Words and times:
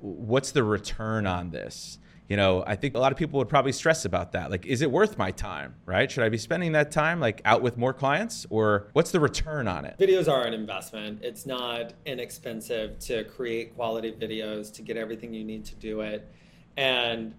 what's 0.00 0.52
the 0.52 0.64
return 0.64 1.26
on 1.26 1.50
this? 1.50 1.98
You 2.28 2.36
know, 2.36 2.62
I 2.64 2.76
think 2.76 2.94
a 2.94 2.98
lot 3.00 3.10
of 3.10 3.18
people 3.18 3.38
would 3.38 3.48
probably 3.48 3.72
stress 3.72 4.04
about 4.04 4.32
that. 4.32 4.52
Like, 4.52 4.64
is 4.64 4.82
it 4.82 4.90
worth 4.90 5.18
my 5.18 5.32
time, 5.32 5.74
right? 5.84 6.08
Should 6.08 6.22
I 6.22 6.28
be 6.28 6.38
spending 6.38 6.72
that 6.72 6.92
time 6.92 7.18
like 7.18 7.40
out 7.44 7.60
with 7.60 7.76
more 7.76 7.92
clients 7.92 8.46
or 8.50 8.86
what's 8.92 9.10
the 9.10 9.18
return 9.18 9.66
on 9.66 9.84
it? 9.84 9.96
Videos 9.98 10.30
are 10.30 10.46
an 10.46 10.54
investment. 10.54 11.22
It's 11.22 11.44
not 11.44 11.92
inexpensive 12.06 13.00
to 13.00 13.24
create 13.24 13.74
quality 13.74 14.12
videos, 14.12 14.72
to 14.74 14.82
get 14.82 14.96
everything 14.96 15.34
you 15.34 15.42
need 15.42 15.64
to 15.66 15.74
do 15.74 16.02
it. 16.02 16.30
And 16.76 17.34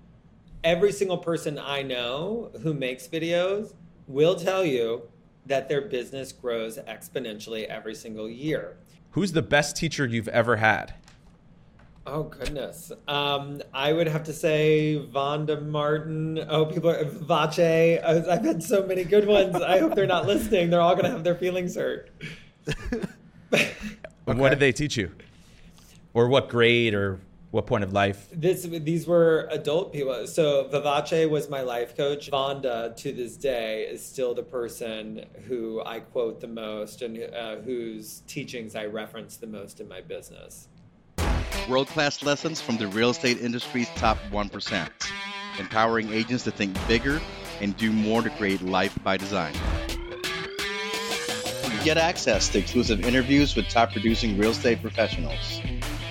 every 0.62 0.92
single 0.92 1.18
person 1.18 1.58
I 1.58 1.84
know 1.84 2.52
who 2.62 2.74
makes 2.74 3.08
videos 3.08 3.74
will 4.08 4.36
tell 4.36 4.66
you 4.66 5.04
that 5.46 5.70
their 5.70 5.82
business 5.82 6.34
grows 6.34 6.78
exponentially 6.78 7.66
every 7.66 7.96
single 7.96 8.30
year. 8.30 8.76
Who's 9.12 9.32
the 9.32 9.42
best 9.42 9.76
teacher 9.76 10.06
you've 10.06 10.28
ever 10.28 10.58
had? 10.58 10.96
Oh 12.06 12.24
goodness. 12.24 12.92
Um, 13.08 13.62
I 13.74 13.94
would 13.94 14.08
have 14.08 14.24
to 14.24 14.34
say 14.34 15.06
Vonda 15.14 15.64
Martin. 15.64 16.44
Oh, 16.50 16.66
people 16.66 16.90
are 16.90 17.06
Vache. 17.06 18.04
I've 18.04 18.44
had 18.44 18.64
so 18.64 18.86
many 18.86 19.04
good 19.04 19.28
ones. 19.28 19.56
I 19.56 19.78
hope 19.78 19.94
they're 19.94 20.08
not 20.08 20.26
listening. 20.26 20.72
They're 20.72 20.82
all 20.82 20.96
going 20.96 21.06
to 21.06 21.12
have 21.12 21.24
their 21.24 21.36
feelings 21.36 21.76
hurt. 21.76 22.10
okay. 23.54 23.72
What 24.26 24.50
did 24.50 24.60
they 24.60 24.72
teach 24.72 24.98
you? 24.98 25.12
Or 26.14 26.28
what 26.28 26.50
grade 26.50 26.96
or 26.96 27.20
what 27.52 27.68
point 27.68 27.84
of 27.84 27.94
life? 27.94 28.30
This 28.32 28.64
these 28.64 29.06
were 29.06 29.48
adult 29.52 29.94
people. 29.94 30.26
So 30.26 30.70
Vivace 30.72 31.30
was 31.30 31.50
my 31.50 31.62
life 31.62 31.96
coach. 31.96 32.32
Vonda 32.32 32.96
to 32.96 33.12
this 33.12 33.38
day 33.38 33.84
is 33.84 34.04
still 34.04 34.34
the 34.34 34.44
person 34.44 35.26
who 35.48 35.84
I 35.86 36.00
quote 36.00 36.42
the 36.42 36.48
most 36.48 37.04
and 37.04 37.22
uh, 37.34 37.58
whose 37.58 38.22
teachings 38.22 38.76
I 38.76 38.86
reference 38.86 39.38
the 39.38 39.48
most 39.48 39.80
in 39.80 39.88
my 39.88 40.02
business. 40.02 40.68
World 41.70 41.88
class 41.88 42.24
lessons 42.24 42.60
from 42.60 42.78
the 42.78 42.88
real 42.88 43.12
estate 43.12 43.40
industry's 43.40 43.90
top 43.96 44.18
1%, 44.32 44.90
empowering 45.60 46.12
agents 46.12 46.44
to 46.46 46.52
think 46.52 46.76
bigger 46.88 47.22
and 47.62 47.76
do 47.78 47.92
more 47.92 48.22
to 48.22 48.30
create 48.32 48.62
life 48.62 48.98
by 49.04 49.18
design. 49.18 49.54
Get 51.84 51.98
access 51.98 52.50
to 52.50 52.60
exclusive 52.60 53.06
interviews 53.06 53.56
with 53.56 53.68
top 53.70 53.92
producing 53.92 54.38
real 54.38 54.52
estate 54.52 54.82
professionals 54.82 55.62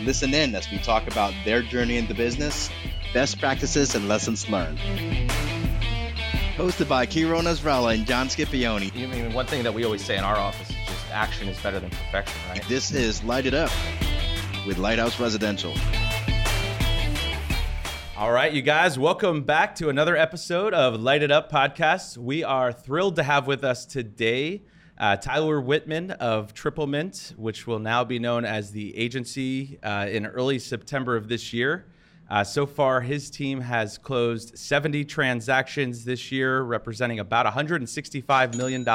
Listen 0.04 0.32
in 0.32 0.54
as 0.54 0.70
we 0.70 0.78
talk 0.78 1.06
about 1.06 1.34
their 1.44 1.62
journey 1.62 1.98
in 1.98 2.06
the 2.06 2.14
business, 2.14 2.70
best 3.12 3.38
practices, 3.38 3.94
and 3.94 4.08
lessons 4.08 4.48
learned. 4.48 4.78
Hosted 6.56 6.88
by 6.88 7.06
Kiro 7.06 7.40
Nasrallah 7.42 7.94
and 7.94 8.06
John 8.06 8.28
Scipione. 8.28 8.90
I 8.94 9.06
mean, 9.06 9.32
one 9.34 9.46
thing 9.46 9.62
that 9.62 9.74
we 9.74 9.84
always 9.84 10.04
say 10.04 10.16
in 10.16 10.24
our 10.24 10.36
office 10.36 10.70
is 10.70 10.76
just 10.86 11.10
action 11.10 11.48
is 11.48 11.60
better 11.60 11.80
than 11.80 11.90
perfection, 11.90 12.40
right? 12.48 12.62
This 12.66 12.92
is 12.92 13.22
Light 13.22 13.46
It 13.46 13.54
Up 13.54 13.70
with 14.70 14.78
Lighthouse 14.78 15.18
Residential. 15.18 15.74
All 18.16 18.30
right, 18.30 18.52
you 18.52 18.62
guys, 18.62 19.00
welcome 19.00 19.42
back 19.42 19.74
to 19.74 19.88
another 19.88 20.16
episode 20.16 20.74
of 20.74 21.00
Light 21.00 21.24
It 21.24 21.32
Up 21.32 21.50
podcast. 21.50 22.16
We 22.16 22.44
are 22.44 22.72
thrilled 22.72 23.16
to 23.16 23.24
have 23.24 23.48
with 23.48 23.64
us 23.64 23.84
today 23.84 24.62
uh, 24.96 25.16
Tyler 25.16 25.60
Whitman 25.60 26.12
of 26.12 26.54
Triplemint, 26.54 27.36
which 27.36 27.66
will 27.66 27.80
now 27.80 28.04
be 28.04 28.20
known 28.20 28.44
as 28.44 28.70
the 28.70 28.96
agency 28.96 29.80
uh, 29.82 30.06
in 30.08 30.24
early 30.24 30.60
September 30.60 31.16
of 31.16 31.26
this 31.26 31.52
year. 31.52 31.86
Uh, 32.30 32.44
so 32.44 32.64
far, 32.64 33.00
his 33.00 33.28
team 33.28 33.60
has 33.60 33.98
closed 33.98 34.56
70 34.56 35.04
transactions 35.06 36.04
this 36.04 36.30
year, 36.30 36.62
representing 36.62 37.18
about 37.18 37.44
$165 37.44 38.54
million 38.54 38.86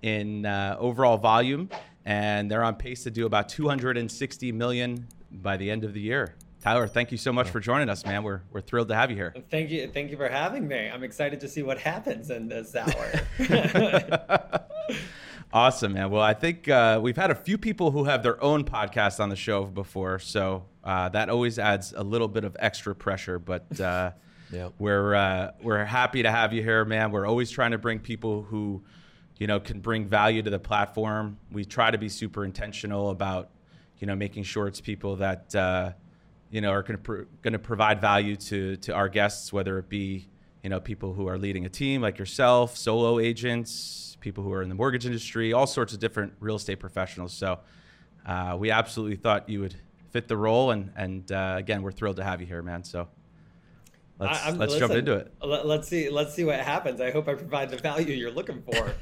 in 0.00 0.46
uh, 0.46 0.76
overall 0.78 1.18
volume. 1.18 1.68
And 2.08 2.50
they're 2.50 2.64
on 2.64 2.76
pace 2.76 3.02
to 3.02 3.10
do 3.10 3.26
about 3.26 3.50
260 3.50 4.50
million 4.52 5.06
by 5.30 5.58
the 5.58 5.70
end 5.70 5.84
of 5.84 5.92
the 5.92 6.00
year. 6.00 6.34
Tyler, 6.62 6.88
thank 6.88 7.12
you 7.12 7.18
so 7.18 7.34
much 7.34 7.50
for 7.50 7.60
joining 7.60 7.90
us, 7.90 8.06
man. 8.06 8.22
We're, 8.22 8.40
we're 8.50 8.62
thrilled 8.62 8.88
to 8.88 8.94
have 8.94 9.10
you 9.10 9.16
here. 9.16 9.34
Thank 9.50 9.68
you. 9.68 9.90
Thank 9.92 10.10
you 10.10 10.16
for 10.16 10.26
having 10.26 10.66
me. 10.66 10.88
I'm 10.88 11.04
excited 11.04 11.38
to 11.40 11.48
see 11.48 11.62
what 11.62 11.76
happens 11.76 12.30
in 12.30 12.48
this 12.48 12.74
hour. 12.74 13.12
awesome, 15.52 15.92
man. 15.92 16.10
Well, 16.10 16.22
I 16.22 16.32
think 16.32 16.66
uh, 16.66 16.98
we've 17.02 17.18
had 17.18 17.30
a 17.30 17.34
few 17.34 17.58
people 17.58 17.90
who 17.90 18.04
have 18.04 18.22
their 18.22 18.42
own 18.42 18.64
podcast 18.64 19.20
on 19.20 19.28
the 19.28 19.36
show 19.36 19.64
before, 19.64 20.18
so 20.18 20.64
uh, 20.84 21.10
that 21.10 21.28
always 21.28 21.58
adds 21.58 21.92
a 21.94 22.02
little 22.02 22.28
bit 22.28 22.44
of 22.44 22.56
extra 22.58 22.94
pressure. 22.94 23.38
But 23.38 23.78
uh, 23.78 24.12
yep. 24.50 24.72
we're 24.78 25.14
uh, 25.14 25.50
we're 25.62 25.84
happy 25.84 26.22
to 26.22 26.30
have 26.30 26.54
you 26.54 26.62
here, 26.62 26.86
man. 26.86 27.10
We're 27.10 27.26
always 27.26 27.50
trying 27.50 27.72
to 27.72 27.78
bring 27.78 27.98
people 27.98 28.44
who, 28.44 28.82
you 29.38 29.46
know, 29.46 29.60
can 29.60 29.80
bring 29.80 30.06
value 30.06 30.42
to 30.42 30.50
the 30.50 30.58
platform. 30.58 31.38
We 31.50 31.64
try 31.64 31.90
to 31.90 31.98
be 31.98 32.08
super 32.08 32.44
intentional 32.44 33.10
about, 33.10 33.50
you 33.98 34.06
know, 34.06 34.16
making 34.16 34.42
sure 34.42 34.66
it's 34.66 34.80
people 34.80 35.16
that 35.16 35.54
uh, 35.54 35.92
you 36.50 36.60
know 36.60 36.70
are 36.70 36.82
going 36.82 36.98
going 37.42 37.52
to 37.52 37.58
provide 37.58 38.00
value 38.00 38.36
to 38.36 38.76
to 38.76 38.94
our 38.94 39.08
guests, 39.08 39.52
whether 39.52 39.78
it 39.78 39.88
be 39.88 40.28
you 40.62 40.70
know 40.70 40.80
people 40.80 41.12
who 41.12 41.28
are 41.28 41.38
leading 41.38 41.66
a 41.66 41.68
team 41.68 42.02
like 42.02 42.18
yourself, 42.18 42.76
solo 42.76 43.18
agents, 43.18 44.16
people 44.20 44.42
who 44.42 44.52
are 44.52 44.62
in 44.62 44.68
the 44.68 44.74
mortgage 44.74 45.06
industry, 45.06 45.52
all 45.52 45.66
sorts 45.66 45.92
of 45.92 46.00
different 46.00 46.32
real 46.40 46.56
estate 46.56 46.80
professionals. 46.80 47.32
So 47.32 47.60
uh, 48.26 48.56
we 48.58 48.70
absolutely 48.70 49.16
thought 49.16 49.48
you 49.48 49.60
would 49.60 49.76
fit 50.10 50.26
the 50.26 50.36
role, 50.36 50.70
and 50.70 50.90
and 50.96 51.30
uh, 51.30 51.54
again, 51.58 51.82
we're 51.82 51.92
thrilled 51.92 52.16
to 52.16 52.24
have 52.24 52.40
you 52.40 52.46
here, 52.46 52.62
man. 52.62 52.84
So. 52.84 53.08
Let's, 54.20 54.46
let's 54.46 54.58
listen, 54.58 54.78
jump 54.80 54.94
into 54.94 55.12
it. 55.12 55.32
Let's 55.40 55.86
see. 55.86 56.10
Let's 56.10 56.34
see 56.34 56.44
what 56.44 56.58
happens. 56.58 57.00
I 57.00 57.12
hope 57.12 57.28
I 57.28 57.34
provide 57.34 57.70
the 57.70 57.76
value 57.76 58.14
you're 58.14 58.32
looking 58.32 58.62
for. 58.62 58.94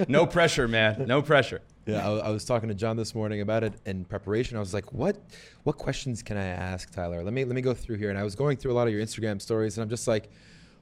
no 0.08 0.26
pressure, 0.26 0.68
man. 0.68 1.06
No 1.06 1.22
pressure. 1.22 1.62
Yeah, 1.86 2.06
I, 2.06 2.18
I, 2.18 2.30
was 2.30 2.44
talking 2.44 2.68
to 2.68 2.74
John 2.74 2.98
this 2.98 3.14
morning 3.14 3.40
about 3.40 3.64
it 3.64 3.72
in 3.86 4.04
preparation. 4.04 4.58
I 4.58 4.60
was 4.60 4.74
like, 4.74 4.92
"What, 4.92 5.16
what 5.62 5.78
questions 5.78 6.22
can 6.22 6.36
I 6.36 6.44
ask 6.44 6.90
Tyler? 6.90 7.24
Let 7.24 7.32
me 7.32 7.46
let 7.46 7.54
me 7.54 7.62
go 7.62 7.72
through 7.72 7.96
here." 7.96 8.10
And 8.10 8.18
I 8.18 8.22
was 8.22 8.34
going 8.34 8.58
through 8.58 8.72
a 8.72 8.74
lot 8.74 8.86
of 8.86 8.92
your 8.92 9.02
Instagram 9.02 9.40
stories, 9.40 9.78
and 9.78 9.82
I'm 9.82 9.88
just 9.88 10.06
like, 10.06 10.28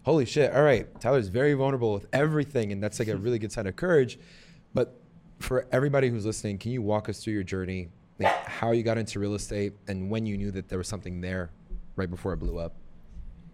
holy 0.06 0.24
shit, 0.24 0.54
all 0.54 0.62
right, 0.62 0.88
Tyler's 1.00 1.28
very 1.28 1.52
vulnerable 1.54 1.92
with 1.92 2.06
everything. 2.12 2.70
And 2.70 2.82
that's 2.82 2.98
like 2.98 3.08
a 3.08 3.16
really 3.24 3.38
good 3.38 3.52
sign 3.52 3.66
of 3.66 3.76
courage. 3.76 4.18
But 4.72 4.98
for 5.40 5.66
everybody 5.72 6.08
who's 6.08 6.24
listening, 6.24 6.58
can 6.58 6.70
you 6.70 6.80
walk 6.80 7.08
us 7.08 7.22
through 7.22 7.34
your 7.34 7.42
journey, 7.42 7.88
like 8.18 8.32
how 8.46 8.70
you 8.70 8.84
got 8.84 8.98
into 8.98 9.18
real 9.18 9.34
estate 9.34 9.74
and 9.88 10.08
when 10.08 10.24
you 10.24 10.38
knew 10.38 10.50
that 10.52 10.68
there 10.68 10.78
was 10.78 10.88
something 10.88 11.20
there 11.20 11.50
right 11.96 12.08
before 12.08 12.32
it 12.32 12.38
blew 12.38 12.56
up? 12.56 12.74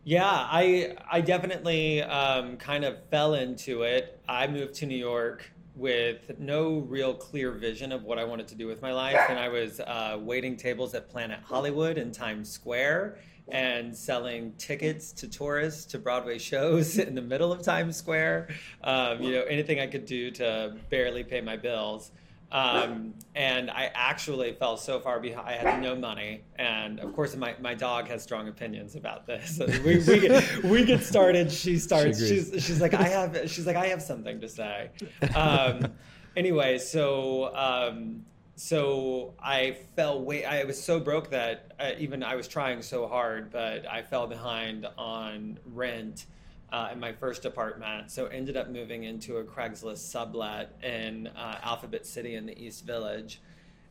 Yeah, 0.04 0.26
I 0.26 0.96
I 1.10 1.20
definitely 1.20 2.02
um, 2.02 2.56
kind 2.56 2.84
of 2.84 3.04
fell 3.10 3.34
into 3.34 3.82
it. 3.82 4.20
I 4.28 4.48
moved 4.48 4.74
to 4.76 4.86
New 4.86 4.96
York 4.96 5.50
with 5.76 6.38
no 6.38 6.78
real 6.78 7.14
clear 7.14 7.52
vision 7.52 7.92
of 7.92 8.02
what 8.02 8.18
I 8.18 8.24
wanted 8.24 8.48
to 8.48 8.54
do 8.56 8.66
with 8.66 8.82
my 8.82 8.92
life, 8.92 9.18
and 9.28 9.38
I 9.38 9.48
was 9.48 9.78
uh, 9.80 10.18
waiting 10.20 10.56
tables 10.56 10.94
at 10.94 11.08
Planet 11.08 11.40
Hollywood 11.44 11.98
in 11.98 12.10
Times 12.10 12.50
Square 12.50 13.18
and 13.48 13.96
selling 13.96 14.52
tickets 14.58 15.12
to 15.12 15.28
tourists 15.28 15.84
to 15.86 15.98
Broadway 15.98 16.38
shows 16.38 16.98
in 16.98 17.14
the 17.14 17.22
middle 17.22 17.52
of 17.52 17.62
Times 17.62 17.96
Square. 17.96 18.48
Um, 18.82 19.22
you 19.22 19.32
know, 19.32 19.42
anything 19.42 19.78
I 19.80 19.86
could 19.86 20.06
do 20.06 20.30
to 20.32 20.76
barely 20.90 21.22
pay 21.22 21.40
my 21.40 21.56
bills. 21.56 22.10
Um, 22.52 23.14
and 23.34 23.70
I 23.70 23.90
actually 23.94 24.52
fell 24.52 24.76
so 24.76 25.00
far 25.00 25.18
behind. 25.20 25.48
I 25.48 25.52
had 25.52 25.80
no 25.80 25.96
money, 25.96 26.42
and 26.56 27.00
of 27.00 27.14
course, 27.14 27.34
my, 27.34 27.56
my 27.62 27.72
dog 27.72 28.08
has 28.08 28.22
strong 28.22 28.46
opinions 28.46 28.94
about 28.94 29.26
this. 29.26 29.58
we, 29.84 29.98
we, 29.98 30.20
get, 30.20 30.62
we 30.62 30.84
get 30.84 31.02
started. 31.02 31.50
She 31.50 31.78
starts. 31.78 32.20
She 32.20 32.28
she's 32.28 32.62
she's 32.62 32.80
like 32.80 32.92
I 32.92 33.04
have. 33.04 33.50
She's 33.50 33.66
like 33.66 33.76
I 33.76 33.86
have 33.86 34.02
something 34.02 34.38
to 34.38 34.48
say. 34.50 34.90
Um, 35.34 35.86
anyway, 36.36 36.76
so 36.76 37.56
um, 37.56 38.22
so 38.54 39.32
I 39.42 39.78
fell 39.96 40.22
way. 40.22 40.44
I 40.44 40.64
was 40.64 40.82
so 40.82 41.00
broke 41.00 41.30
that 41.30 41.72
I, 41.80 41.92
uh, 41.92 41.96
even 41.98 42.22
I 42.22 42.34
was 42.34 42.48
trying 42.48 42.82
so 42.82 43.08
hard, 43.08 43.50
but 43.50 43.88
I 43.90 44.02
fell 44.02 44.26
behind 44.26 44.86
on 44.98 45.58
rent 45.64 46.26
uh, 46.72 46.88
in 46.92 46.98
my 46.98 47.12
first 47.12 47.44
apartment. 47.44 48.10
So 48.10 48.26
ended 48.26 48.56
up 48.56 48.70
moving 48.70 49.04
into 49.04 49.36
a 49.36 49.44
Craigslist 49.44 49.98
sublet 49.98 50.74
in 50.82 51.28
uh, 51.28 51.58
Alphabet 51.62 52.06
City 52.06 52.34
in 52.34 52.46
the 52.46 52.58
East 52.60 52.84
Village, 52.84 53.40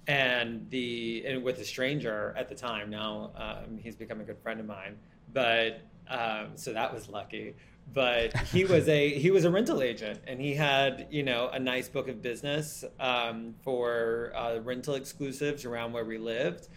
and 0.08 0.68
the 0.70 1.24
and 1.26 1.44
with 1.44 1.60
a 1.60 1.66
stranger 1.66 2.34
at 2.36 2.50
the 2.50 2.56
time. 2.56 2.90
Now 2.90 3.32
um, 3.36 3.78
he's 3.78 3.96
become 3.96 4.20
a 4.20 4.24
good 4.24 4.40
friend 4.40 4.60
of 4.60 4.66
mine, 4.66 4.98
but 5.32 5.82
um, 6.10 6.50
so 6.56 6.74
that 6.74 6.94
was 6.94 7.08
lucky 7.08 7.56
but 7.94 8.36
he 8.38 8.66
was 8.66 8.88
a 8.88 9.10
he 9.18 9.32
was 9.32 9.46
a 9.46 9.50
rental 9.50 9.82
agent 9.82 10.20
and 10.28 10.40
he 10.40 10.54
had 10.54 11.08
you 11.10 11.24
know 11.24 11.50
a 11.50 11.60
nice 11.60 11.90
book 11.90 12.08
of 12.08 12.22
business 12.22 12.84
um, 13.00 13.56
for 13.64 14.32
uh, 14.36 14.60
rental 14.60 14.96
exclusives 14.96 15.66
around 15.66 15.92
where 15.92 16.06
we 16.06 16.18
lived 16.18 16.68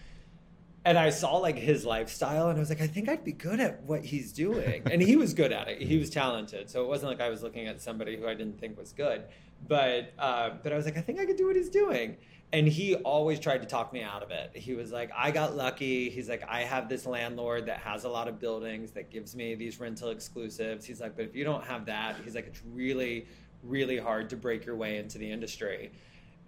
and 0.84 0.98
i 0.98 1.10
saw 1.10 1.36
like 1.36 1.56
his 1.56 1.84
lifestyle 1.84 2.48
and 2.48 2.56
i 2.56 2.60
was 2.60 2.68
like 2.68 2.80
i 2.80 2.86
think 2.86 3.08
i'd 3.08 3.24
be 3.24 3.32
good 3.32 3.60
at 3.60 3.82
what 3.84 4.04
he's 4.04 4.32
doing 4.32 4.82
and 4.90 5.00
he 5.02 5.16
was 5.16 5.34
good 5.34 5.52
at 5.52 5.68
it 5.68 5.82
he 5.82 5.98
was 5.98 6.10
talented 6.10 6.68
so 6.68 6.82
it 6.82 6.88
wasn't 6.88 7.08
like 7.08 7.20
i 7.20 7.28
was 7.28 7.42
looking 7.42 7.66
at 7.66 7.80
somebody 7.80 8.16
who 8.16 8.26
i 8.26 8.34
didn't 8.34 8.58
think 8.58 8.78
was 8.78 8.92
good 8.92 9.24
but 9.66 10.12
uh, 10.18 10.50
but 10.62 10.72
i 10.72 10.76
was 10.76 10.84
like 10.84 10.96
i 10.96 11.00
think 11.00 11.18
i 11.18 11.26
could 11.26 11.36
do 11.36 11.46
what 11.46 11.56
he's 11.56 11.70
doing 11.70 12.16
and 12.54 12.68
he 12.68 12.94
always 12.94 13.40
tried 13.40 13.62
to 13.62 13.66
talk 13.66 13.92
me 13.92 14.00
out 14.00 14.22
of 14.22 14.30
it. 14.30 14.52
He 14.54 14.74
was 14.74 14.92
like, 14.92 15.10
I 15.12 15.32
got 15.32 15.56
lucky. 15.56 16.08
He's 16.08 16.28
like, 16.28 16.44
I 16.48 16.60
have 16.60 16.88
this 16.88 17.04
landlord 17.04 17.66
that 17.66 17.78
has 17.78 18.04
a 18.04 18.08
lot 18.08 18.28
of 18.28 18.38
buildings 18.38 18.92
that 18.92 19.10
gives 19.10 19.34
me 19.34 19.56
these 19.56 19.80
rental 19.80 20.10
exclusives. 20.10 20.86
He's 20.86 21.00
like, 21.00 21.16
but 21.16 21.24
if 21.24 21.34
you 21.34 21.42
don't 21.42 21.64
have 21.64 21.84
that, 21.86 22.14
he's 22.22 22.36
like, 22.36 22.46
it's 22.46 22.62
really, 22.72 23.26
really 23.64 23.98
hard 23.98 24.30
to 24.30 24.36
break 24.36 24.64
your 24.64 24.76
way 24.76 24.98
into 24.98 25.18
the 25.18 25.28
industry. 25.28 25.90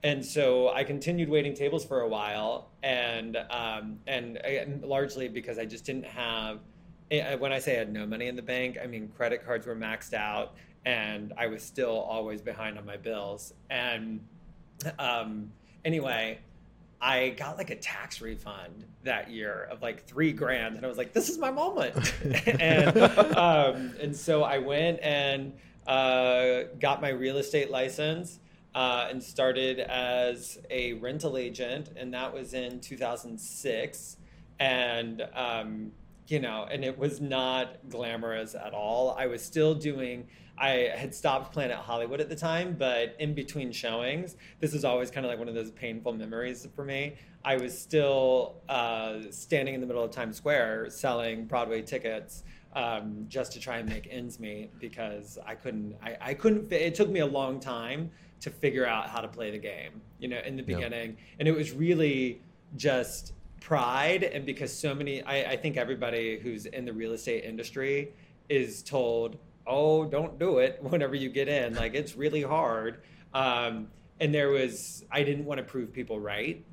And 0.03 0.25
so 0.25 0.69
I 0.69 0.85
continued 0.85 1.29
waiting 1.29 1.55
tables 1.55 1.85
for 1.85 2.01
a 2.01 2.09
while, 2.09 2.69
and 2.83 3.37
um, 3.51 3.99
and, 4.07 4.37
and 4.39 4.83
largely 4.83 5.29
because 5.29 5.59
I 5.59 5.65
just 5.65 5.85
didn't 5.85 6.07
have. 6.07 6.61
Eh, 7.11 7.37
when 7.37 7.53
I 7.53 7.59
say 7.59 7.77
I 7.77 7.79
had 7.79 7.93
no 7.93 8.05
money 8.05 8.27
in 8.27 8.37
the 8.37 8.43
bank, 8.43 8.79
I 8.83 8.87
mean 8.87 9.09
credit 9.17 9.45
cards 9.45 9.67
were 9.67 9.77
maxed 9.77 10.13
out, 10.13 10.55
and 10.85 11.33
I 11.37 11.47
was 11.47 11.63
still 11.63 11.99
always 12.01 12.41
behind 12.41 12.79
on 12.79 12.85
my 12.85 12.97
bills. 12.97 13.55
And 13.71 14.21
um, 14.99 15.51
anyway, 15.85 16.41
I 17.01 17.31
got 17.31 17.57
like 17.57 17.71
a 17.71 17.77
tax 17.77 18.21
refund 18.21 18.85
that 19.05 19.31
year 19.31 19.69
of 19.71 19.83
like 19.83 20.05
three 20.07 20.33
grand, 20.33 20.77
and 20.77 20.85
I 20.85 20.89
was 20.89 20.99
like, 20.99 21.13
"This 21.13 21.29
is 21.29 21.39
my 21.39 21.51
moment." 21.51 21.97
and 22.61 22.99
um, 23.37 23.95
and 24.01 24.15
so 24.15 24.43
I 24.43 24.59
went 24.59 25.01
and 25.01 25.53
uh, 25.87 26.65
got 26.81 27.01
my 27.01 27.11
real 27.11 27.39
estate 27.39 27.71
license 27.71 28.41
uh, 28.77 29.09
and 29.09 29.23
started 29.23 29.81
as 29.81 30.59
a 30.71 30.93
rental 30.93 31.39
agent, 31.39 31.89
and 31.97 32.13
that 32.13 32.33
was 32.33 32.53
in 32.53 32.79
2006. 32.79 34.17
And 34.61 35.27
um, 35.35 35.93
you 36.29 36.41
know, 36.41 36.67
and 36.71 36.85
it 36.85 36.99
was 36.99 37.21
not 37.21 37.79
glamorous 37.89 38.55
at 38.55 38.75
all. 38.75 39.17
I 39.19 39.27
was 39.27 39.43
still 39.43 39.75
doing. 39.75 40.29
I 40.59 40.91
had 40.95 41.15
stopped 41.15 41.53
Planet 41.53 41.77
Hollywood 41.77 42.21
at 42.21 42.29
the 42.29 42.37
time, 42.37 42.77
but 42.79 43.17
in 43.19 43.35
between 43.35 43.73
showings, 43.73 44.37
this 44.61 44.75
is 44.75 44.85
always 44.85 45.11
kind 45.11 45.25
of 45.25 45.31
like 45.31 45.39
one 45.39 45.49
of 45.49 45.55
those 45.55 45.71
painful 45.71 46.13
memories 46.13 46.67
for 46.75 46.85
me. 46.85 47.17
I 47.47 47.57
was 47.57 47.79
still 47.79 48.57
uh, 48.69 49.21
standing 49.31 49.75
in 49.75 49.81
the 49.81 49.87
middle 49.87 50.03
of 50.03 50.11
Times 50.11 50.37
Square 50.37 50.91
selling 50.91 51.45
Broadway 51.45 51.81
tickets 51.81 52.43
um, 52.75 53.25
just 53.29 53.53
to 53.53 53.61
try 53.61 53.79
and 53.79 53.89
make 53.89 54.09
ends 54.11 54.41
meet 54.41 54.77
because 54.81 55.39
I 55.47 55.55
couldn't. 55.55 55.95
I, 56.03 56.17
I 56.21 56.35
couldn't. 56.35 56.73
It 56.73 56.97
took 56.97 57.09
me 57.09 57.21
a 57.21 57.27
long 57.27 57.61
time 57.61 58.11
to 58.41 58.51
figure 58.51 58.85
out 58.85 59.09
how 59.09 59.21
to 59.21 59.29
play 59.29 59.53
the 59.53 59.59
game. 59.59 60.03
You 60.19 60.27
know, 60.27 60.41
in 60.45 60.57
the 60.57 60.63
beginning, 60.65 61.11
yeah. 61.11 61.37
and 61.39 61.47
it 61.47 61.55
was 61.55 61.71
really 61.71 62.43
just 62.75 63.33
pride 63.61 64.23
and 64.23 64.45
because 64.45 64.73
so 64.73 64.95
many 64.95 65.23
I, 65.23 65.53
I, 65.53 65.57
think 65.57 65.77
everybody 65.77 66.39
who's 66.39 66.67
in 66.67 66.85
the 66.85 66.93
real 66.93 67.13
estate 67.13 67.45
industry 67.45 68.13
is 68.49 68.83
told 68.83 69.39
oh 69.67 70.05
don't 70.05 70.39
do 70.39 70.59
it 70.59 70.79
whenever 70.83 71.15
you 71.15 71.31
get 71.31 71.49
in 71.49 71.75
like 71.75 71.95
it's 71.95 72.17
really 72.17 72.43
hard 72.43 73.01
um, 73.35 73.89
and 74.21 74.33
there 74.33 74.51
was 74.51 75.05
i 75.11 75.23
didn't 75.23 75.47
want 75.47 75.59
to 75.59 75.65
prove 75.65 75.93
people 75.93 76.21
right 76.21 76.65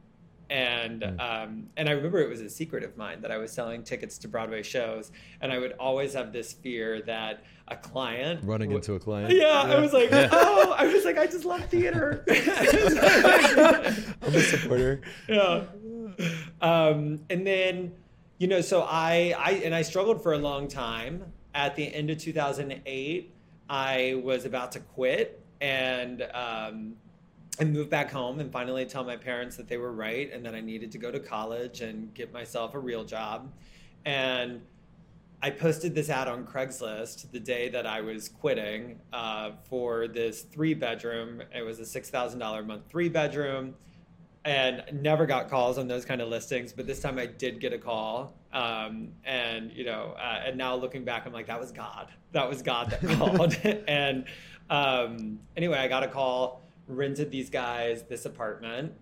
and 0.54 1.02
mm. 1.02 1.20
um, 1.20 1.68
and 1.76 1.90
I 1.90 1.94
remember 1.94 2.20
it 2.20 2.30
was 2.30 2.42
a 2.42 2.50
secret 2.50 2.84
of 2.84 2.96
mine 2.96 3.22
that 3.22 3.32
I 3.32 3.38
was 3.38 3.52
selling 3.52 3.84
tickets 3.84 4.20
to 4.20 4.28
Broadway 4.28 4.62
shows, 4.62 5.12
and 5.42 5.52
I 5.52 5.58
would 5.58 5.72
always 5.74 6.14
have 6.14 6.32
this 6.32 6.54
fear 6.54 7.02
that 7.02 7.44
a 7.70 7.76
client 7.76 8.42
running 8.44 8.70
w- 8.70 8.78
into 8.78 8.94
a 8.94 9.00
client. 9.00 9.34
Yeah, 9.34 9.68
yeah, 9.68 9.74
I 9.74 9.80
was 9.80 9.94
like, 9.94 10.12
yeah. 10.12 10.30
oh, 10.32 10.76
I 10.78 10.86
was 10.86 11.06
like, 11.06 11.18
I 11.18 11.26
just 11.26 11.44
love 11.44 11.66
theater. 11.66 12.24
I'm 12.30 12.36
a 14.36 14.42
supporter. 14.42 15.02
Yeah, 15.28 15.64
um, 16.62 17.22
and 17.32 17.48
then 17.48 17.96
you 18.38 18.48
know, 18.48 18.62
so 18.62 18.84
I 18.84 19.34
I 19.36 19.52
and 19.66 19.74
I 19.74 19.82
struggled 19.82 20.22
for 20.22 20.34
a 20.34 20.40
long 20.40 20.68
time. 20.68 21.34
At 21.56 21.76
the 21.76 21.94
end 21.94 22.10
of 22.10 22.18
2008, 22.18 23.34
I 23.70 24.22
was 24.24 24.46
about 24.46 24.72
to 24.74 24.80
quit, 24.80 25.44
and 25.62 26.28
um, 26.34 26.96
and 27.60 27.72
move 27.72 27.90
back 27.90 28.12
home 28.12 28.40
and 28.40 28.52
finally 28.52 28.86
tell 28.86 29.04
my 29.04 29.16
parents 29.16 29.56
that 29.58 29.68
they 29.68 29.78
were 29.78 29.92
right 29.92 30.32
and 30.34 30.46
that 30.46 30.56
I 30.56 30.62
needed 30.62 30.92
to 30.94 30.98
go 30.98 31.12
to 31.12 31.20
college 31.20 31.82
and 31.82 32.14
get 32.14 32.34
myself 32.34 32.74
a 32.74 32.80
real 32.80 33.04
job. 33.04 33.52
And 34.06 34.62
I 35.42 35.50
posted 35.50 35.94
this 35.94 36.10
ad 36.10 36.28
on 36.28 36.46
Craigslist 36.46 37.30
the 37.32 37.40
day 37.40 37.70
that 37.70 37.86
I 37.86 38.02
was 38.02 38.30
quitting 38.30 39.00
uh, 39.12 39.52
for 39.70 40.08
this 40.08 40.42
three 40.42 40.74
bedroom. 40.74 41.44
It 41.54 41.62
was 41.62 41.80
a 41.80 41.84
$6,000 41.84 42.60
a 42.60 42.64
month 42.64 42.84
three 42.90 43.10
bedroom 43.10 43.76
and 44.46 44.84
never 44.92 45.26
got 45.26 45.50
calls 45.50 45.78
on 45.78 45.88
those 45.88 46.06
kind 46.06 46.22
of 46.22 46.30
listings. 46.30 46.74
But 46.74 46.88
this 46.88 47.02
time 47.02 47.20
I 47.20 47.26
did 47.28 47.60
get 47.60 47.72
a 47.72 47.78
call. 47.78 48.34
Um, 48.52 49.10
and, 49.26 49.72
you 49.72 49.86
know, 49.86 50.16
uh, 50.18 50.44
and 50.46 50.58
now 50.58 50.76
looking 50.76 51.04
back, 51.04 51.26
I'm 51.26 51.34
like, 51.34 51.48
that 51.48 51.60
was 51.60 51.72
God. 51.72 52.08
That 52.32 52.50
was 52.50 52.62
God 52.62 52.90
that 52.90 53.02
called. 53.18 53.54
and 53.88 54.26
um, 54.70 55.40
anyway, 55.56 55.78
I 55.78 55.88
got 55.88 56.04
a 56.04 56.08
call 56.08 56.63
rented 56.88 57.32
these 57.32 57.50
guys 57.50 58.04
this 58.04 58.26
apartment, 58.26 58.94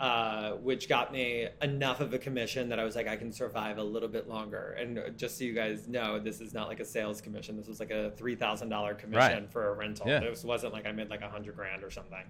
uh, 0.00 0.52
which 0.52 0.88
got 0.88 1.12
me 1.12 1.48
enough 1.62 2.00
of 2.00 2.12
a 2.12 2.18
commission 2.18 2.68
that 2.68 2.78
I 2.78 2.84
was 2.84 2.96
like, 2.96 3.06
I 3.06 3.16
can 3.16 3.32
survive 3.32 3.78
a 3.78 3.82
little 3.82 4.08
bit 4.08 4.28
longer. 4.28 4.76
And 4.78 5.16
just 5.16 5.38
so 5.38 5.44
you 5.44 5.52
guys 5.52 5.88
know, 5.88 6.18
this 6.18 6.40
is 6.40 6.52
not 6.52 6.68
like 6.68 6.80
a 6.80 6.84
sales 6.84 7.20
commission. 7.20 7.56
This 7.56 7.68
was 7.68 7.80
like 7.80 7.90
a 7.90 8.10
three 8.16 8.34
thousand 8.34 8.68
dollar 8.68 8.94
commission 8.94 9.20
right. 9.20 9.52
for 9.52 9.68
a 9.68 9.74
rental. 9.74 10.08
Yeah. 10.08 10.20
This 10.20 10.44
wasn't 10.44 10.72
like 10.72 10.86
I 10.86 10.92
made 10.92 11.08
like 11.08 11.22
a 11.22 11.30
hundred 11.30 11.56
grand 11.56 11.84
or 11.84 11.90
something. 11.90 12.24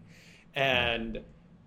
And 0.54 1.20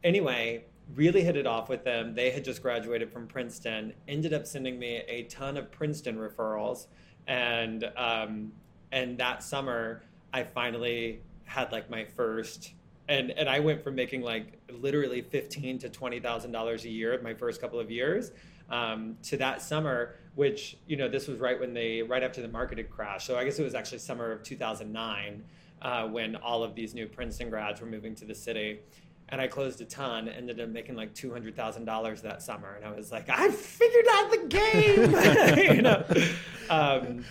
anyway, 0.03 0.65
really 0.93 1.23
hit 1.23 1.35
it 1.35 1.47
off 1.47 1.69
with 1.69 1.83
them. 1.83 2.13
They 2.13 2.29
had 2.29 2.45
just 2.45 2.61
graduated 2.61 3.11
from 3.11 3.27
Princeton. 3.27 3.93
Ended 4.07 4.33
up 4.33 4.45
sending 4.45 4.77
me 4.77 5.01
a 5.07 5.23
ton 5.23 5.57
of 5.57 5.71
Princeton 5.71 6.17
referrals, 6.17 6.85
and 7.27 7.83
um, 7.97 8.51
and 8.91 9.17
that 9.17 9.41
summer 9.41 10.03
I 10.31 10.43
finally 10.43 11.21
had 11.45 11.71
like 11.71 11.89
my 11.89 12.05
first 12.05 12.74
and 13.07 13.31
and 13.31 13.49
I 13.49 13.59
went 13.59 13.83
from 13.83 13.95
making 13.95 14.21
like 14.21 14.59
literally 14.71 15.21
fifteen 15.21 15.77
to 15.79 15.89
twenty 15.89 16.19
thousand 16.19 16.51
dollars 16.51 16.85
a 16.85 16.89
year 16.89 17.19
my 17.23 17.33
first 17.33 17.61
couple 17.61 17.79
of 17.79 17.91
years 17.91 18.31
um, 18.69 19.17
to 19.23 19.37
that 19.37 19.61
summer, 19.61 20.15
which 20.35 20.77
you 20.87 20.97
know 20.97 21.07
this 21.07 21.27
was 21.27 21.39
right 21.39 21.59
when 21.59 21.73
they 21.73 22.01
right 22.01 22.23
after 22.23 22.41
the 22.41 22.47
market 22.47 22.77
had 22.77 22.89
crashed. 22.89 23.27
So 23.27 23.37
I 23.37 23.43
guess 23.43 23.59
it 23.59 23.63
was 23.63 23.75
actually 23.75 23.99
summer 23.99 24.31
of 24.31 24.43
two 24.43 24.55
thousand 24.55 24.91
nine 24.91 25.43
uh, 25.81 26.07
when 26.07 26.35
all 26.37 26.63
of 26.63 26.75
these 26.75 26.93
new 26.93 27.07
Princeton 27.07 27.49
grads 27.49 27.81
were 27.81 27.87
moving 27.87 28.15
to 28.15 28.25
the 28.25 28.35
city. 28.35 28.79
And 29.29 29.41
I 29.41 29.47
closed 29.47 29.81
a 29.81 29.85
ton, 29.85 30.29
ended 30.29 30.59
up 30.59 30.69
making 30.69 30.95
like 30.95 31.13
two 31.15 31.31
hundred 31.31 31.55
thousand 31.55 31.85
dollars 31.85 32.21
that 32.21 32.41
summer, 32.41 32.75
and 32.75 32.85
I 32.85 32.91
was 32.95 33.11
like, 33.11 33.27
I 33.29 33.49
figured 33.49 34.05
out 34.11 34.31
the 34.31 34.47
game, 35.57 35.75
you 35.75 35.81
know. 35.81 36.03
Um, 36.69 37.25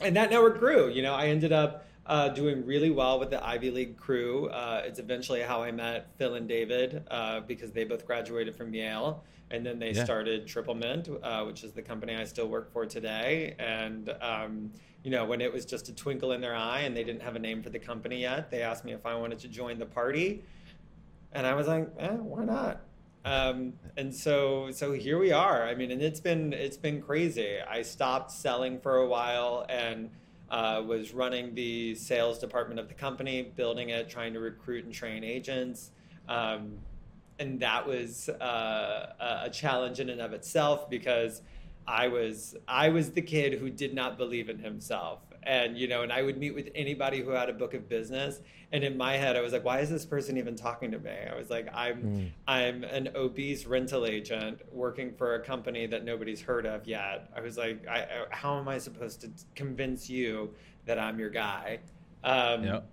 and 0.00 0.16
that 0.16 0.30
network 0.30 0.58
grew. 0.58 0.88
You 0.88 1.02
know, 1.02 1.14
I 1.14 1.28
ended 1.28 1.52
up 1.52 1.86
uh, 2.06 2.28
doing 2.28 2.64
really 2.64 2.90
well 2.90 3.18
with 3.18 3.30
the 3.30 3.44
Ivy 3.44 3.70
League 3.70 3.96
crew. 3.96 4.48
Uh, 4.48 4.82
it's 4.84 4.98
eventually 4.98 5.42
how 5.42 5.62
I 5.62 5.72
met 5.72 6.08
Phil 6.16 6.34
and 6.34 6.48
David 6.48 7.04
uh, 7.10 7.40
because 7.40 7.72
they 7.72 7.84
both 7.84 8.06
graduated 8.06 8.54
from 8.54 8.72
Yale. 8.72 9.24
And 9.50 9.64
then 9.64 9.78
they 9.78 9.92
yeah. 9.92 10.04
started 10.04 10.46
Triplemint, 10.46 11.08
uh, 11.22 11.44
which 11.44 11.62
is 11.62 11.72
the 11.72 11.82
company 11.82 12.16
I 12.16 12.24
still 12.24 12.48
work 12.48 12.72
for 12.72 12.86
today. 12.86 13.54
And, 13.58 14.12
um, 14.20 14.72
you 15.04 15.10
know, 15.10 15.24
when 15.24 15.40
it 15.40 15.52
was 15.52 15.64
just 15.64 15.88
a 15.88 15.94
twinkle 15.94 16.32
in 16.32 16.40
their 16.40 16.54
eye 16.54 16.80
and 16.80 16.96
they 16.96 17.04
didn't 17.04 17.22
have 17.22 17.36
a 17.36 17.38
name 17.38 17.62
for 17.62 17.70
the 17.70 17.78
company 17.78 18.20
yet, 18.20 18.50
they 18.50 18.62
asked 18.62 18.84
me 18.84 18.92
if 18.92 19.06
I 19.06 19.14
wanted 19.14 19.38
to 19.40 19.48
join 19.48 19.78
the 19.78 19.86
party. 19.86 20.42
And 21.32 21.46
I 21.46 21.54
was 21.54 21.68
like, 21.68 21.88
eh, 21.98 22.08
why 22.08 22.44
not? 22.44 22.80
Um, 23.24 23.72
and 23.96 24.14
so 24.14 24.70
so 24.70 24.92
here 24.92 25.18
we 25.18 25.32
are. 25.32 25.64
I 25.64 25.74
mean, 25.74 25.90
and 25.90 26.00
it's 26.00 26.20
been 26.20 26.52
it's 26.52 26.76
been 26.76 27.02
crazy. 27.02 27.58
I 27.58 27.82
stopped 27.82 28.30
selling 28.30 28.78
for 28.78 28.98
a 28.98 29.06
while 29.06 29.66
and 29.68 30.10
uh, 30.50 30.82
was 30.86 31.12
running 31.12 31.54
the 31.54 31.94
sales 31.94 32.38
department 32.38 32.78
of 32.78 32.88
the 32.88 32.94
company, 32.94 33.42
building 33.56 33.90
it, 33.90 34.08
trying 34.08 34.32
to 34.32 34.40
recruit 34.40 34.84
and 34.84 34.94
train 34.94 35.24
agents. 35.24 35.90
Um, 36.28 36.78
and 37.38 37.60
that 37.60 37.86
was 37.86 38.28
uh, 38.28 39.12
a 39.42 39.50
challenge 39.50 40.00
in 40.00 40.08
and 40.08 40.20
of 40.20 40.32
itself 40.32 40.88
because 40.88 41.42
I 41.86 42.08
was 42.08 42.56
I 42.66 42.88
was 42.88 43.10
the 43.10 43.22
kid 43.22 43.54
who 43.54 43.70
did 43.70 43.94
not 43.94 44.16
believe 44.16 44.48
in 44.48 44.58
himself 44.58 45.20
and 45.46 45.78
you 45.78 45.88
know 45.88 46.02
and 46.02 46.12
i 46.12 46.22
would 46.22 46.36
meet 46.36 46.54
with 46.54 46.68
anybody 46.74 47.22
who 47.22 47.30
had 47.30 47.48
a 47.48 47.52
book 47.52 47.72
of 47.72 47.88
business 47.88 48.40
and 48.72 48.84
in 48.84 48.96
my 48.96 49.16
head 49.16 49.36
i 49.36 49.40
was 49.40 49.52
like 49.52 49.64
why 49.64 49.80
is 49.80 49.88
this 49.88 50.04
person 50.04 50.36
even 50.36 50.56
talking 50.56 50.90
to 50.90 50.98
me? 50.98 51.10
I 51.10 51.36
was 51.36 51.48
like 51.48 51.68
i'm 51.72 52.02
mm. 52.02 52.30
i'm 52.46 52.84
an 52.84 53.10
obese 53.14 53.64
rental 53.64 54.04
agent 54.04 54.60
working 54.72 55.12
for 55.14 55.36
a 55.36 55.40
company 55.40 55.86
that 55.86 56.04
nobody's 56.04 56.40
heard 56.42 56.66
of 56.66 56.86
yet. 56.86 57.30
I 57.34 57.40
was 57.40 57.56
like 57.56 57.86
I, 57.86 58.06
how 58.30 58.58
am 58.58 58.68
i 58.68 58.78
supposed 58.78 59.20
to 59.22 59.30
convince 59.54 60.10
you 60.10 60.52
that 60.84 60.98
i'm 60.98 61.18
your 61.18 61.30
guy? 61.30 61.78
Um, 62.24 62.64
yep 62.64 62.90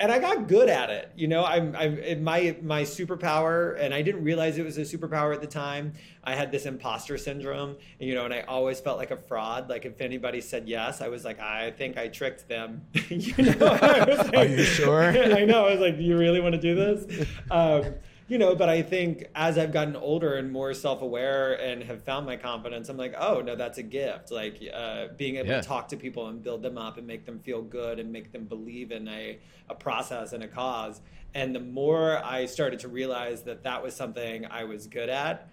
and 0.00 0.12
I 0.12 0.18
got 0.18 0.46
good 0.46 0.68
at 0.68 0.90
it. 0.90 1.10
You 1.16 1.26
know, 1.26 1.44
I'm, 1.44 1.74
I'm 1.74 2.22
my 2.22 2.56
my 2.62 2.82
superpower, 2.82 3.78
and 3.80 3.92
I 3.92 4.02
didn't 4.02 4.22
realize 4.22 4.56
it 4.56 4.64
was 4.64 4.78
a 4.78 4.82
superpower 4.82 5.34
at 5.34 5.40
the 5.40 5.46
time. 5.46 5.92
I 6.22 6.34
had 6.34 6.52
this 6.52 6.66
imposter 6.66 7.18
syndrome, 7.18 7.76
and, 7.98 8.08
you 8.08 8.14
know, 8.14 8.24
and 8.24 8.32
I 8.32 8.42
always 8.42 8.78
felt 8.80 8.98
like 8.98 9.10
a 9.10 9.16
fraud. 9.16 9.68
Like 9.68 9.84
if 9.84 10.00
anybody 10.00 10.40
said 10.40 10.68
yes, 10.68 11.00
I 11.00 11.08
was 11.08 11.24
like, 11.24 11.40
I 11.40 11.72
think 11.72 11.98
I 11.98 12.08
tricked 12.08 12.48
them. 12.48 12.82
you 13.08 13.34
know, 13.42 13.78
like, 13.82 14.36
are 14.36 14.44
you 14.44 14.62
sure? 14.62 15.02
I 15.36 15.44
know. 15.44 15.66
I 15.66 15.72
was 15.72 15.80
like, 15.80 15.96
do 15.96 16.04
you 16.04 16.16
really 16.16 16.40
want 16.40 16.54
to 16.54 16.60
do 16.60 16.74
this? 16.74 17.26
Um, 17.50 17.94
you 18.28 18.36
know, 18.36 18.54
but 18.54 18.68
I 18.68 18.82
think 18.82 19.24
as 19.34 19.56
I've 19.56 19.72
gotten 19.72 19.96
older 19.96 20.34
and 20.34 20.52
more 20.52 20.74
self 20.74 21.00
aware 21.00 21.54
and 21.54 21.82
have 21.82 22.02
found 22.02 22.26
my 22.26 22.36
confidence, 22.36 22.90
I'm 22.90 22.98
like, 22.98 23.14
oh, 23.18 23.40
no, 23.40 23.56
that's 23.56 23.78
a 23.78 23.82
gift. 23.82 24.30
Like 24.30 24.62
uh, 24.72 25.08
being 25.16 25.36
able 25.36 25.48
yeah. 25.48 25.62
to 25.62 25.66
talk 25.66 25.88
to 25.88 25.96
people 25.96 26.28
and 26.28 26.42
build 26.42 26.62
them 26.62 26.76
up 26.76 26.98
and 26.98 27.06
make 27.06 27.24
them 27.24 27.38
feel 27.38 27.62
good 27.62 27.98
and 27.98 28.12
make 28.12 28.30
them 28.30 28.44
believe 28.44 28.92
in 28.92 29.08
a, 29.08 29.38
a 29.70 29.74
process 29.74 30.34
and 30.34 30.44
a 30.44 30.48
cause. 30.48 31.00
And 31.34 31.54
the 31.54 31.60
more 31.60 32.22
I 32.22 32.44
started 32.44 32.80
to 32.80 32.88
realize 32.88 33.42
that 33.42 33.64
that 33.64 33.82
was 33.82 33.96
something 33.96 34.44
I 34.46 34.64
was 34.64 34.86
good 34.86 35.08
at, 35.08 35.48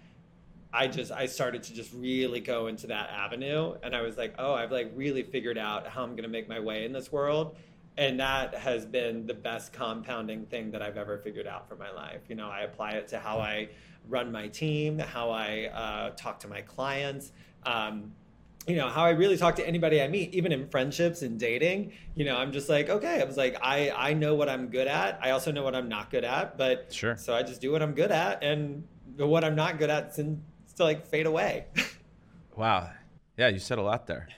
I 0.72 0.88
just 0.88 1.10
I 1.10 1.26
started 1.26 1.62
to 1.64 1.74
just 1.74 1.94
really 1.94 2.40
go 2.40 2.66
into 2.66 2.88
that 2.88 3.08
avenue 3.08 3.74
and 3.82 3.96
I 3.96 4.02
was 4.02 4.18
like, 4.18 4.34
oh, 4.38 4.52
I've 4.52 4.72
like 4.72 4.92
really 4.94 5.22
figured 5.22 5.56
out 5.56 5.86
how 5.86 6.02
I'm 6.02 6.10
going 6.10 6.24
to 6.24 6.28
make 6.28 6.48
my 6.48 6.60
way 6.60 6.84
in 6.84 6.92
this 6.92 7.10
world 7.10 7.56
and 7.98 8.20
that 8.20 8.54
has 8.54 8.84
been 8.84 9.26
the 9.26 9.34
best 9.34 9.72
compounding 9.72 10.46
thing 10.46 10.70
that 10.72 10.82
I've 10.82 10.96
ever 10.96 11.18
figured 11.18 11.46
out 11.46 11.68
for 11.68 11.76
my 11.76 11.90
life. 11.90 12.22
You 12.28 12.34
know, 12.34 12.48
I 12.48 12.60
apply 12.60 12.90
it 12.92 13.08
to 13.08 13.18
how 13.18 13.38
I 13.38 13.68
run 14.08 14.30
my 14.30 14.48
team, 14.48 14.98
how 14.98 15.30
I 15.30 15.70
uh, 15.72 16.10
talk 16.10 16.40
to 16.40 16.48
my 16.48 16.60
clients. 16.60 17.32
Um, 17.64 18.12
you 18.66 18.74
know 18.74 18.88
how 18.88 19.04
i 19.04 19.10
really 19.10 19.36
talk 19.36 19.54
to 19.54 19.66
anybody 19.66 20.02
i 20.02 20.08
meet 20.08 20.34
even 20.34 20.50
in 20.50 20.68
friendships 20.68 21.22
and 21.22 21.38
dating. 21.38 21.92
You 22.14 22.24
know 22.24 22.36
i'm 22.36 22.52
just 22.52 22.68
like 22.68 22.88
okay 22.88 23.20
i 23.20 23.24
was 23.24 23.36
like 23.36 23.56
i 23.62 23.90
i 23.90 24.12
know 24.12 24.34
what 24.34 24.48
i'm 24.48 24.68
good 24.68 24.88
at. 24.88 25.18
I 25.22 25.30
also 25.30 25.52
know 25.52 25.62
what 25.62 25.76
i'm 25.76 25.88
not 25.88 26.10
good 26.10 26.24
at 26.24 26.58
but 26.58 26.92
sure. 26.92 27.16
so 27.16 27.34
i 27.34 27.42
just 27.42 27.60
do 27.60 27.70
what 27.70 27.82
i'm 27.82 27.92
good 27.92 28.10
at 28.10 28.42
and 28.42 28.82
what 29.16 29.44
i'm 29.44 29.54
not 29.54 29.78
good 29.78 29.90
at 29.90 30.14
seems 30.14 30.40
to 30.76 30.84
like 30.84 31.06
fade 31.06 31.26
away. 31.26 31.66
Wow. 32.56 32.90
Yeah 33.36 33.48
you 33.48 33.58
said 33.58 33.76
a 33.76 33.82
lot 33.82 34.06
there. 34.06 34.28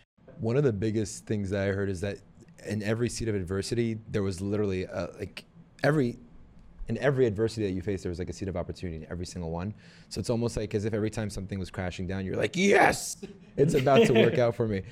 One 0.41 0.57
of 0.57 0.65
the 0.65 0.73
biggest 0.73 1.25
things 1.25 1.51
that 1.51 1.69
i 1.69 1.73
heard 1.73 1.89
is 1.89 2.01
that 2.01 2.19
in 2.67 2.83
every 2.83 3.09
seat 3.09 3.29
of 3.29 3.35
adversity 3.35 3.99
there 4.09 4.23
was 4.23 4.41
literally 4.41 4.85
a, 4.85 5.09
like 5.19 5.45
every 5.83 6.19
in 6.89 6.97
every 6.99 7.27
adversity 7.27 7.67
that 7.67 7.73
you 7.73 7.83
face, 7.83 8.03
there 8.03 8.11
was 8.11 8.19
like 8.19 8.31
a 8.31 8.33
seed 8.33 8.49
of 8.49 8.57
opportunity 8.57 8.97
in 8.97 9.11
every 9.11 9.27
single 9.27 9.51
one. 9.51 9.75
So 10.09 10.21
it's 10.21 10.31
almost 10.31 10.57
like 10.57 10.75
as 10.75 10.87
if 10.87 10.95
every 10.95 11.11
time 11.11 11.29
something 11.29 11.59
was 11.59 11.71
crashing 11.71 12.07
down, 12.07 12.25
you're 12.25 12.37
like, 12.37 12.57
yes, 12.57 13.19
it's 13.59 13.75
about 13.75 14.07
to 14.07 14.15
work 14.15 14.39
out 14.39 14.55
for 14.55 14.67
me. 14.67 14.83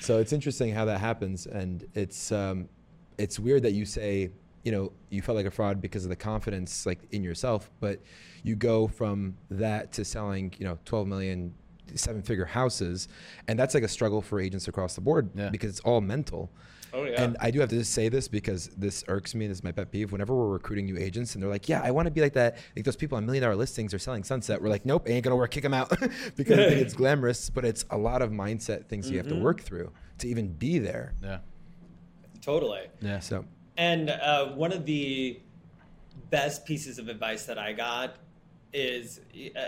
So 0.00 0.18
it's 0.18 0.32
interesting 0.32 0.74
how 0.74 0.84
that 0.86 0.98
happens, 0.98 1.46
and 1.46 1.86
it's 1.94 2.32
um, 2.32 2.68
it's 3.18 3.38
weird 3.38 3.62
that 3.62 3.72
you 3.72 3.84
say, 3.84 4.30
you 4.64 4.72
know, 4.72 4.92
you 5.10 5.22
felt 5.22 5.36
like 5.36 5.46
a 5.46 5.50
fraud 5.50 5.80
because 5.80 6.04
of 6.04 6.10
the 6.10 6.16
confidence 6.16 6.86
like 6.86 6.98
in 7.12 7.22
yourself, 7.22 7.70
but 7.78 8.00
you 8.42 8.56
go 8.56 8.88
from 8.88 9.36
that 9.50 9.92
to 9.92 10.04
selling, 10.04 10.52
you 10.58 10.66
know, 10.66 10.78
12 10.84 11.06
million 11.06 11.54
seven 11.94 12.22
figure 12.22 12.46
houses 12.46 13.08
and 13.46 13.58
that's 13.58 13.74
like 13.74 13.82
a 13.82 13.88
struggle 13.88 14.22
for 14.22 14.40
agents 14.40 14.68
across 14.68 14.94
the 14.94 15.02
board 15.02 15.28
yeah. 15.34 15.50
because 15.50 15.68
it's 15.68 15.80
all 15.80 16.00
mental 16.00 16.50
Oh, 16.94 17.04
yeah. 17.04 17.20
And 17.20 17.36
I 17.40 17.50
do 17.50 17.58
have 17.58 17.68
to 17.70 17.78
just 17.78 17.92
say 17.92 18.08
this 18.08 18.28
because 18.28 18.68
this 18.76 19.02
irks 19.08 19.34
me. 19.34 19.48
This 19.48 19.58
is 19.58 19.64
my 19.64 19.72
pet 19.72 19.90
peeve. 19.90 20.12
Whenever 20.12 20.32
we're 20.32 20.48
recruiting 20.48 20.86
new 20.86 20.96
agents 20.96 21.34
and 21.34 21.42
they're 21.42 21.50
like, 21.50 21.68
"Yeah, 21.68 21.82
I 21.82 21.90
want 21.90 22.06
to 22.06 22.12
be 22.12 22.20
like 22.20 22.34
that," 22.34 22.56
like 22.76 22.84
those 22.84 22.94
people 22.94 23.18
on 23.18 23.26
million 23.26 23.42
dollar 23.42 23.56
listings 23.56 23.92
are 23.92 23.98
selling 23.98 24.22
Sunset. 24.22 24.62
We're 24.62 24.68
like, 24.68 24.86
"Nope, 24.86 25.10
ain't 25.10 25.24
gonna 25.24 25.34
work. 25.34 25.50
Kick 25.50 25.64
them 25.64 25.74
out," 25.74 25.88
because 26.36 26.58
I 26.58 26.68
think 26.68 26.80
it's 26.80 26.94
glamorous, 26.94 27.50
but 27.50 27.64
it's 27.64 27.84
a 27.90 27.98
lot 27.98 28.22
of 28.22 28.30
mindset 28.30 28.86
things 28.86 29.06
mm-hmm. 29.06 29.14
you 29.14 29.18
have 29.18 29.26
to 29.26 29.34
mm-hmm. 29.34 29.42
work 29.42 29.60
through 29.62 29.90
to 30.18 30.28
even 30.28 30.52
be 30.52 30.78
there. 30.78 31.14
Yeah. 31.20 31.38
Totally. 32.40 32.82
Yeah. 33.00 33.18
So. 33.18 33.44
And 33.76 34.10
uh, 34.10 34.50
one 34.50 34.72
of 34.72 34.86
the 34.86 35.40
best 36.30 36.64
pieces 36.64 37.00
of 37.00 37.08
advice 37.08 37.44
that 37.46 37.58
I 37.58 37.72
got 37.72 38.16
is 38.72 39.20
uh, 39.56 39.60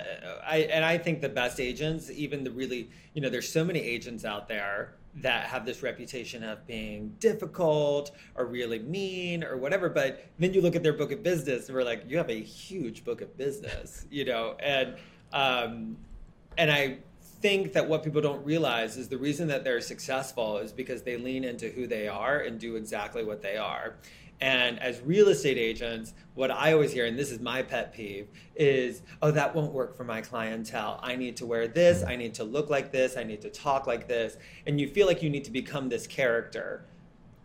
I 0.45 0.69
and 0.71 0.85
I 0.85 0.97
think 0.97 1.21
the 1.21 1.29
best 1.29 1.59
agents, 1.59 2.09
even 2.11 2.45
the 2.45 2.53
really, 2.53 2.89
you 3.15 3.21
know, 3.21 3.29
there's 3.29 3.49
so 3.49 3.65
many 3.65 3.81
agents 3.81 4.25
out 4.25 4.47
there 4.47 4.95
that 5.17 5.47
have 5.47 5.65
this 5.65 5.83
reputation 5.83 6.45
of 6.45 6.67
being 6.67 7.15
difficult 7.21 8.11
or 8.35 8.47
really 8.47 8.79
mean 8.81 9.43
or 9.43 9.57
whatever. 9.57 9.89
But 9.89 10.25
then 10.39 10.53
you 10.53 10.61
look 10.61 10.77
at 10.77 10.83
their 10.83 10.93
book 10.93 11.13
of 11.13 11.23
business 11.23 11.69
and 11.69 11.77
we're 11.77 11.85
like, 11.85 12.05
you 12.07 12.19
have 12.19 12.31
a 12.31 12.41
huge 12.41 13.05
book 13.05 13.21
of 13.23 13.37
business, 13.37 14.07
you 14.11 14.25
know, 14.25 14.57
and 14.61 14.95
um, 15.33 15.97
and 16.59 16.71
I 16.71 16.99
think 17.47 17.75
that 17.75 17.89
what 17.89 18.03
people 18.03 18.21
don't 18.21 18.45
realize 18.45 18.97
is 18.97 19.09
the 19.09 19.17
reason 19.17 19.47
that 19.47 19.63
they're 19.63 19.81
successful 19.81 20.59
is 20.59 20.73
because 20.73 21.03
they 21.03 21.17
lean 21.17 21.45
into 21.45 21.69
who 21.69 21.87
they 21.87 22.09
are 22.09 22.41
and 22.41 22.59
do 22.59 22.75
exactly 22.75 23.23
what 23.23 23.41
they 23.41 23.57
are. 23.57 23.95
And 24.41 24.81
as 24.81 25.01
real 25.03 25.29
estate 25.29 25.57
agents, 25.57 26.13
what 26.35 26.51
I 26.51 26.73
always 26.73 26.93
hear, 26.93 27.07
and 27.07 27.17
this 27.17 27.31
is 27.31 27.39
my 27.39 27.63
pet 27.63 27.95
peeve, 27.95 28.27
is, 28.57 29.03
oh, 29.23 29.31
that 29.31 29.55
won't 29.55 29.73
work 29.73 29.97
for 29.97 30.03
my 30.03 30.23
clientele. 30.23 30.99
I 31.05 31.15
need 31.15 31.37
to 31.37 31.47
wear 31.47 31.69
this, 31.69 32.03
I 32.03 32.17
need 32.17 32.35
to 32.35 32.43
look 32.43 32.69
like 32.69 32.91
this, 32.91 33.17
I 33.17 33.23
need 33.23 33.43
to 33.43 33.49
talk 33.49 33.87
like 33.87 34.09
this. 34.09 34.39
And 34.67 34.81
you 34.81 34.89
feel 34.89 35.07
like 35.07 35.23
you 35.23 35.31
need 35.31 35.45
to 35.45 35.53
become 35.53 35.89
this 35.89 36.09
character. 36.09 36.85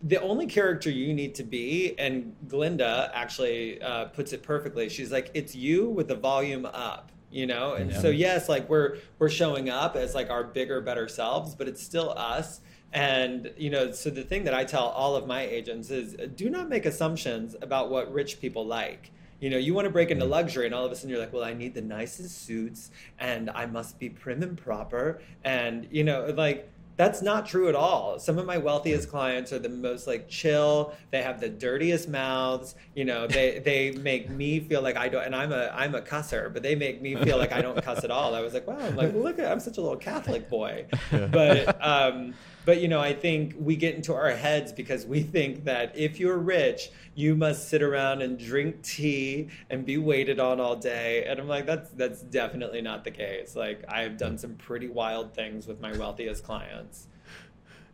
The 0.02 0.20
only 0.20 0.48
character 0.48 0.90
you 0.90 1.14
need 1.14 1.36
to 1.36 1.44
be, 1.44 1.94
and 2.00 2.36
Glennda 2.48 3.12
actually 3.14 3.80
uh, 3.84 4.06
puts 4.06 4.34
it 4.34 4.42
perfectly, 4.42 4.90
she's 4.90 5.12
like, 5.12 5.30
it's 5.36 5.54
you 5.54 5.90
with 5.90 6.08
the 6.08 6.16
volume 6.16 6.66
up 6.66 7.12
you 7.32 7.46
know 7.46 7.74
and 7.74 7.92
yeah. 7.92 8.00
so 8.02 8.10
yes 8.10 8.50
like 8.50 8.68
we're 8.70 8.98
we're 9.20 9.30
showing 9.30 9.70
up 9.70 9.96
as 9.96 10.14
like 10.14 10.30
our 10.30 10.44
bigger 10.44 10.82
better 10.82 11.08
selves 11.08 11.56
but 11.56 11.68
it's 11.68 11.82
still 11.82 12.12
us 12.18 12.62
and 12.94 13.52
you 13.58 13.70
know, 13.70 13.92
so 13.92 14.10
the 14.10 14.24
thing 14.24 14.44
that 14.46 14.54
I 14.54 14.66
tell 14.66 14.88
all 14.88 15.16
of 15.16 15.26
my 15.26 15.42
agents 15.42 15.90
is 15.90 16.16
do 16.36 16.50
not 16.50 16.68
make 16.68 16.86
assumptions 16.86 17.56
about 17.62 17.90
what 17.90 18.12
rich 18.12 18.42
people 18.42 18.66
like. 18.66 19.12
You 19.40 19.50
know, 19.50 19.58
you 19.58 19.74
want 19.74 19.86
to 19.86 19.90
break 19.90 20.12
into 20.12 20.26
mm. 20.26 20.30
luxury, 20.30 20.66
and 20.66 20.76
all 20.76 20.86
of 20.86 20.92
a 20.92 20.96
sudden 20.96 21.10
you're 21.10 21.20
like, 21.20 21.34
well, 21.34 21.44
I 21.44 21.54
need 21.54 21.74
the 21.74 21.82
nicest 21.82 22.46
suits, 22.46 22.92
and 23.18 23.50
I 23.50 23.66
must 23.66 23.98
be 23.98 24.10
prim 24.10 24.44
and 24.44 24.58
proper, 24.58 25.22
and 25.44 25.88
you 25.90 26.04
know, 26.04 26.34
like 26.36 26.70
that's 27.02 27.24
not 27.24 27.48
true 27.48 27.68
at 27.68 27.74
all. 27.74 28.20
Some 28.20 28.38
of 28.38 28.46
my 28.46 28.60
wealthiest 28.60 29.10
clients 29.10 29.52
are 29.52 29.58
the 29.58 29.70
most 29.70 30.06
like 30.06 30.30
chill. 30.30 30.94
They 31.10 31.24
have 31.24 31.42
the 31.42 31.50
dirtiest 31.50 32.08
mouths. 32.08 32.76
You 32.94 33.06
know, 33.06 33.26
they 33.26 33.58
they 33.58 33.90
make 33.90 34.30
me 34.30 34.60
feel 34.60 34.84
like 34.84 34.98
I 34.98 35.10
don't. 35.10 35.24
And 35.24 35.36
I'm 35.36 35.52
a 35.52 35.72
I'm 35.74 35.96
a 35.96 36.02
cusser, 36.02 36.54
but 36.54 36.62
they 36.62 36.76
make 36.76 37.02
me 37.02 37.16
feel 37.16 37.40
like 37.40 37.54
I 37.54 37.60
don't 37.60 37.82
cuss 37.84 38.04
at 38.04 38.12
all. 38.12 38.36
I 38.36 38.42
was 38.42 38.54
like, 38.54 38.68
wow, 38.68 38.78
I'm 38.80 38.96
like 38.96 39.16
look, 39.16 39.40
at 39.40 39.52
I'm 39.52 39.60
such 39.60 39.80
a 39.80 39.82
little 39.82 39.98
Catholic 39.98 40.48
boy. 40.48 40.86
But 41.10 41.84
um, 41.84 42.36
but 42.66 42.80
you 42.80 42.88
know, 42.88 43.00
I 43.00 43.14
think 43.14 43.56
we 43.58 43.76
get 43.76 43.96
into 43.96 44.14
our 44.14 44.32
heads 44.32 44.72
because 44.72 45.06
we 45.06 45.22
think 45.22 45.64
that 45.66 45.98
if 45.98 46.20
you're 46.20 46.38
rich, 46.38 46.92
you 47.16 47.36
must 47.36 47.70
sit 47.70 47.82
around 47.82 48.22
and 48.22 48.38
drink 48.38 48.82
tea 48.84 49.50
and 49.70 49.86
be 49.86 49.98
waited 49.98 50.40
on 50.40 50.60
all 50.60 50.76
day. 50.76 51.26
And 51.26 51.40
I'm 51.40 51.48
like, 51.48 51.66
that's 51.66 51.90
that's 51.92 52.22
definitely 52.22 52.82
not 52.82 53.04
the 53.04 53.12
case. 53.12 53.56
Like 53.56 53.84
I 53.90 54.02
have 54.02 54.18
done 54.18 54.38
some 54.38 54.56
pretty 54.56 54.90
wild 54.90 55.34
things 55.34 55.66
with 55.68 55.82
my 55.82 55.92
wealthiest 55.98 56.44
clients. 56.44 57.08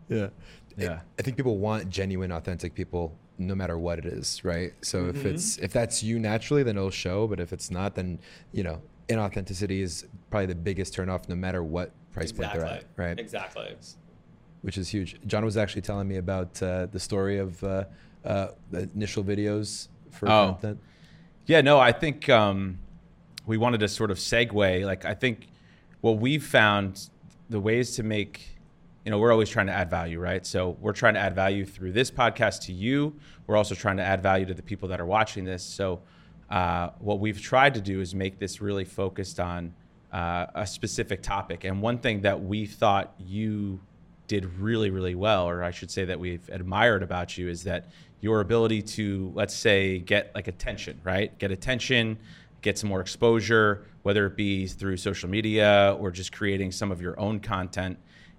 Yeah. 0.10 0.30
Yeah. 0.76 1.00
I 1.18 1.22
think 1.22 1.38
people 1.38 1.58
want 1.58 1.90
genuine, 1.90 2.32
authentic 2.32 2.76
people 2.76 3.18
no 3.40 3.56
matter 3.56 3.78
what 3.78 4.00
it 4.00 4.06
is, 4.06 4.44
right? 4.44 4.74
So 4.82 5.04
mm-hmm. 5.04 5.18
if 5.18 5.26
it's 5.26 5.58
if 5.58 5.72
that's 5.72 6.04
you 6.04 6.20
naturally, 6.20 6.64
then 6.64 6.76
it'll 6.76 6.90
show. 6.90 7.28
But 7.28 7.40
if 7.40 7.54
it's 7.54 7.72
not, 7.72 7.96
then 7.96 8.20
you 8.52 8.64
know, 8.64 8.82
inauthenticity 9.08 9.82
is 9.82 10.06
probably 10.30 10.48
the 10.48 10.56
biggest 10.56 10.94
turnoff 10.94 11.30
no 11.30 11.36
matter 11.36 11.64
what 11.64 11.92
price 12.12 12.32
exactly. 12.32 12.60
point 12.60 12.70
they're 12.70 12.78
at, 12.78 12.86
right? 12.98 13.20
Exactly 13.20 13.76
which 14.62 14.78
is 14.78 14.90
huge. 14.90 15.18
John 15.26 15.46
was 15.46 15.58
actually 15.58 15.82
telling 15.84 16.08
me 16.08 16.18
about 16.18 16.62
uh, 16.62 16.88
the 16.88 17.00
story 17.00 17.38
of 17.38 17.64
uh, 17.64 17.86
uh, 18.26 18.48
the 18.72 18.90
initial 18.96 19.24
videos 19.24 19.88
for 20.12 20.28
oh. 20.28 20.58
content. 20.60 20.80
Yeah, 21.46 21.62
no, 21.62 21.80
I 21.80 21.94
think 21.94 22.28
um, 22.28 22.80
we 23.46 23.58
wanted 23.58 23.80
to 23.80 23.88
sort 23.88 24.12
of 24.12 24.18
segue. 24.18 24.86
Like, 24.86 25.06
I 25.06 25.14
think 25.14 25.48
what 26.02 26.18
we've 26.18 26.46
found 26.46 27.10
the 27.50 27.60
ways 27.60 27.96
to 27.96 28.04
make, 28.04 28.58
you 29.06 29.12
know, 29.12 29.18
we're 29.18 29.32
always 29.32 29.50
trying 29.50 29.68
to 29.68 29.74
add 29.74 29.90
value, 29.90 30.20
right? 30.20 30.46
So 30.46 30.78
we're 30.82 30.92
trying 30.92 31.14
to 31.14 31.22
add 31.22 31.34
value 31.34 31.66
through 31.66 31.94
this 31.94 32.12
podcast 32.12 32.64
to 32.64 32.74
you. 32.74 33.16
We're 33.46 33.56
also 33.56 33.76
trying 33.76 33.98
to 33.98 34.04
add 34.04 34.22
value 34.22 34.46
to 34.46 34.54
the 34.54 34.62
people 34.62 34.90
that 34.90 35.00
are 35.00 35.06
watching 35.06 35.46
this. 35.46 35.64
So 35.64 36.02
uh, 36.50 36.90
what 37.00 37.20
we've 37.20 37.42
tried 37.42 37.74
to 37.76 37.82
do 37.82 38.02
is 38.02 38.14
make 38.14 38.40
this 38.40 38.60
really 38.60 38.86
focused 38.86 39.40
on 39.40 39.74
uh, 40.12 40.48
a 40.56 40.68
specific 40.68 41.22
topic. 41.22 41.64
And 41.64 41.82
one 41.82 42.00
thing 42.00 42.22
that 42.22 42.42
we 42.42 42.66
thought 42.66 43.14
you 43.18 43.80
did 44.28 44.46
really, 44.60 44.90
really 44.90 45.16
well, 45.16 45.48
or 45.48 45.64
I 45.64 45.72
should 45.72 45.90
say 45.90 46.06
that 46.06 46.20
we've 46.20 46.48
admired 46.50 47.04
about 47.04 47.38
you, 47.38 47.48
is 47.50 47.64
that 47.64 47.90
your 48.22 48.42
ability 48.42 48.82
to, 48.82 49.32
let's 49.36 49.54
say, 49.54 50.00
get 50.00 50.32
like 50.36 50.48
attention, 50.48 51.00
right? 51.04 51.38
Get 51.40 51.52
attention, 51.52 52.18
get 52.62 52.78
some 52.78 52.90
more 52.90 53.02
exposure, 53.02 53.86
whether 54.04 54.26
it 54.26 54.36
be 54.36 54.68
through 54.68 54.98
social 54.98 55.30
media 55.30 55.96
or 56.00 56.12
just 56.12 56.32
creating 56.32 56.72
some 56.72 56.92
of 56.92 57.02
your 57.02 57.20
own 57.20 57.40
content. 57.40 57.98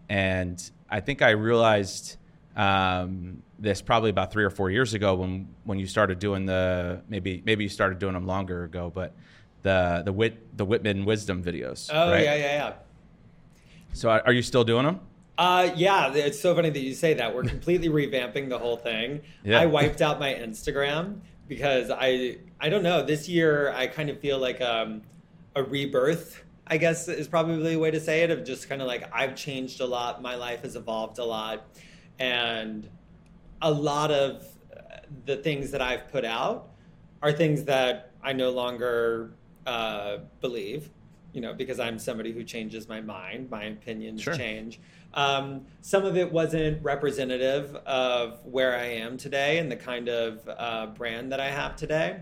And 0.09 0.71
I 0.90 1.00
think 1.00 1.23
I 1.23 1.30
realized 1.30 2.16
um, 2.57 3.42
this 3.59 3.80
probably 3.80 4.11
about 4.11 4.33
three 4.33 4.45
or 4.45 4.50
four 4.50 4.71
years 4.71 4.95
ago 4.95 5.14
when 5.14 5.49
when 5.64 5.78
you 5.78 5.87
started 5.87 6.18
doing 6.18 6.45
the 6.47 7.02
maybe 7.09 7.42
maybe 7.47 7.64
you 7.64 7.71
started 7.71 7.99
doing 7.99 8.14
them 8.14 8.26
longer 8.26 8.64
ago, 8.64 8.90
but 8.92 9.14
the 9.62 10.02
the 10.04 10.12
wit 10.12 10.57
the 10.57 10.64
Whitman 10.64 11.04
wisdom 11.04 11.42
videos. 11.42 11.88
Oh 11.92 12.11
right? 12.11 12.25
yeah 12.25 12.35
yeah 12.35 12.52
yeah. 12.52 12.73
So 13.92 14.11
are 14.11 14.33
you 14.33 14.42
still 14.42 14.64
doing 14.64 14.85
them? 14.85 15.00
Uh, 15.38 15.71
yeah, 15.76 16.12
it's 16.12 16.40
so 16.40 16.52
funny 16.52 16.68
that 16.68 16.80
you 16.80 16.92
say 16.92 17.14
that. 17.14 17.33
We're 17.33 17.45
completely 17.57 17.88
revamping 17.88 18.49
the 18.49 18.59
whole 18.59 18.76
thing. 18.76 19.23
Yeah. 19.45 19.61
I 19.61 19.66
wiped 19.66 20.02
out 20.02 20.18
my 20.18 20.35
Instagram 20.35 21.21
because 21.47 21.90
I 21.90 22.38
I 22.61 22.68
don't 22.68 22.83
know. 22.83 23.04
This 23.04 23.28
year 23.28 23.73
I 23.73 23.87
kind 23.87 24.11
of 24.11 24.18
feel 24.18 24.38
like 24.38 24.61
um, 24.61 25.02
a 25.54 25.62
rebirth. 25.62 26.42
I 26.66 26.76
guess 26.76 27.09
is 27.09 27.28
probably 27.28 27.75
a 27.75 27.78
way 27.78 27.90
to 27.92 28.00
say 28.00 28.23
it. 28.23 28.30
Of 28.30 28.45
just 28.45 28.68
kind 28.68 28.83
of 28.83 28.88
like 28.88 29.09
I've 29.14 29.37
changed 29.37 29.80
a 29.80 29.87
lot. 29.87 30.21
My 30.21 30.35
life 30.35 30.62
has 30.62 30.75
evolved 30.75 31.18
a 31.18 31.25
lot, 31.25 31.66
and 32.18 32.88
a 33.62 33.71
lot 33.71 34.11
of 34.11 34.45
the 35.25 35.37
things 35.37 35.71
that 35.71 35.80
I've 35.80 36.11
put 36.11 36.25
out 36.25 36.71
are 37.23 37.33
things 37.33 37.64
that 37.64 38.11
I 38.23 38.33
no 38.33 38.50
longer 38.50 39.30
uh, 39.66 40.18
believe. 40.40 40.90
You 41.33 41.42
know, 41.42 41.54
because 41.54 41.78
I'm 41.78 41.99
somebody 41.99 42.33
who 42.33 42.42
changes 42.42 42.88
my 42.88 43.00
mind. 43.00 43.50
My 43.50 43.64
opinions 43.64 44.23
sure. 44.23 44.35
change. 44.35 44.80
Um, 45.19 45.67
some 45.81 46.05
of 46.05 46.17
it 46.17 46.31
wasn't 46.31 46.81
representative 46.81 47.75
of 47.87 48.39
where 48.45 48.79
I 48.79 48.85
am 48.85 49.17
today 49.17 49.59
and 49.59 49.69
the 49.69 49.75
kind 49.75 50.09
of 50.09 50.49
uh, 50.49 50.87
brand 50.87 51.33
that 51.33 51.41
I 51.41 51.51
have 51.51 51.75
today. 51.75 52.21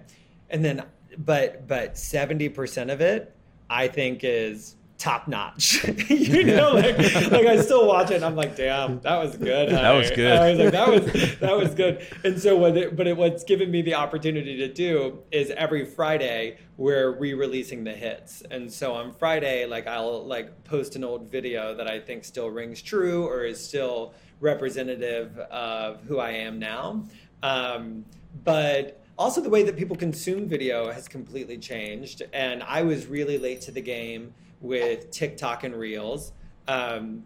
And 0.49 0.65
then, 0.65 0.83
but 1.19 1.69
but 1.69 1.99
seventy 1.99 2.49
percent 2.49 2.91
of 2.91 3.03
it, 3.03 3.37
I 3.69 3.89
think, 3.89 4.21
is 4.23 4.77
top 4.99 5.29
notch. 5.29 5.85
you 6.09 6.45
know, 6.45 6.73
like, 6.73 6.99
like 7.31 7.47
I 7.47 7.61
still 7.61 7.87
watch 7.87 8.11
it 8.11 8.17
and 8.17 8.25
I'm 8.25 8.37
like, 8.37 8.57
damn, 8.57 9.01
that 9.01 9.19
was 9.19 9.37
good. 9.37 9.71
That 9.71 9.93
was 9.93 10.11
good. 10.11 10.37
I 10.37 10.51
was 10.51 10.59
like, 10.59 10.73
that 10.73 10.89
was 10.89 11.39
that 11.39 11.57
was 11.57 11.75
good. 11.75 12.07
And 12.25 12.41
so 12.41 12.57
what 12.57 12.77
it, 12.77 12.97
but 12.97 13.07
it, 13.07 13.17
what's 13.17 13.45
given 13.45 13.71
me 13.71 13.83
the 13.83 13.95
opportunity 13.95 14.57
to 14.57 14.73
do 14.73 15.23
is 15.31 15.51
every 15.51 15.85
Friday 15.85 16.59
we're 16.77 17.11
re-releasing 17.11 17.85
the 17.85 17.93
hits. 17.93 18.43
And 18.51 18.73
so 18.73 18.95
on 18.95 19.13
Friday, 19.13 19.67
like 19.67 19.87
I'll 19.87 20.25
like 20.25 20.65
post 20.65 20.97
an 20.97 21.05
old 21.05 21.31
video 21.31 21.75
that 21.75 21.89
I 21.89 22.01
think 22.01 22.25
still 22.25 22.51
rings 22.51 22.83
true 22.83 23.27
or 23.27 23.45
is 23.45 23.63
still 23.63 24.15
representative 24.41 25.39
of 25.39 26.03
who 26.03 26.19
I 26.19 26.31
am 26.31 26.59
now. 26.59 27.05
Um, 27.43 28.05
but 28.45 29.03
also 29.19 29.41
the 29.41 29.49
way 29.49 29.63
that 29.63 29.77
people 29.77 29.97
consume 29.97 30.47
video 30.47 30.91
has 30.93 31.09
completely 31.09 31.57
changed 31.57 32.23
and 32.33 32.63
i 32.63 32.83
was 32.83 33.07
really 33.07 33.39
late 33.39 33.61
to 33.61 33.71
the 33.71 33.81
game 33.81 34.35
with 34.61 35.11
TikTok 35.11 35.65
and 35.65 35.75
Reels. 35.75 36.33
Um, 36.69 37.25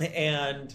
and 0.00 0.74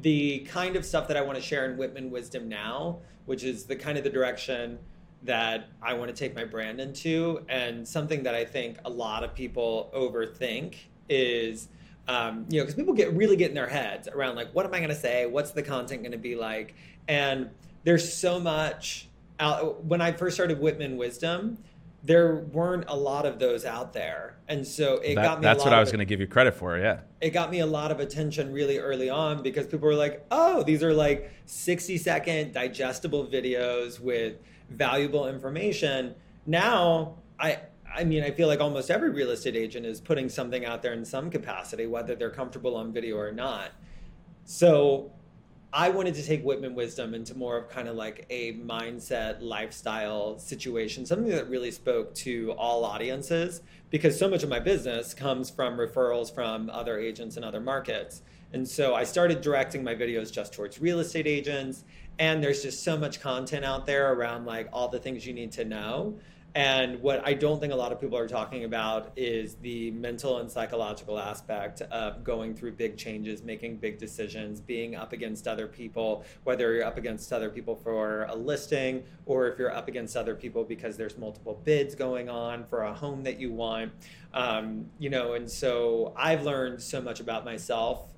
the 0.00 0.40
kind 0.40 0.76
of 0.76 0.84
stuff 0.84 1.08
that 1.08 1.16
I 1.16 1.22
want 1.22 1.36
to 1.36 1.42
share 1.42 1.70
in 1.70 1.76
Whitman 1.76 2.10
Wisdom 2.10 2.48
now, 2.48 2.98
which 3.26 3.44
is 3.44 3.64
the 3.64 3.76
kind 3.76 3.98
of 3.98 4.04
the 4.04 4.10
direction 4.10 4.78
that 5.24 5.68
I 5.82 5.94
want 5.94 6.08
to 6.10 6.16
take 6.16 6.34
my 6.34 6.44
brand 6.44 6.80
into, 6.80 7.44
and 7.48 7.86
something 7.86 8.22
that 8.22 8.34
I 8.34 8.44
think 8.44 8.78
a 8.84 8.90
lot 8.90 9.24
of 9.24 9.34
people 9.34 9.90
overthink 9.94 10.76
is, 11.08 11.68
um, 12.06 12.46
you 12.48 12.58
know, 12.58 12.64
because 12.64 12.74
people 12.74 12.94
get 12.94 13.12
really 13.14 13.36
get 13.36 13.48
in 13.48 13.54
their 13.54 13.66
heads 13.66 14.08
around 14.08 14.36
like, 14.36 14.52
what 14.54 14.64
am 14.64 14.72
I 14.72 14.78
going 14.78 14.90
to 14.90 14.94
say? 14.94 15.26
What's 15.26 15.50
the 15.50 15.62
content 15.62 16.02
going 16.02 16.12
to 16.12 16.18
be 16.18 16.36
like? 16.36 16.74
And 17.08 17.50
there's 17.84 18.12
so 18.12 18.38
much 18.38 19.08
out. 19.40 19.84
When 19.84 20.00
I 20.00 20.12
first 20.12 20.36
started 20.36 20.60
Whitman 20.60 20.96
Wisdom, 20.96 21.58
there 22.02 22.36
weren't 22.36 22.84
a 22.88 22.96
lot 22.96 23.26
of 23.26 23.38
those 23.38 23.64
out 23.64 23.92
there. 23.92 24.36
And 24.46 24.66
so 24.66 24.98
it 24.98 25.16
that, 25.16 25.22
got 25.22 25.38
me 25.40 25.42
That's 25.42 25.64
what 25.64 25.72
I 25.72 25.80
was 25.80 25.90
going 25.90 25.98
to 25.98 26.04
give 26.04 26.20
you 26.20 26.26
credit 26.26 26.54
for, 26.54 26.78
yeah. 26.78 27.00
It 27.20 27.30
got 27.30 27.50
me 27.50 27.60
a 27.60 27.66
lot 27.66 27.90
of 27.90 28.00
attention 28.00 28.52
really 28.52 28.78
early 28.78 29.10
on 29.10 29.42
because 29.42 29.66
people 29.66 29.88
were 29.88 29.94
like, 29.94 30.24
"Oh, 30.30 30.62
these 30.62 30.82
are 30.82 30.94
like 30.94 31.32
60 31.46 31.98
second 31.98 32.52
digestible 32.52 33.26
videos 33.26 34.00
with 34.00 34.36
valuable 34.70 35.26
information." 35.26 36.14
Now, 36.46 37.16
I 37.40 37.58
I 37.94 38.04
mean, 38.04 38.22
I 38.22 38.30
feel 38.30 38.48
like 38.48 38.60
almost 38.60 38.90
every 38.90 39.10
real 39.10 39.30
estate 39.30 39.56
agent 39.56 39.86
is 39.86 40.00
putting 40.00 40.28
something 40.28 40.64
out 40.64 40.82
there 40.82 40.92
in 40.92 41.04
some 41.04 41.30
capacity 41.30 41.86
whether 41.86 42.14
they're 42.14 42.30
comfortable 42.30 42.76
on 42.76 42.92
video 42.92 43.16
or 43.16 43.32
not. 43.32 43.72
So, 44.44 45.10
I 45.72 45.90
wanted 45.90 46.14
to 46.14 46.22
take 46.24 46.42
Whitman 46.42 46.74
wisdom 46.74 47.12
into 47.12 47.36
more 47.36 47.58
of 47.58 47.68
kind 47.68 47.88
of 47.88 47.96
like 47.96 48.24
a 48.30 48.54
mindset, 48.54 49.42
lifestyle 49.42 50.38
situation, 50.38 51.04
something 51.04 51.28
that 51.28 51.50
really 51.50 51.70
spoke 51.70 52.14
to 52.16 52.52
all 52.52 52.84
audiences 52.86 53.60
because 53.90 54.18
so 54.18 54.28
much 54.30 54.42
of 54.42 54.48
my 54.48 54.60
business 54.60 55.12
comes 55.12 55.50
from 55.50 55.76
referrals 55.76 56.34
from 56.34 56.70
other 56.70 56.98
agents 56.98 57.36
in 57.36 57.44
other 57.44 57.60
markets. 57.60 58.22
And 58.54 58.66
so 58.66 58.94
I 58.94 59.04
started 59.04 59.42
directing 59.42 59.84
my 59.84 59.94
videos 59.94 60.32
just 60.32 60.54
towards 60.54 60.80
real 60.80 61.00
estate 61.00 61.26
agents. 61.26 61.84
And 62.18 62.42
there's 62.42 62.62
just 62.62 62.82
so 62.82 62.96
much 62.96 63.20
content 63.20 63.64
out 63.64 63.84
there 63.84 64.14
around 64.14 64.46
like 64.46 64.68
all 64.72 64.88
the 64.88 64.98
things 64.98 65.26
you 65.26 65.34
need 65.34 65.52
to 65.52 65.66
know 65.66 66.18
and 66.58 67.00
what 67.00 67.24
I 67.24 67.34
don't 67.34 67.60
think 67.60 67.72
a 67.72 67.76
lot 67.76 67.92
of 67.92 68.00
people 68.00 68.18
are 68.18 68.26
talking 68.26 68.64
about 68.64 69.12
is 69.14 69.54
the 69.54 69.92
mental 69.92 70.38
and 70.38 70.50
psychological 70.50 71.16
aspect 71.16 71.82
of 71.82 72.24
going 72.24 72.52
through 72.52 72.72
big 72.72 72.96
changes, 72.96 73.44
making 73.44 73.76
big 73.76 73.96
decisions, 73.96 74.60
being 74.60 74.96
up 74.96 75.12
against 75.12 75.46
other 75.46 75.68
people, 75.68 76.24
whether 76.42 76.74
you're 76.74 76.84
up 76.84 76.98
against 76.98 77.32
other 77.32 77.48
people 77.48 77.76
for 77.76 78.24
a 78.24 78.34
listing 78.34 79.04
or 79.24 79.46
if 79.46 79.56
you're 79.56 79.72
up 79.72 79.86
against 79.86 80.16
other 80.16 80.34
people 80.34 80.64
because 80.64 80.96
there's 80.96 81.16
multiple 81.16 81.60
bids 81.62 81.94
going 81.94 82.28
on 82.28 82.64
for 82.64 82.82
a 82.82 82.92
home 82.92 83.22
that 83.22 83.38
you 83.38 83.52
want. 83.52 83.92
Um, 84.34 84.86
you 84.98 85.10
know, 85.10 85.34
and 85.34 85.48
so 85.48 86.12
I've 86.16 86.42
learned 86.42 86.82
so 86.82 87.00
much 87.00 87.20
about 87.20 87.44
myself 87.44 88.08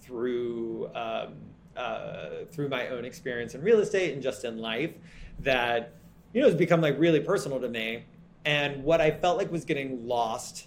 through 0.00 0.88
um, 0.94 1.34
uh, 1.76 2.46
through 2.50 2.70
my 2.70 2.88
own 2.88 3.04
experience 3.04 3.54
in 3.54 3.60
real 3.60 3.80
estate 3.80 4.14
and 4.14 4.22
just 4.22 4.46
in 4.46 4.56
life 4.56 4.94
that 5.40 5.99
you 6.32 6.40
know, 6.40 6.46
it's 6.46 6.56
become 6.56 6.80
like 6.80 6.98
really 6.98 7.20
personal 7.20 7.60
to 7.60 7.68
me. 7.68 8.04
And 8.44 8.82
what 8.84 9.00
I 9.00 9.10
felt 9.10 9.38
like 9.38 9.50
was 9.50 9.64
getting 9.64 10.06
lost 10.06 10.66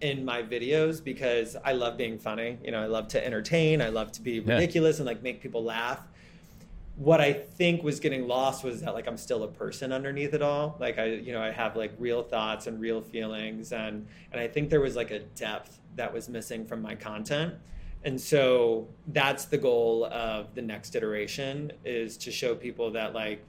in 0.00 0.24
my 0.24 0.42
videos 0.42 1.02
because 1.02 1.56
I 1.64 1.72
love 1.72 1.96
being 1.96 2.18
funny. 2.18 2.58
You 2.62 2.70
know, 2.70 2.82
I 2.82 2.86
love 2.86 3.08
to 3.08 3.24
entertain. 3.24 3.80
I 3.80 3.88
love 3.88 4.12
to 4.12 4.22
be 4.22 4.40
ridiculous 4.40 4.96
yeah. 4.96 5.00
and 5.00 5.06
like 5.06 5.22
make 5.22 5.40
people 5.40 5.64
laugh. 5.64 6.00
What 6.96 7.20
I 7.20 7.32
think 7.32 7.82
was 7.82 7.98
getting 7.98 8.28
lost 8.28 8.62
was 8.62 8.82
that 8.82 8.94
like 8.94 9.08
I'm 9.08 9.16
still 9.16 9.42
a 9.42 9.48
person 9.48 9.92
underneath 9.92 10.32
it 10.32 10.42
all. 10.42 10.76
Like 10.78 10.98
I, 10.98 11.06
you 11.06 11.32
know, 11.32 11.42
I 11.42 11.50
have 11.50 11.74
like 11.74 11.92
real 11.98 12.22
thoughts 12.22 12.66
and 12.68 12.80
real 12.80 13.00
feelings, 13.00 13.72
and 13.72 14.06
and 14.30 14.40
I 14.40 14.46
think 14.46 14.70
there 14.70 14.80
was 14.80 14.94
like 14.94 15.10
a 15.10 15.18
depth 15.18 15.80
that 15.96 16.12
was 16.12 16.28
missing 16.28 16.64
from 16.64 16.82
my 16.82 16.94
content. 16.94 17.54
And 18.04 18.20
so 18.20 18.86
that's 19.08 19.46
the 19.46 19.58
goal 19.58 20.04
of 20.04 20.54
the 20.54 20.62
next 20.62 20.94
iteration 20.94 21.72
is 21.84 22.16
to 22.18 22.30
show 22.30 22.54
people 22.54 22.90
that 22.92 23.14
like 23.14 23.42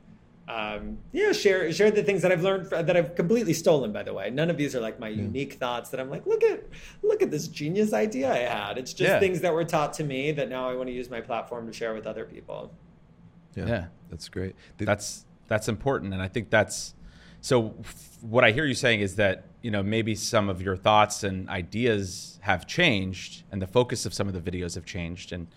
um, 0.48 1.00
yeah, 1.12 1.32
share 1.32 1.72
share 1.74 1.90
the 1.90 2.04
things 2.04 2.22
that 2.22 2.32
I've 2.32 2.44
learned 2.44 2.70
that 2.70 2.96
I've 2.96 3.16
completely 3.16 3.54
stolen. 3.54 3.92
By 3.92 4.04
the 4.04 4.14
way, 4.14 4.30
none 4.30 4.52
of 4.52 4.58
these 4.58 4.76
are 4.76 4.80
like 4.80 5.00
my 5.00 5.08
yeah. 5.08 5.24
unique 5.24 5.54
thoughts 5.54 5.90
that 5.90 6.00
I'm 6.00 6.10
like, 6.10 6.28
look 6.28 6.44
at 6.44 6.64
look 7.02 7.24
at 7.24 7.32
this 7.32 7.48
genius 7.48 7.94
idea 7.94 8.32
I 8.32 8.38
had. 8.38 8.78
It's 8.78 8.94
just 8.94 9.10
yeah. 9.10 9.20
things 9.20 9.42
that 9.42 9.54
were 9.54 9.64
taught 9.64 9.94
to 9.94 10.04
me 10.04 10.32
that 10.34 10.50
now 10.50 10.70
I 10.70 10.76
want 10.76 10.88
to 10.88 10.94
use 10.94 11.10
my 11.10 11.20
platform 11.20 11.66
to 11.66 11.74
share 11.74 11.96
with 11.96 12.06
other 12.06 12.26
people. 12.26 12.72
Yeah, 13.56 13.66
yeah. 13.66 13.86
that's 14.12 14.30
great. 14.30 14.56
That's 14.78 15.26
that's 15.48 15.68
important, 15.68 16.14
and 16.14 16.22
I 16.22 16.28
think 16.28 16.52
that's 16.52 16.94
so. 17.42 17.74
What 18.22 18.44
I 18.44 18.52
hear 18.52 18.66
you 18.66 18.76
saying 18.76 19.02
is 19.02 19.16
that 19.16 19.46
you 19.64 19.72
know 19.72 19.82
maybe 19.82 20.14
some 20.14 20.48
of 20.50 20.62
your 20.62 20.78
thoughts 20.78 21.24
and 21.24 21.50
ideas 21.50 22.40
have 22.42 22.68
changed, 22.68 23.46
and 23.52 23.60
the 23.60 23.68
focus 23.68 24.06
of 24.06 24.14
some 24.14 24.28
of 24.28 24.36
the 24.36 24.52
videos 24.52 24.76
have 24.76 24.86
changed, 24.86 25.32
and 25.32 25.48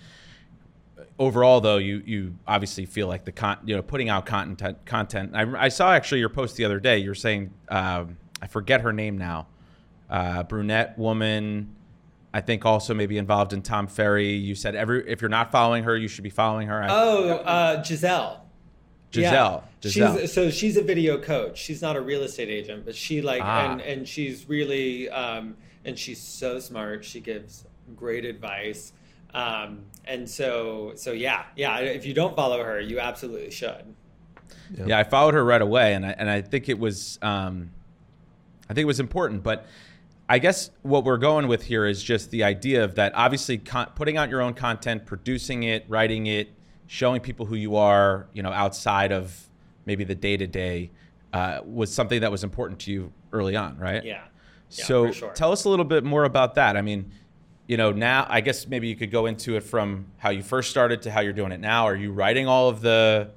overall 1.18 1.61
though 1.61 1.78
you 1.78 2.02
you 2.07 2.35
obviously 2.46 2.87
feel 2.87 3.09
like 3.09 3.24
the 3.24 3.33
con 3.33 3.59
you 3.64 3.74
know 3.74 3.83
putting 3.83 4.09
out 4.09 4.24
content 4.24 4.78
content 4.85 5.33
I, 5.35 5.64
I 5.64 5.68
saw 5.68 5.92
actually 5.92 6.20
your 6.20 6.28
post 6.28 6.57
the 6.57 6.64
other 6.64 6.81
day 6.81 6.98
you're 6.98 7.14
saying 7.14 7.52
um, 7.68 8.16
i 8.40 8.46
forget 8.46 8.83
her 8.83 8.92
name 8.92 9.18
now 9.18 9.48
uh, 10.09 10.44
brunette 10.44 10.96
woman 10.96 11.74
i 12.33 12.40
think 12.40 12.64
also 12.64 12.94
maybe 12.94 13.18
involved 13.18 13.52
in 13.52 13.62
tom 13.62 13.88
ferry 13.88 14.33
you 14.33 14.54
said 14.54 14.76
every 14.76 15.11
if 15.11 15.20
you're 15.20 15.28
not 15.28 15.50
following 15.50 15.85
her 15.85 15.96
you 15.96 16.09
should 16.09 16.24
be 16.24 16.31
following 16.31 16.68
her 16.68 16.87
oh 16.88 17.31
uh, 17.31 17.83
giselle 17.83 18.44
Giselle. 19.11 19.64
Yeah. 19.64 19.81
Giselle. 19.81 20.18
She's, 20.18 20.33
so 20.33 20.50
she's 20.50 20.76
a 20.76 20.83
video 20.83 21.18
coach. 21.18 21.59
She's 21.59 21.81
not 21.81 21.96
a 21.96 22.00
real 22.00 22.22
estate 22.22 22.48
agent, 22.48 22.85
but 22.85 22.94
she 22.94 23.22
like 23.22 23.42
ah. 23.42 23.70
and 23.70 23.81
and 23.81 24.07
she's 24.07 24.48
really 24.48 25.09
um, 25.09 25.57
and 25.85 25.98
she's 25.98 26.20
so 26.20 26.59
smart. 26.61 27.04
She 27.04 27.20
gives 27.20 27.64
great 27.96 28.24
advice. 28.24 28.92
Um, 29.35 29.85
and 30.08 30.28
so, 30.28 30.92
so 30.96 31.12
yeah, 31.12 31.44
yeah. 31.54 31.78
If 31.78 32.06
you 32.06 32.14
don't 32.14 32.34
follow 32.34 32.62
her, 32.64 32.80
you 32.80 32.98
absolutely 32.98 33.50
should. 33.50 33.94
Yeah, 34.74 34.86
yeah 34.86 34.98
I 34.98 35.04
followed 35.04 35.34
her 35.34 35.44
right 35.44 35.62
away, 35.62 35.94
and 35.94 36.04
I 36.04 36.10
and 36.18 36.30
I 36.30 36.40
think 36.40 36.68
it 36.68 36.78
was, 36.78 37.18
um, 37.22 37.70
I 38.68 38.74
think 38.74 38.84
it 38.84 38.86
was 38.86 39.00
important. 39.00 39.42
But 39.42 39.66
I 40.28 40.38
guess 40.38 40.70
what 40.82 41.04
we're 41.04 41.18
going 41.18 41.46
with 41.46 41.62
here 41.62 41.86
is 41.86 42.02
just 42.02 42.30
the 42.30 42.44
idea 42.44 42.82
of 42.84 42.94
that. 42.96 43.12
Obviously, 43.14 43.58
con- 43.58 43.90
putting 43.94 44.16
out 44.16 44.30
your 44.30 44.40
own 44.40 44.54
content, 44.54 45.06
producing 45.06 45.64
it, 45.64 45.84
writing 45.88 46.26
it, 46.26 46.48
showing 46.86 47.20
people 47.20 47.46
who 47.46 47.56
you 47.56 47.76
are, 47.76 48.26
you 48.32 48.42
know, 48.42 48.52
outside 48.52 49.12
of 49.12 49.48
maybe 49.84 50.04
the 50.04 50.14
day 50.14 50.36
to 50.36 50.46
day, 50.46 50.90
was 51.64 51.92
something 51.92 52.20
that 52.22 52.30
was 52.30 52.44
important 52.44 52.80
to 52.80 52.92
you 52.92 53.12
early 53.32 53.56
on, 53.56 53.76
right? 53.78 54.04
Yeah. 54.04 54.22
yeah 54.70 54.84
so 54.84 55.12
sure. 55.12 55.32
tell 55.32 55.52
us 55.52 55.64
a 55.64 55.68
little 55.68 55.84
bit 55.84 56.04
more 56.04 56.24
about 56.24 56.54
that. 56.54 56.76
I 56.76 56.82
mean 56.82 57.10
you 57.68 57.76
know, 57.76 57.92
now 57.92 58.26
I 58.28 58.40
guess 58.40 58.66
maybe 58.66 58.88
you 58.88 58.96
could 58.96 59.12
go 59.12 59.26
into 59.26 59.57
it 59.57 59.62
from 59.62 60.07
how 60.16 60.31
you 60.31 60.42
first 60.42 60.70
started 60.70 61.02
to 61.02 61.11
how 61.11 61.20
you're 61.20 61.35
doing 61.35 61.52
it 61.52 61.61
now. 61.61 61.87
Are 61.87 61.94
you 61.94 62.11
writing 62.11 62.48
all 62.48 62.70
of 62.70 62.81
the 62.81 63.31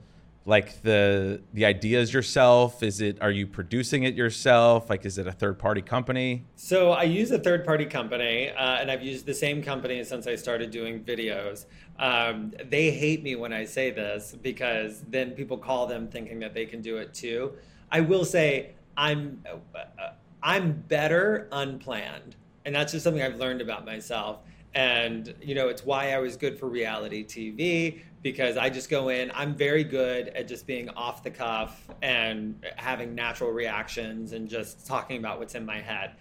like 0.46 0.82
the 0.84 1.42
the 1.54 1.66
ideas 1.66 2.14
yourself? 2.14 2.82
Is 2.82 3.02
it 3.02 3.22
are 3.22 3.30
you 3.30 3.46
producing 3.46 4.04
it 4.04 4.16
yourself? 4.16 4.90
Like 4.90 5.06
is 5.06 5.18
it 5.18 5.28
a 5.28 5.34
third 5.34 5.60
party 5.60 5.82
company? 5.82 6.46
So 6.56 6.92
I 6.92 7.04
use 7.04 7.32
a 7.32 7.40
third 7.40 7.66
party 7.66 7.86
company, 7.86 8.50
uh, 8.52 8.78
and 8.80 8.90
I've 8.90 9.04
used 9.04 9.26
the 9.26 9.34
same 9.34 9.62
company 9.62 10.02
since 10.06 10.26
I 10.26 10.36
started 10.38 10.72
doing 10.72 11.04
videos. 11.04 11.66
Um, 12.00 12.54
they 12.70 12.90
hate 12.90 13.24
me 13.24 13.36
when 13.36 13.52
I 13.52 13.66
say 13.66 13.92
this 13.92 14.34
because 14.42 15.04
then 15.10 15.32
people 15.32 15.58
call 15.58 15.88
them 15.88 16.08
thinking 16.08 16.40
that 16.40 16.54
they 16.54 16.66
can 16.66 16.82
do 16.82 16.98
it 16.98 17.14
too. 17.14 17.52
I 17.92 18.00
will 18.00 18.24
say 18.24 18.76
I'm 18.96 19.44
uh, 19.76 20.12
I'm 20.42 20.72
better 20.72 21.50
unplanned 21.52 22.38
and 22.66 22.76
that's 22.76 22.92
just 22.92 23.04
something 23.04 23.22
I've 23.22 23.38
learned 23.38 23.62
about 23.62 23.86
myself. 23.86 24.40
And 24.74 25.34
you 25.42 25.56
know, 25.56 25.68
it's 25.68 25.86
why 25.86 26.14
I 26.14 26.20
was 26.20 26.38
good 26.38 26.58
for 26.58 26.68
reality 26.68 27.26
TV 27.26 28.02
because 28.22 28.58
I 28.58 28.70
just 28.70 28.90
go 28.90 29.10
in. 29.10 29.32
I'm 29.34 29.56
very 29.56 29.84
good 29.84 30.30
at 30.30 30.48
just 30.48 30.68
being 30.68 30.90
off 30.90 31.24
the 31.24 31.32
cuff 31.32 31.90
and 32.02 32.64
having 32.78 33.16
natural 33.16 33.52
reactions 33.52 34.34
and 34.34 34.48
just 34.48 34.86
talking 34.86 35.18
about 35.18 35.40
what's 35.40 35.56
in 35.56 35.66
my 35.66 35.82
head. 35.82 36.12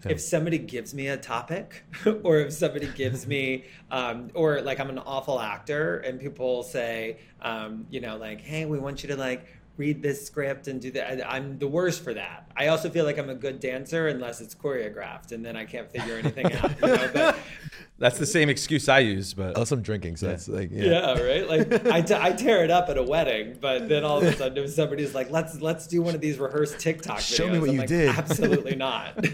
Okay. 0.00 0.14
If 0.14 0.20
somebody 0.20 0.58
gives 0.58 0.94
me 0.94 1.08
a 1.08 1.16
topic, 1.16 1.84
or 2.22 2.38
if 2.40 2.52
somebody 2.52 2.86
gives 2.88 3.26
me, 3.26 3.64
um, 3.90 4.30
or 4.34 4.60
like 4.60 4.78
I'm 4.78 4.90
an 4.90 4.98
awful 4.98 5.40
actor, 5.40 5.98
and 5.98 6.20
people 6.20 6.62
say, 6.62 7.18
um, 7.40 7.86
you 7.90 8.00
know, 8.00 8.16
like, 8.16 8.40
hey, 8.40 8.66
we 8.66 8.78
want 8.78 9.02
you 9.02 9.08
to 9.08 9.16
like 9.16 9.46
read 9.76 10.02
this 10.02 10.26
script 10.26 10.68
and 10.68 10.80
do 10.80 10.90
that. 10.92 11.30
I'm 11.30 11.58
the 11.58 11.68
worst 11.68 12.02
for 12.02 12.14
that. 12.14 12.50
I 12.56 12.68
also 12.68 12.88
feel 12.88 13.04
like 13.04 13.18
I'm 13.18 13.28
a 13.28 13.34
good 13.34 13.60
dancer 13.60 14.08
unless 14.08 14.40
it's 14.40 14.54
choreographed, 14.54 15.32
and 15.32 15.44
then 15.44 15.56
I 15.56 15.64
can't 15.64 15.90
figure 15.90 16.16
anything 16.16 16.52
out. 16.54 16.70
You 16.80 16.86
know? 16.86 17.10
But 17.12 17.38
that's 17.98 18.18
the 18.18 18.26
same 18.26 18.48
excuse 18.48 18.88
I 18.88 19.00
use. 19.00 19.34
But 19.34 19.50
unless 19.50 19.72
I'm 19.72 19.82
drinking, 19.82 20.16
so 20.16 20.28
yeah. 20.28 20.32
it's 20.32 20.48
like 20.48 20.70
yeah, 20.72 20.84
yeah 20.84 21.22
right. 21.22 21.48
Like 21.48 21.86
I, 21.92 22.00
t- 22.00 22.14
I 22.14 22.32
tear 22.32 22.64
it 22.64 22.70
up 22.70 22.88
at 22.88 22.96
a 22.96 23.02
wedding, 23.02 23.58
but 23.60 23.88
then 23.88 24.04
all 24.04 24.18
of 24.18 24.24
a 24.24 24.32
sudden 24.32 24.66
somebody's 24.68 25.14
like, 25.14 25.30
let's 25.30 25.60
let's 25.60 25.86
do 25.86 26.02
one 26.02 26.14
of 26.14 26.20
these 26.20 26.38
rehearsed 26.38 26.78
TikTok 26.78 27.18
videos. 27.18 27.36
Show 27.36 27.50
me 27.50 27.58
what 27.58 27.68
I'm 27.68 27.74
you 27.74 27.80
like, 27.80 27.88
did. 27.88 28.08
Absolutely 28.08 28.76
not. 28.76 29.18
um, 29.18 29.24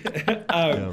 yeah. 0.48 0.92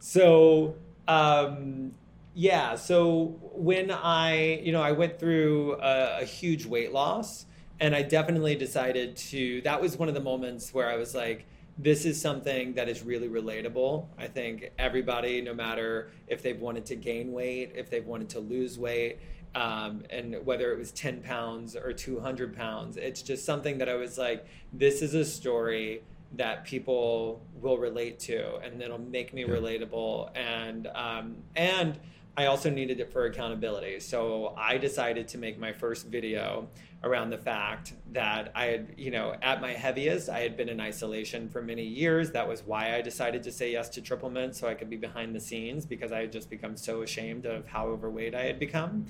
So. 0.00 0.74
Um, 1.06 1.92
yeah. 2.34 2.76
So 2.76 3.38
when 3.54 3.90
I, 3.90 4.60
you 4.62 4.70
know, 4.70 4.82
I 4.82 4.92
went 4.92 5.18
through 5.18 5.74
a, 5.80 6.20
a, 6.20 6.24
huge 6.24 6.64
weight 6.64 6.92
loss, 6.92 7.46
and 7.80 7.94
I 7.94 8.02
definitely 8.02 8.54
decided 8.54 9.16
to. 9.16 9.62
That 9.62 9.80
was 9.80 9.96
one 9.96 10.08
of 10.08 10.14
the 10.14 10.20
moments 10.20 10.72
where 10.74 10.88
I 10.88 10.96
was 10.96 11.14
like, 11.14 11.46
this 11.78 12.04
is 12.04 12.20
something 12.20 12.74
that 12.74 12.88
is 12.88 13.02
really 13.02 13.28
relatable. 13.28 14.06
I 14.18 14.26
think 14.26 14.70
everybody, 14.78 15.40
no 15.40 15.54
matter 15.54 16.10
if 16.26 16.42
they've 16.42 16.60
wanted 16.60 16.84
to 16.86 16.96
gain 16.96 17.32
weight, 17.32 17.72
if 17.74 17.88
they've 17.88 18.04
wanted 18.04 18.28
to 18.30 18.40
lose 18.40 18.78
weight, 18.78 19.18
um, 19.54 20.04
and 20.10 20.36
whether 20.44 20.72
it 20.72 20.78
was 20.78 20.92
10 20.92 21.22
pounds 21.22 21.74
or 21.74 21.92
200 21.92 22.54
pounds, 22.54 22.96
it's 22.96 23.22
just 23.22 23.44
something 23.44 23.78
that 23.78 23.88
I 23.88 23.94
was 23.94 24.18
like, 24.18 24.46
this 24.72 25.00
is 25.02 25.14
a 25.14 25.24
story 25.24 26.02
that 26.36 26.64
people 26.64 27.42
will 27.60 27.78
relate 27.78 28.20
to 28.20 28.58
and 28.58 28.80
it'll 28.80 28.98
make 28.98 29.34
me 29.34 29.40
yeah. 29.40 29.48
relatable 29.48 30.30
and 30.36 30.86
um, 30.94 31.34
and 31.56 31.98
I 32.36 32.46
also 32.46 32.70
needed 32.70 33.00
it 33.00 33.12
for 33.12 33.24
accountability. 33.24 33.98
So 34.00 34.54
I 34.56 34.78
decided 34.78 35.26
to 35.28 35.38
make 35.38 35.58
my 35.58 35.72
first 35.72 36.06
video 36.06 36.68
around 37.02 37.30
the 37.30 37.38
fact 37.38 37.94
that 38.12 38.52
I 38.54 38.66
had, 38.66 38.94
you 38.96 39.10
know, 39.10 39.34
at 39.40 39.62
my 39.62 39.72
heaviest, 39.72 40.28
I 40.28 40.40
had 40.40 40.56
been 40.56 40.68
in 40.68 40.80
isolation 40.80 41.48
for 41.48 41.62
many 41.62 41.84
years. 41.84 42.30
That 42.32 42.46
was 42.46 42.62
why 42.62 42.94
I 42.94 43.00
decided 43.00 43.42
to 43.44 43.52
say 43.52 43.72
yes 43.72 43.88
to 43.90 44.02
Triplemint 44.02 44.54
so 44.54 44.68
I 44.68 44.74
could 44.74 44.90
be 44.90 44.96
behind 44.96 45.34
the 45.34 45.40
scenes 45.40 45.86
because 45.86 46.12
I 46.12 46.20
had 46.20 46.32
just 46.32 46.50
become 46.50 46.76
so 46.76 47.02
ashamed 47.02 47.46
of 47.46 47.66
how 47.66 47.86
overweight 47.86 48.34
I 48.34 48.42
had 48.42 48.58
become. 48.58 49.06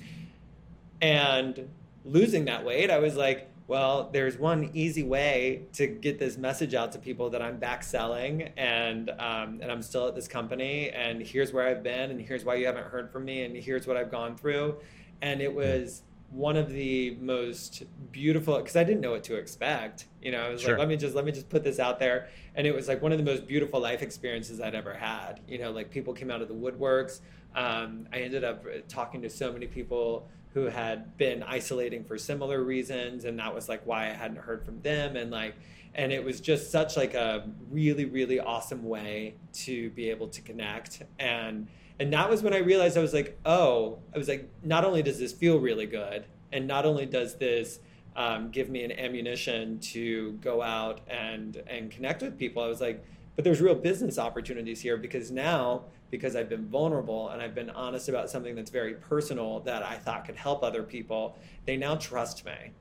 And 1.01 1.69
losing 2.05 2.45
that 2.45 2.63
weight, 2.63 2.89
I 2.89 2.99
was 2.99 3.15
like, 3.15 3.49
well, 3.67 4.09
there's 4.11 4.37
one 4.37 4.69
easy 4.73 5.03
way 5.03 5.63
to 5.73 5.87
get 5.87 6.19
this 6.19 6.37
message 6.37 6.73
out 6.73 6.91
to 6.93 6.99
people 6.99 7.29
that 7.29 7.41
I'm 7.41 7.57
back 7.57 7.83
selling 7.83 8.49
and 8.57 9.09
um, 9.11 9.59
and 9.61 9.71
I'm 9.71 9.81
still 9.81 10.07
at 10.07 10.15
this 10.15 10.27
company 10.27 10.89
and 10.89 11.21
here's 11.21 11.53
where 11.53 11.67
I've 11.67 11.81
been 11.81 12.11
and 12.11 12.19
here's 12.19 12.43
why 12.43 12.55
you 12.55 12.65
haven't 12.65 12.87
heard 12.87 13.11
from 13.11 13.23
me 13.23 13.43
and 13.43 13.55
here's 13.55 13.87
what 13.87 13.95
I've 13.95 14.11
gone 14.11 14.35
through, 14.35 14.77
and 15.21 15.41
it 15.41 15.53
was 15.53 16.03
one 16.31 16.55
of 16.55 16.69
the 16.69 17.17
most 17.19 17.83
beautiful 18.11 18.57
because 18.57 18.75
I 18.75 18.83
didn't 18.83 19.01
know 19.01 19.11
what 19.11 19.23
to 19.25 19.35
expect. 19.35 20.07
You 20.21 20.31
know, 20.31 20.41
I 20.41 20.49
was 20.49 20.61
sure. 20.61 20.71
like, 20.71 20.79
let 20.79 20.87
me 20.87 20.97
just 20.97 21.15
let 21.15 21.25
me 21.25 21.31
just 21.31 21.49
put 21.49 21.63
this 21.63 21.79
out 21.79 21.99
there, 21.99 22.29
and 22.55 22.65
it 22.65 22.73
was 22.73 22.87
like 22.87 23.01
one 23.01 23.11
of 23.11 23.17
the 23.17 23.23
most 23.23 23.47
beautiful 23.47 23.79
life 23.79 24.01
experiences 24.01 24.61
I'd 24.61 24.75
ever 24.75 24.93
had. 24.93 25.41
You 25.47 25.59
know, 25.59 25.71
like 25.71 25.91
people 25.91 26.13
came 26.13 26.31
out 26.31 26.41
of 26.41 26.47
the 26.47 26.53
woodworks. 26.53 27.19
Um, 27.53 28.07
I 28.13 28.19
ended 28.19 28.43
up 28.43 28.65
talking 28.87 29.21
to 29.23 29.29
so 29.29 29.51
many 29.51 29.67
people 29.67 30.27
who 30.53 30.65
had 30.65 31.17
been 31.17 31.43
isolating 31.43 32.03
for 32.03 32.17
similar 32.17 32.63
reasons 32.63 33.25
and 33.25 33.39
that 33.39 33.53
was 33.53 33.69
like 33.69 33.85
why 33.85 34.07
I 34.07 34.13
hadn't 34.13 34.37
heard 34.37 34.65
from 34.65 34.81
them 34.81 35.15
and 35.15 35.31
like 35.31 35.55
and 35.95 36.11
it 36.11 36.23
was 36.23 36.39
just 36.41 36.71
such 36.71 36.97
like 36.97 37.13
a 37.13 37.47
really 37.69 38.05
really 38.05 38.39
awesome 38.39 38.83
way 38.83 39.35
to 39.53 39.89
be 39.91 40.09
able 40.09 40.27
to 40.27 40.41
connect 40.41 41.03
and 41.19 41.67
and 42.01 42.11
that 42.13 42.27
was 42.27 42.41
when 42.41 42.53
I 42.53 42.57
realized 42.57 42.97
I 42.97 43.01
was 43.01 43.13
like 43.13 43.37
oh 43.45 43.99
I 44.13 44.17
was 44.17 44.27
like 44.27 44.49
not 44.63 44.83
only 44.83 45.03
does 45.03 45.19
this 45.19 45.31
feel 45.31 45.59
really 45.59 45.85
good 45.85 46.25
and 46.51 46.67
not 46.67 46.85
only 46.85 47.05
does 47.05 47.35
this 47.35 47.79
um, 48.15 48.49
give 48.49 48.69
me 48.69 48.83
an 48.83 48.91
ammunition 48.91 49.79
to 49.79 50.33
go 50.41 50.61
out 50.61 51.01
and 51.07 51.61
and 51.67 51.91
connect 51.91 52.23
with 52.23 52.37
people 52.37 52.63
I 52.63 52.67
was 52.67 52.81
like 52.81 53.05
but 53.35 53.45
there's 53.45 53.61
real 53.61 53.75
business 53.75 54.17
opportunities 54.17 54.81
here 54.81 54.97
because 54.97 55.29
now 55.29 55.83
because 56.09 56.35
I've 56.35 56.49
been 56.49 56.67
vulnerable 56.67 57.29
and 57.29 57.41
I've 57.41 57.55
been 57.55 57.69
honest 57.69 58.09
about 58.09 58.29
something 58.29 58.55
that's 58.55 58.71
very 58.71 58.95
personal 58.95 59.61
that 59.61 59.83
I 59.83 59.95
thought 59.95 60.25
could 60.25 60.35
help 60.35 60.61
other 60.61 60.83
people, 60.83 61.37
they 61.65 61.77
now 61.77 61.95
trust 61.95 62.45
me. 62.45 62.71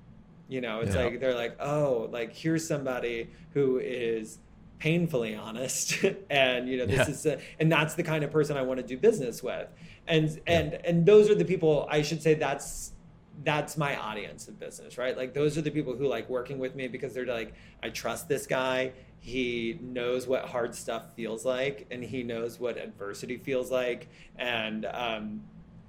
You 0.48 0.60
know, 0.60 0.80
it's 0.80 0.96
yeah. 0.96 1.04
like 1.04 1.20
they're 1.20 1.36
like, 1.36 1.56
"Oh, 1.60 2.08
like 2.10 2.34
here's 2.34 2.66
somebody 2.66 3.30
who 3.54 3.78
is 3.78 4.38
painfully 4.80 5.36
honest 5.36 6.04
and 6.30 6.68
you 6.68 6.76
know 6.78 6.86
this 6.86 7.08
yeah. 7.08 7.14
is 7.14 7.26
a, 7.26 7.40
and 7.60 7.70
that's 7.70 7.94
the 7.94 8.02
kind 8.02 8.24
of 8.24 8.32
person 8.32 8.56
I 8.56 8.62
want 8.62 8.80
to 8.80 8.86
do 8.86 8.96
business 8.96 9.42
with." 9.42 9.68
And 10.08 10.28
yeah. 10.28 10.58
and 10.58 10.74
and 10.84 11.06
those 11.06 11.30
are 11.30 11.36
the 11.36 11.44
people 11.44 11.86
I 11.88 12.02
should 12.02 12.20
say 12.20 12.34
that's 12.34 12.92
that's 13.44 13.76
my 13.76 13.96
audience 13.96 14.48
of 14.48 14.58
business, 14.58 14.98
right? 14.98 15.16
Like 15.16 15.32
those 15.32 15.56
are 15.56 15.62
the 15.62 15.70
people 15.70 15.94
who 15.94 16.08
like 16.08 16.28
working 16.28 16.58
with 16.58 16.74
me 16.74 16.88
because 16.88 17.14
they're 17.14 17.24
like, 17.24 17.54
I 17.82 17.88
trust 17.88 18.28
this 18.28 18.46
guy 18.46 18.92
he 19.20 19.78
knows 19.82 20.26
what 20.26 20.46
hard 20.46 20.74
stuff 20.74 21.14
feels 21.14 21.44
like 21.44 21.86
and 21.90 22.02
he 22.02 22.22
knows 22.22 22.58
what 22.58 22.78
adversity 22.78 23.36
feels 23.36 23.70
like 23.70 24.08
and 24.38 24.86
um, 24.86 25.42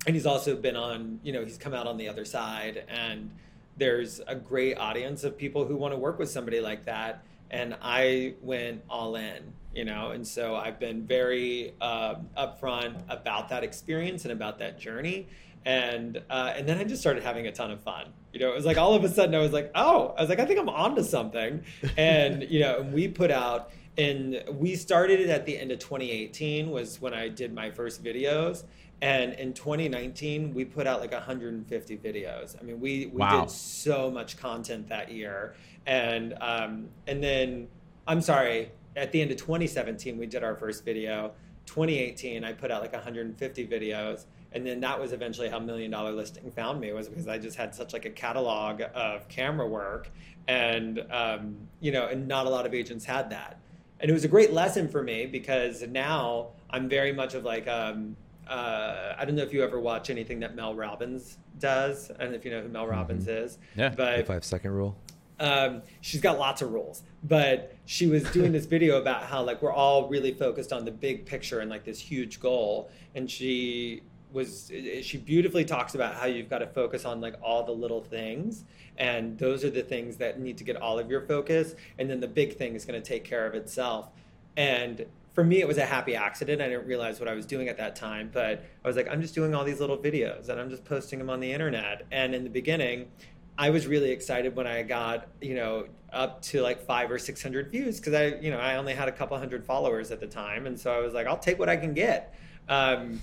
and 0.06 0.16
he's 0.16 0.26
also 0.26 0.56
been 0.56 0.76
on 0.76 1.20
you 1.24 1.32
know 1.32 1.44
he's 1.44 1.58
come 1.58 1.74
out 1.74 1.88
on 1.88 1.98
the 1.98 2.08
other 2.08 2.26
side 2.26 2.84
and 2.90 3.32
there's 3.78 4.20
a 4.28 4.36
great 4.36 4.78
audience 4.78 5.24
of 5.24 5.38
people 5.38 5.66
who 5.66 5.78
want 5.78 5.94
to 5.94 5.98
work 5.98 6.20
with 6.20 6.30
somebody 6.30 6.60
like 6.60 6.86
that 6.86 7.24
and 7.52 7.78
i 7.82 8.34
went 8.42 8.82
all 8.90 9.16
in 9.16 9.54
you 9.74 9.86
know 9.86 10.12
and 10.12 10.28
so 10.28 10.56
i've 10.56 10.80
been 10.80 11.06
very 11.06 11.74
uh, 11.80 12.16
upfront 12.38 13.00
about 13.08 13.48
that 13.50 13.64
experience 13.64 14.26
and 14.26 14.32
about 14.32 14.58
that 14.58 14.80
journey 14.80 15.28
and 15.66 16.22
uh, 16.30 16.54
and 16.56 16.68
then 16.68 16.78
I 16.78 16.84
just 16.84 17.02
started 17.02 17.24
having 17.24 17.48
a 17.48 17.52
ton 17.52 17.72
of 17.72 17.82
fun. 17.82 18.08
You 18.34 18.40
know, 18.40 18.52
it 18.52 18.56
was 18.56 18.66
like 18.66 18.78
all 18.78 18.94
of 18.94 19.04
a 19.04 19.10
sudden 19.10 19.36
I 19.36 19.40
was 19.40 19.52
like, 19.52 19.72
oh, 19.76 20.14
I 20.18 20.22
was 20.22 20.30
like, 20.30 20.40
I 20.40 20.46
think 20.46 20.60
I'm 20.60 20.70
onto 20.70 21.04
something, 21.04 21.64
and 21.98 22.44
you 22.44 22.62
know, 22.62 22.80
and 22.80 22.94
we 22.94 23.08
put 23.08 23.32
out. 23.32 23.72
And 23.98 24.42
we 24.54 24.78
started 24.78 25.20
it 25.20 25.30
at 25.30 25.46
the 25.46 25.58
end 25.58 25.70
of 25.70 25.80
2018 25.80 26.72
was 26.72 27.02
when 27.02 27.14
I 27.14 27.28
did 27.28 27.54
my 27.54 27.70
first 27.70 28.02
videos, 28.02 28.64
and 29.02 29.34
in 29.34 29.54
2019 29.54 30.54
we 30.54 30.66
put 30.66 30.88
out 30.88 31.00
like 31.00 31.12
150 31.12 31.98
videos. 31.98 32.60
I 32.60 32.64
mean, 32.64 32.80
we 32.80 33.08
we 33.08 33.20
wow. 33.20 33.42
did 33.42 33.52
so 33.52 34.12
much 34.12 34.38
content 34.38 34.88
that 34.90 35.12
year, 35.12 35.56
and 35.86 36.36
um, 36.42 36.90
and 37.08 37.24
then 37.24 37.68
I'm 38.08 38.22
sorry, 38.22 38.72
at 38.96 39.12
the 39.12 39.22
end 39.22 39.32
of 39.32 39.38
2017 39.38 40.18
we 40.18 40.26
did 40.26 40.44
our 40.44 40.56
first 40.56 40.86
video. 40.86 41.34
2018 41.68 42.44
I 42.44 42.54
put 42.54 42.72
out 42.72 42.82
like 42.82 42.92
150 42.92 43.68
videos 43.68 44.26
and 44.54 44.66
then 44.66 44.80
that 44.82 45.00
was 45.00 45.14
eventually 45.14 45.50
how 45.50 45.60
million 45.60 45.92
dollar 45.92 46.12
listing 46.12 46.52
found 46.52 46.80
me 46.80 46.92
was 46.92 47.08
because 47.08 47.28
i 47.28 47.38
just 47.38 47.58
had 47.58 47.74
such 47.74 47.94
like 47.94 48.06
a 48.06 48.10
catalog 48.10 48.82
of 48.94 49.28
camera 49.28 49.68
work 49.68 50.10
and 50.48 51.06
um, 51.12 51.56
you 51.80 51.92
know 51.92 52.08
and 52.08 52.28
not 52.28 52.46
a 52.46 52.50
lot 52.50 52.66
of 52.66 52.74
agents 52.74 53.06
had 53.06 53.30
that 53.30 53.60
and 54.00 54.10
it 54.10 54.14
was 54.14 54.24
a 54.24 54.28
great 54.28 54.52
lesson 54.52 54.90
for 54.90 55.04
me 55.04 55.26
because 55.26 55.82
now 55.84 56.50
i'm 56.70 56.90
very 56.90 57.14
much 57.14 57.34
of 57.34 57.44
like 57.44 57.68
um, 57.68 58.16
uh, 58.48 59.14
i 59.18 59.26
don't 59.26 59.36
know 59.36 59.44
if 59.44 59.54
you 59.54 59.64
ever 59.64 59.80
watch 59.80 60.10
anything 60.10 60.40
that 60.40 60.56
mel 60.56 60.76
robbins 60.76 61.38
does. 61.60 62.10
I 62.12 62.24
don't 62.24 62.32
know 62.32 62.38
if 62.38 62.46
you 62.46 62.52
know 62.52 62.62
who 62.62 62.70
mel 62.70 62.88
robbins 62.88 63.26
mm-hmm. 63.26 63.46
is 63.46 63.58
yeah 63.76 63.90
but 63.90 64.18
the 64.18 64.24
five 64.26 64.44
second 64.44 64.72
rule. 64.72 64.96
Um, 65.40 65.82
she's 66.02 66.22
got 66.22 66.38
lots 66.38 66.62
of 66.62 66.72
rules 66.72 67.02
but 67.24 67.76
she 67.86 68.08
was 68.08 68.24
doing 68.32 68.52
this 68.52 68.66
video 68.76 69.00
about 69.00 69.24
how 69.24 69.44
like 69.44 69.62
we're 69.62 69.74
all 69.74 70.08
really 70.08 70.34
focused 70.34 70.74
on 70.74 70.86
the 70.86 70.92
big 70.92 71.26
picture 71.26 71.60
and 71.60 71.70
like 71.70 71.84
this 71.84 72.00
huge 72.00 72.40
goal. 72.40 72.90
And 73.16 73.30
she 73.30 74.04
was 74.32 74.72
she 75.02 75.18
beautifully 75.18 75.66
talks 75.66 75.94
about 75.94 76.16
how 76.16 76.26
you've 76.26 76.50
got 76.50 76.60
to 76.60 76.68
focus 76.68 77.06
on 77.06 77.22
like 77.22 77.36
all 77.42 77.64
the 77.64 77.72
little 77.72 78.02
things. 78.02 78.64
And 78.98 79.38
those 79.38 79.64
are 79.64 79.70
the 79.70 79.84
things 79.84 80.18
that 80.18 80.40
need 80.40 80.58
to 80.58 80.64
get 80.64 80.76
all 80.78 81.00
of 81.00 81.10
your 81.10 81.22
focus. 81.22 81.76
And 81.98 82.10
then 82.10 82.20
the 82.20 82.28
big 82.28 82.58
thing 82.58 82.76
is 82.76 82.86
going 82.86 83.02
to 83.02 83.08
take 83.08 83.24
care 83.24 83.46
of 83.46 83.56
itself. 83.56 84.10
And 84.58 85.06
for 85.34 85.44
me 85.44 85.62
it 85.62 85.68
was 85.68 85.78
a 85.78 85.86
happy 85.86 86.16
accident 86.16 86.62
i 86.62 86.68
didn't 86.68 86.86
realize 86.86 87.20
what 87.20 87.30
i 87.30 87.34
was 87.34 87.46
doing 87.46 87.68
at 87.70 87.78
that 87.78 87.96
time 87.96 88.30
but 88.34 88.64
i 88.84 88.88
was 88.88 88.96
like 88.96 89.08
i'm 89.10 89.22
just 89.22 89.36
doing 89.36 89.56
all 89.56 89.64
these 89.64 89.80
little 89.80 89.98
videos 89.98 90.50
and 90.50 90.60
i'm 90.60 90.70
just 90.70 90.86
posting 90.86 91.20
them 91.20 91.30
on 91.30 91.40
the 91.40 91.52
internet 91.52 92.06
and 92.12 92.36
in 92.36 92.44
the 92.44 92.50
beginning 92.50 93.08
i 93.58 93.70
was 93.70 93.88
really 93.88 94.12
excited 94.12 94.56
when 94.56 94.68
i 94.68 94.82
got 94.82 95.28
you 95.42 95.56
know 95.56 95.86
up 96.12 96.42
to 96.42 96.62
like 96.62 96.86
five 96.86 97.10
or 97.10 97.18
six 97.18 97.42
hundred 97.42 97.72
views 97.72 98.00
because 98.00 98.14
i 98.14 98.28
you 98.42 98.52
know 98.52 98.60
i 98.60 98.76
only 98.76 98.94
had 98.94 99.08
a 99.08 99.12
couple 99.12 99.38
hundred 99.38 99.64
followers 99.66 100.12
at 100.12 100.20
the 100.20 100.28
time 100.28 100.68
and 100.68 100.80
so 100.80 100.92
i 100.92 101.00
was 101.00 101.14
like 101.14 101.28
i'll 101.28 101.38
take 101.38 101.58
what 101.58 101.70
i 101.70 101.76
can 101.76 101.94
get 101.94 102.36
um, 102.70 103.22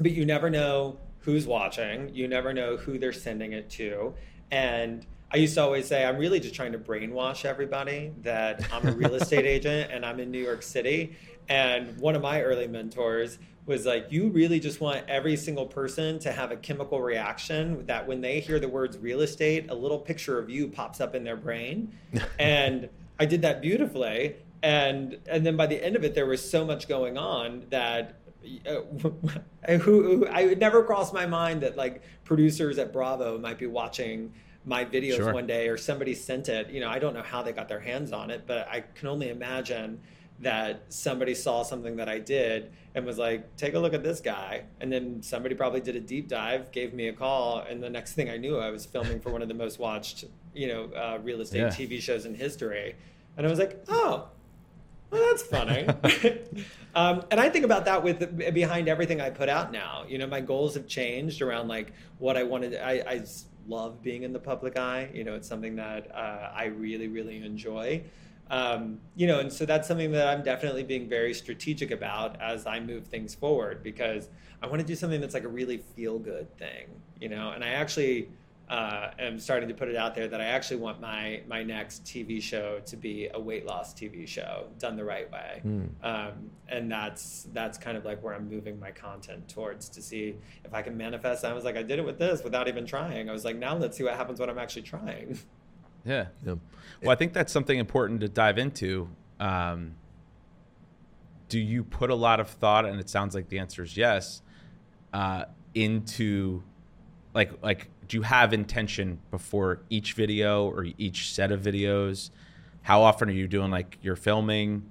but 0.00 0.10
you 0.10 0.24
never 0.24 0.50
know 0.50 0.98
who's 1.24 1.46
watching. 1.46 2.14
You 2.14 2.28
never 2.28 2.52
know 2.52 2.76
who 2.76 2.98
they're 2.98 3.12
sending 3.12 3.52
it 3.52 3.70
to. 3.70 4.14
And 4.50 5.06
I 5.34 5.38
used 5.38 5.54
to 5.54 5.62
always 5.62 5.88
say, 5.88 6.04
I'm 6.04 6.16
really 6.16 6.38
just 6.38 6.54
trying 6.54 6.70
to 6.72 6.78
brainwash 6.78 7.44
everybody 7.44 8.12
that 8.22 8.64
I'm 8.72 8.86
a 8.86 8.92
real 8.92 9.14
estate 9.20 9.44
agent 9.44 9.90
and 9.90 10.06
I'm 10.06 10.20
in 10.20 10.30
New 10.30 10.38
York 10.38 10.62
City. 10.62 11.16
And 11.48 11.98
one 11.98 12.14
of 12.14 12.22
my 12.22 12.40
early 12.40 12.68
mentors 12.68 13.40
was 13.66 13.84
like, 13.84 14.06
You 14.12 14.28
really 14.28 14.60
just 14.60 14.80
want 14.80 15.02
every 15.08 15.36
single 15.36 15.66
person 15.66 16.20
to 16.20 16.30
have 16.30 16.52
a 16.52 16.56
chemical 16.56 17.00
reaction 17.00 17.84
that 17.86 18.06
when 18.06 18.20
they 18.20 18.38
hear 18.38 18.60
the 18.60 18.68
words 18.68 18.96
real 18.96 19.22
estate, 19.22 19.70
a 19.70 19.74
little 19.74 19.98
picture 19.98 20.38
of 20.38 20.48
you 20.48 20.68
pops 20.68 21.00
up 21.00 21.16
in 21.16 21.24
their 21.24 21.36
brain. 21.36 21.92
and 22.38 22.88
I 23.18 23.26
did 23.26 23.42
that 23.42 23.60
beautifully. 23.60 24.36
And, 24.62 25.18
and 25.28 25.44
then 25.44 25.56
by 25.56 25.66
the 25.66 25.84
end 25.84 25.96
of 25.96 26.04
it, 26.04 26.14
there 26.14 26.26
was 26.26 26.48
so 26.48 26.64
much 26.64 26.86
going 26.86 27.18
on 27.18 27.66
that 27.70 28.20
uh, 28.68 28.82
who, 29.78 30.02
who 30.02 30.26
I 30.28 30.46
would 30.46 30.60
never 30.60 30.84
cross 30.84 31.12
my 31.12 31.26
mind 31.26 31.60
that 31.62 31.76
like 31.76 32.02
producers 32.22 32.78
at 32.78 32.92
Bravo 32.92 33.36
might 33.36 33.58
be 33.58 33.66
watching 33.66 34.32
my 34.64 34.84
videos 34.84 35.16
sure. 35.16 35.32
one 35.32 35.46
day 35.46 35.68
or 35.68 35.76
somebody 35.76 36.14
sent 36.14 36.48
it. 36.48 36.70
You 36.70 36.80
know, 36.80 36.88
I 36.88 36.98
don't 36.98 37.14
know 37.14 37.22
how 37.22 37.42
they 37.42 37.52
got 37.52 37.68
their 37.68 37.80
hands 37.80 38.12
on 38.12 38.30
it, 38.30 38.44
but 38.46 38.66
I 38.68 38.80
can 38.80 39.08
only 39.08 39.30
imagine 39.30 40.00
that 40.40 40.82
somebody 40.88 41.34
saw 41.34 41.62
something 41.62 41.96
that 41.96 42.08
I 42.08 42.18
did 42.18 42.72
and 42.94 43.04
was 43.06 43.18
like, 43.18 43.56
take 43.56 43.74
a 43.74 43.78
look 43.78 43.94
at 43.94 44.02
this 44.02 44.20
guy. 44.20 44.64
And 44.80 44.92
then 44.92 45.22
somebody 45.22 45.54
probably 45.54 45.80
did 45.80 45.96
a 45.96 46.00
deep 46.00 46.28
dive, 46.28 46.72
gave 46.72 46.92
me 46.92 47.08
a 47.08 47.12
call. 47.12 47.60
And 47.60 47.82
the 47.82 47.90
next 47.90 48.14
thing 48.14 48.30
I 48.30 48.36
knew, 48.36 48.58
I 48.58 48.70
was 48.70 48.84
filming 48.84 49.20
for 49.20 49.30
one 49.30 49.42
of 49.42 49.48
the 49.48 49.54
most 49.54 49.78
watched, 49.78 50.24
you 50.54 50.68
know, 50.68 50.84
uh, 50.94 51.18
real 51.22 51.40
estate 51.40 51.58
yeah. 51.58 51.68
TV 51.68 52.00
shows 52.00 52.26
in 52.26 52.34
history. 52.34 52.96
And 53.36 53.46
I 53.46 53.50
was 53.50 53.58
like, 53.58 53.82
oh, 53.88 54.28
well, 55.10 55.24
that's 55.30 55.42
funny. 55.42 55.86
um, 56.94 57.24
and 57.30 57.40
I 57.40 57.48
think 57.48 57.64
about 57.64 57.84
that 57.84 58.02
with 58.02 58.36
behind 58.54 58.88
everything 58.88 59.20
I 59.20 59.30
put 59.30 59.48
out 59.48 59.72
now. 59.72 60.04
You 60.08 60.18
know, 60.18 60.26
my 60.26 60.40
goals 60.40 60.74
have 60.74 60.86
changed 60.86 61.42
around 61.42 61.68
like 61.68 61.92
what 62.18 62.36
I 62.36 62.42
wanted. 62.42 62.74
I, 62.76 63.04
I 63.06 63.24
love 63.68 64.02
being 64.02 64.22
in 64.22 64.32
the 64.32 64.38
public 64.38 64.78
eye. 64.78 65.10
You 65.12 65.24
know, 65.24 65.34
it's 65.34 65.48
something 65.48 65.76
that 65.76 66.14
uh, 66.14 66.50
I 66.54 66.66
really, 66.66 67.08
really 67.08 67.44
enjoy. 67.44 68.02
Um, 68.50 69.00
you 69.16 69.26
know, 69.26 69.40
and 69.40 69.52
so 69.52 69.64
that's 69.64 69.88
something 69.88 70.12
that 70.12 70.28
I'm 70.28 70.42
definitely 70.42 70.82
being 70.82 71.08
very 71.08 71.32
strategic 71.32 71.90
about 71.90 72.40
as 72.40 72.66
I 72.66 72.78
move 72.78 73.06
things 73.06 73.34
forward 73.34 73.82
because 73.82 74.28
I 74.62 74.66
want 74.66 74.80
to 74.80 74.86
do 74.86 74.94
something 74.94 75.20
that's 75.20 75.34
like 75.34 75.44
a 75.44 75.48
really 75.48 75.78
feel 75.96 76.18
good 76.18 76.54
thing, 76.58 76.88
you 77.20 77.28
know, 77.28 77.50
and 77.50 77.64
I 77.64 77.68
actually 77.68 78.28
uh, 78.68 79.10
am 79.18 79.38
starting 79.38 79.68
to 79.68 79.74
put 79.74 79.88
it 79.88 79.96
out 79.96 80.14
there 80.14 80.26
that 80.26 80.40
I 80.40 80.46
actually 80.46 80.78
want 80.78 81.00
my 81.00 81.42
my 81.46 81.62
next 81.62 82.04
TV 82.04 82.40
show 82.40 82.80
to 82.86 82.96
be 82.96 83.28
a 83.34 83.38
weight 83.38 83.66
loss 83.66 83.92
TV 83.92 84.26
show 84.26 84.66
done 84.78 84.96
the 84.96 85.04
right 85.04 85.30
way, 85.30 85.60
mm. 85.64 85.88
um, 86.02 86.50
and 86.68 86.90
that's 86.90 87.46
that's 87.52 87.76
kind 87.76 87.96
of 87.96 88.04
like 88.04 88.22
where 88.22 88.34
I'm 88.34 88.48
moving 88.48 88.80
my 88.80 88.90
content 88.90 89.48
towards 89.48 89.88
to 89.90 90.02
see 90.02 90.36
if 90.64 90.72
I 90.72 90.80
can 90.80 90.96
manifest. 90.96 91.44
I 91.44 91.52
was 91.52 91.64
like, 91.64 91.76
I 91.76 91.82
did 91.82 91.98
it 91.98 92.04
with 92.04 92.18
this 92.18 92.42
without 92.42 92.68
even 92.68 92.86
trying. 92.86 93.28
I 93.28 93.32
was 93.32 93.44
like, 93.44 93.56
now 93.56 93.76
let's 93.76 93.98
see 93.98 94.04
what 94.04 94.14
happens 94.14 94.40
when 94.40 94.48
I'm 94.48 94.58
actually 94.58 94.82
trying. 94.82 95.38
Yeah. 96.06 96.26
yeah. 96.44 96.56
Well, 97.02 97.12
I 97.12 97.14
think 97.14 97.32
that's 97.32 97.50
something 97.50 97.78
important 97.78 98.20
to 98.20 98.28
dive 98.28 98.58
into. 98.58 99.08
Um, 99.40 99.94
do 101.48 101.58
you 101.58 101.82
put 101.82 102.10
a 102.10 102.14
lot 102.14 102.40
of 102.40 102.48
thought, 102.48 102.84
and 102.84 103.00
it 103.00 103.08
sounds 103.08 103.34
like 103.34 103.48
the 103.48 103.58
answer 103.58 103.82
is 103.82 103.96
yes, 103.96 104.42
uh, 105.14 105.46
into 105.74 106.62
like 107.34 107.50
like 107.62 107.88
do 108.06 108.16
you 108.16 108.22
have 108.22 108.52
intention 108.52 109.18
before 109.30 109.80
each 109.90 110.12
video 110.12 110.68
or 110.68 110.86
each 110.98 111.32
set 111.32 111.52
of 111.52 111.60
videos? 111.60 112.30
How 112.82 113.02
often 113.02 113.28
are 113.28 113.32
you 113.32 113.48
doing 113.48 113.70
like 113.70 113.98
your 114.02 114.16
filming? 114.16 114.88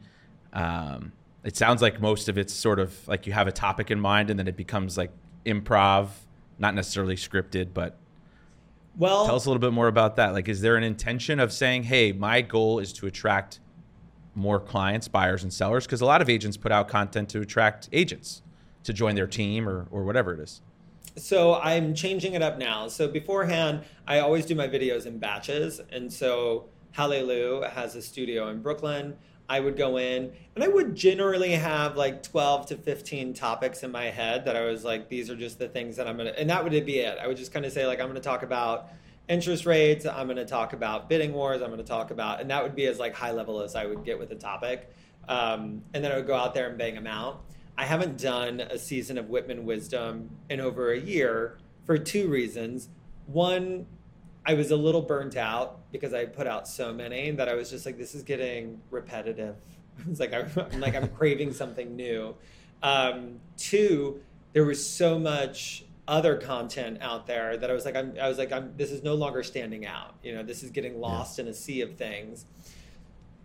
Um, 0.52 1.14
it 1.44 1.58
sounds 1.58 1.82
like 1.82 2.02
most 2.02 2.30
of 2.30 2.38
it's 2.38 2.54
sort 2.54 2.80
of 2.80 3.08
like 3.08 3.28
you 3.28 3.34
have 3.34 3.48
a 3.48 3.52
topic 3.52 3.92
in 3.92 4.00
mind 4.00 4.30
and 4.30 4.40
then 4.40 4.48
it 4.48 4.58
becomes 4.58 4.98
like 4.98 5.12
improv, 5.46 6.10
not 6.58 6.74
necessarily 6.74 7.16
scripted, 7.16 7.70
but 7.74 7.98
well, 8.98 9.26
tell 9.26 9.36
us 9.36 9.46
a 9.46 9.50
little 9.50 9.60
bit 9.62 9.74
more 9.74 9.88
about 9.88 10.16
that. 10.18 10.34
Like, 10.34 10.48
is 10.48 10.62
there 10.62 10.76
an 10.76 10.84
intention 10.84 11.40
of 11.40 11.52
saying, 11.52 11.84
"Hey, 11.84 12.12
my 12.12 12.42
goal 12.42 12.80
is 12.80 12.94
to 12.94 13.08
attract 13.08 13.60
more 14.36 14.60
clients, 14.60 15.08
buyers, 15.08 15.44
and 15.44 15.52
sellers"? 15.52 15.86
Because 15.86 16.02
a 16.02 16.06
lot 16.06 16.22
of 16.22 16.30
agents 16.30 16.58
put 16.58 16.72
out 16.72 16.88
content 16.88 17.30
to 17.30 17.42
attract 17.42 17.90
agents 17.92 18.44
to 18.84 18.94
join 18.94 19.16
their 19.16 19.28
team 19.28 19.68
or 19.68 19.88
or 19.90 20.04
whatever 20.04 20.34
it 20.34 20.40
is. 20.40 20.62
So 21.16 21.56
I'm 21.56 21.94
changing 21.94 22.34
it 22.34 22.42
up 22.42 22.58
now. 22.58 22.88
So 22.88 23.08
beforehand, 23.08 23.84
I 24.08 24.20
always 24.20 24.46
do 24.46 24.56
my 24.56 24.68
videos 24.68 25.06
in 25.06 25.20
batches, 25.20 25.80
and 25.92 26.12
so 26.12 26.70
Hallelujah 26.92 27.70
has 27.70 27.96
a 27.96 28.02
studio 28.02 28.50
in 28.50 28.62
Brooklyn. 28.62 29.16
I 29.50 29.60
would 29.60 29.76
go 29.76 29.98
in 29.98 30.32
and 30.56 30.64
I 30.64 30.68
would 30.68 30.96
generally 30.96 31.52
have 31.52 31.98
like 31.98 32.24
12 32.24 32.68
to 32.68 32.78
15 32.78 33.34
topics 33.34 33.84
in 33.84 33.92
my 33.92 34.06
head 34.06 34.46
that 34.46 34.56
I 34.56 34.66
was 34.66 34.84
like, 34.86 35.10
these 35.10 35.30
are 35.30 35.36
just 35.36 35.60
the 35.60 35.68
things 35.68 35.98
that 35.98 36.08
I'm 36.08 36.16
going 36.18 36.34
to, 36.34 36.40
and 36.40 36.50
that 36.50 36.64
would 36.64 36.72
be 36.86 37.00
it. 37.00 37.18
I 37.22 37.28
would 37.28 37.38
just 37.38 37.52
kind 37.52 37.66
of 37.66 37.72
say, 37.72 37.86
like, 37.86 38.00
I'm 38.00 38.08
going 38.08 38.16
to 38.16 38.22
talk 38.22 38.44
about 38.44 38.90
interest 39.28 39.66
rates. 39.66 40.06
I'm 40.06 40.28
going 40.28 40.38
to 40.38 40.46
talk 40.46 40.74
about 40.74 41.10
bidding 41.10 41.34
wars. 41.34 41.62
I'm 41.62 41.70
going 41.70 41.80
to 41.80 41.84
talk 41.84 42.12
about, 42.12 42.42
and 42.42 42.50
that 42.50 42.64
would 42.64 42.76
be 42.76 42.86
as 42.86 43.00
like 43.00 43.14
high 43.14 43.32
level 43.32 43.62
as 43.62 43.76
I 43.76 43.86
would 43.86 44.04
get 44.04 44.18
with 44.18 44.32
a 44.32 44.36
topic. 44.36 44.90
Um, 45.28 45.84
and 45.94 46.04
then 46.04 46.12
I 46.12 46.18
would 46.18 46.28
go 46.28 46.36
out 46.36 46.54
there 46.54 46.70
and 46.70 46.78
bang 46.78 46.96
them 46.96 47.08
out. 47.08 47.44
I 47.78 47.86
haven't 47.86 48.20
done 48.20 48.60
a 48.60 48.78
season 48.78 49.18
of 49.18 49.30
Whitman 49.30 49.66
Wisdom 49.66 50.30
in 50.50 50.60
over 50.60 50.92
a 50.92 51.00
year 51.00 51.58
for 51.86 51.98
two 51.98 52.30
reasons. 52.30 52.90
One, 53.26 53.88
I 54.46 54.54
was 54.54 54.72
a 54.72 54.76
little 54.76 55.02
burnt 55.02 55.36
out 55.36 55.92
because 55.92 56.14
I 56.14 56.26
put 56.26 56.46
out 56.46 56.68
so 56.68 56.94
many 56.94 57.32
that 57.32 57.50
I 57.50 57.56
was 57.56 57.70
just 57.70 57.86
like, 57.86 57.98
this 57.98 58.14
is 58.14 58.24
getting 58.24 58.82
repetitive. 58.92 59.56
it's 60.10 60.20
like 60.20 60.34
I'm, 60.34 60.50
I'm, 60.56 60.80
like 60.80 60.96
I'm 60.96 61.08
craving 61.08 61.54
something 61.54 61.96
new. 61.96 62.36
Um, 62.82 63.40
two, 63.58 64.22
there 64.52 64.66
was 64.66 64.88
so 64.88 65.18
much 65.18 65.86
other 66.08 66.36
content 66.36 66.98
out 67.02 67.26
there 67.26 67.58
that 67.58 67.72
I 67.72 67.74
was 67.74 67.86
like, 67.86 67.96
I'm, 67.96 68.14
I 68.22 68.28
was 68.28 68.38
like, 68.38 68.52
I'm, 68.52 68.74
this 68.78 68.92
is 68.92 69.04
no 69.04 69.16
longer 69.16 69.42
standing 69.42 69.86
out. 69.86 70.16
You 70.22 70.36
know, 70.36 70.44
this 70.44 70.62
is 70.62 70.70
getting 70.70 71.00
lost 71.00 71.38
yeah. 71.38 71.46
in 71.46 71.52
a 71.52 71.54
sea 71.54 71.82
of 71.82 71.96
things 71.96 72.46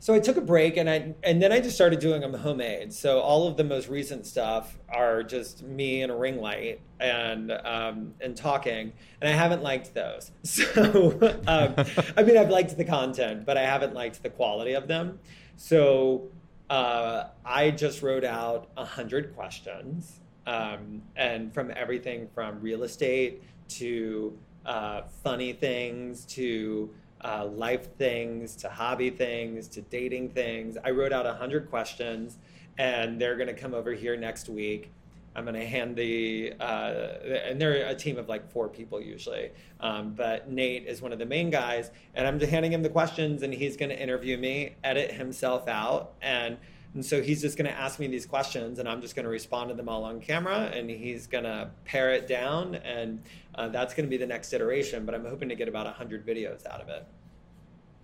so 0.01 0.15
I 0.15 0.21
took 0.21 0.37
a 0.37 0.41
break 0.41 0.77
and 0.77 0.89
I 0.89 1.15
and 1.25 1.43
then 1.43 1.51
I 1.51 1.61
just 1.61 1.75
started 1.75 1.99
doing 1.99 2.21
them 2.21 2.33
homemade. 2.33 2.93
So 2.93 3.19
all 3.21 3.49
of 3.49 3.57
the 3.57 3.65
most 3.65 3.89
recent 3.89 4.27
stuff 4.27 4.79
are 4.89 5.23
just 5.25 5.63
me 5.63 6.03
and 6.03 6.13
a 6.13 6.15
ring 6.15 6.41
light 6.41 6.81
and 7.01 7.51
um, 7.51 8.15
and 8.21 8.37
talking, 8.37 8.93
and 9.21 9.29
I 9.29 9.33
haven't 9.33 9.63
liked 9.63 9.95
those. 9.95 10.31
So 10.45 11.19
um, 11.47 11.75
I 12.17 12.23
mean, 12.23 12.37
I've 12.37 12.51
liked 12.51 12.77
the 12.77 12.85
content, 12.85 13.45
but 13.45 13.57
I 13.57 13.63
haven't 13.63 13.95
liked 13.95 14.23
the 14.23 14.31
quality 14.31 14.75
of 14.75 14.87
them. 14.87 15.19
So 15.57 16.29
uh, 16.71 17.25
I 17.45 17.71
just 17.71 18.03
wrote 18.03 18.25
out 18.25 18.69
a 18.77 18.85
hundred 18.85 19.35
questions, 19.35 20.21
um, 20.47 21.03
and 21.17 21.53
from 21.53 21.73
everything 21.75 22.29
from 22.35 22.61
real 22.61 22.85
estate 22.85 23.43
to 23.69 24.39
uh, 24.65 25.03
funny 25.25 25.53
things 25.53 26.25
to 26.27 26.91
uh, 27.25 27.47
life 27.47 27.97
things 27.97 28.57
to 28.57 28.69
hobby 28.69 29.11
things 29.11 29.69
to 29.69 29.81
dating 29.83 30.31
things. 30.31 30.77
I 30.85 30.91
wrote 30.91 31.13
out 31.13 31.25
100 31.25 31.71
questions, 31.71 32.39
and 32.79 33.21
they're 33.21 33.37
going 33.37 33.49
to 33.49 33.55
come 33.55 33.75
over 33.75 33.93
here 33.93 34.17
next 34.17 34.49
week. 34.49 34.91
I'm 35.35 35.45
going 35.45 35.55
to 35.55 35.67
hand 35.67 35.95
the, 35.95 36.53
uh, 36.59 37.19
and 37.45 37.61
they're 37.61 37.87
a 37.87 37.95
team 37.95 38.19
of 38.19 38.29
like 38.29 38.51
four 38.51 38.69
people 38.69 39.01
usually. 39.01 39.51
Um, 39.79 40.15
but 40.15 40.51
Nate 40.51 40.87
is 40.87 41.01
one 41.01 41.13
of 41.13 41.19
the 41.19 41.27
main 41.27 41.51
guys, 41.51 41.91
and 42.15 42.27
I'm 42.27 42.41
handing 42.41 42.73
him 42.73 42.83
the 42.83 42.89
questions, 42.89 43.43
and 43.43 43.55
he's 43.55 43.77
going 43.77 43.91
to 43.91 44.01
interview 44.01 44.37
me, 44.37 44.75
edit 44.83 45.13
himself 45.13 45.69
out, 45.69 46.15
and 46.21 46.57
and 46.95 47.05
so 47.05 47.23
he's 47.23 47.43
just 47.43 47.59
going 47.59 47.71
to 47.71 47.77
ask 47.79 47.99
me 47.99 48.07
these 48.07 48.25
questions, 48.25 48.79
and 48.79 48.89
I'm 48.89 49.03
just 49.03 49.15
going 49.15 49.25
to 49.25 49.31
respond 49.31 49.69
to 49.69 49.75
them 49.75 49.89
all 49.89 50.05
on 50.05 50.21
camera, 50.21 50.71
and 50.75 50.89
he's 50.89 51.27
going 51.27 51.45
to 51.45 51.71
pare 51.85 52.13
it 52.15 52.27
down, 52.27 52.77
and 52.77 53.23
uh, 53.59 53.69
that's 53.69 53.93
going 53.93 54.07
to 54.07 54.11
be 54.11 54.17
the 54.17 54.27
next 54.27 54.53
iteration. 54.53 55.05
But 55.05 55.15
I'm 55.15 55.25
hoping 55.25 55.49
to 55.49 55.57
get 55.57 55.69
about 55.69 55.87
100 55.87 56.25
videos 56.27 56.65
out 56.67 56.81
of 56.81 56.89
it. 56.89 57.05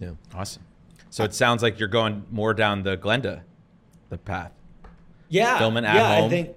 Yeah, 0.00 0.10
awesome. 0.34 0.64
So 1.10 1.22
it 1.22 1.32
sounds 1.32 1.62
like 1.62 1.78
you're 1.78 1.88
going 1.88 2.24
more 2.32 2.52
down 2.52 2.82
the 2.82 2.96
Glennda, 2.96 3.42
the 4.08 4.18
path. 4.18 4.50
Yeah, 5.28 5.58
filming 5.58 5.84
at 5.84 5.94
yeah, 5.94 6.16
home. 6.16 6.24
I 6.24 6.28
think. 6.28 6.56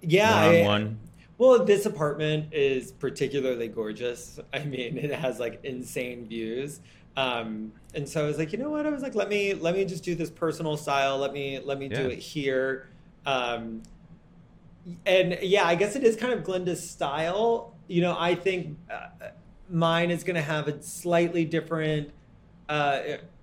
Yeah, 0.00 0.46
one 0.46 0.54
on 0.54 0.64
one. 0.66 0.98
Well, 1.38 1.64
this 1.64 1.86
apartment 1.86 2.52
is 2.52 2.92
particularly 2.92 3.68
gorgeous. 3.68 4.40
I 4.52 4.64
mean, 4.64 4.98
it 4.98 5.12
has 5.12 5.38
like 5.38 5.60
insane 5.64 6.26
views. 6.26 6.80
Um, 7.16 7.72
and 7.94 8.08
so 8.08 8.24
I 8.24 8.26
was 8.26 8.38
like, 8.38 8.52
you 8.52 8.58
know 8.58 8.70
what? 8.70 8.86
I 8.86 8.90
was 8.90 9.02
like, 9.02 9.14
let 9.14 9.28
me 9.28 9.54
let 9.54 9.74
me 9.74 9.84
just 9.84 10.02
do 10.02 10.14
this 10.14 10.30
personal 10.30 10.76
style. 10.76 11.18
Let 11.18 11.32
me 11.32 11.60
let 11.60 11.78
me 11.78 11.86
yeah. 11.86 12.02
do 12.02 12.08
it 12.08 12.18
here. 12.18 12.88
Um, 13.24 13.82
and 15.06 15.38
yeah, 15.42 15.64
I 15.64 15.74
guess 15.74 15.94
it 15.94 16.02
is 16.02 16.16
kind 16.16 16.32
of 16.32 16.42
Glennda's 16.42 16.88
style. 16.88 17.71
You 17.88 18.02
know, 18.02 18.16
I 18.18 18.34
think 18.34 18.78
uh, 18.90 19.28
mine 19.68 20.10
is 20.10 20.24
going 20.24 20.36
to 20.36 20.42
have 20.42 20.68
a 20.68 20.82
slightly 20.82 21.44
different. 21.44 22.10
Uh, 22.68 23.00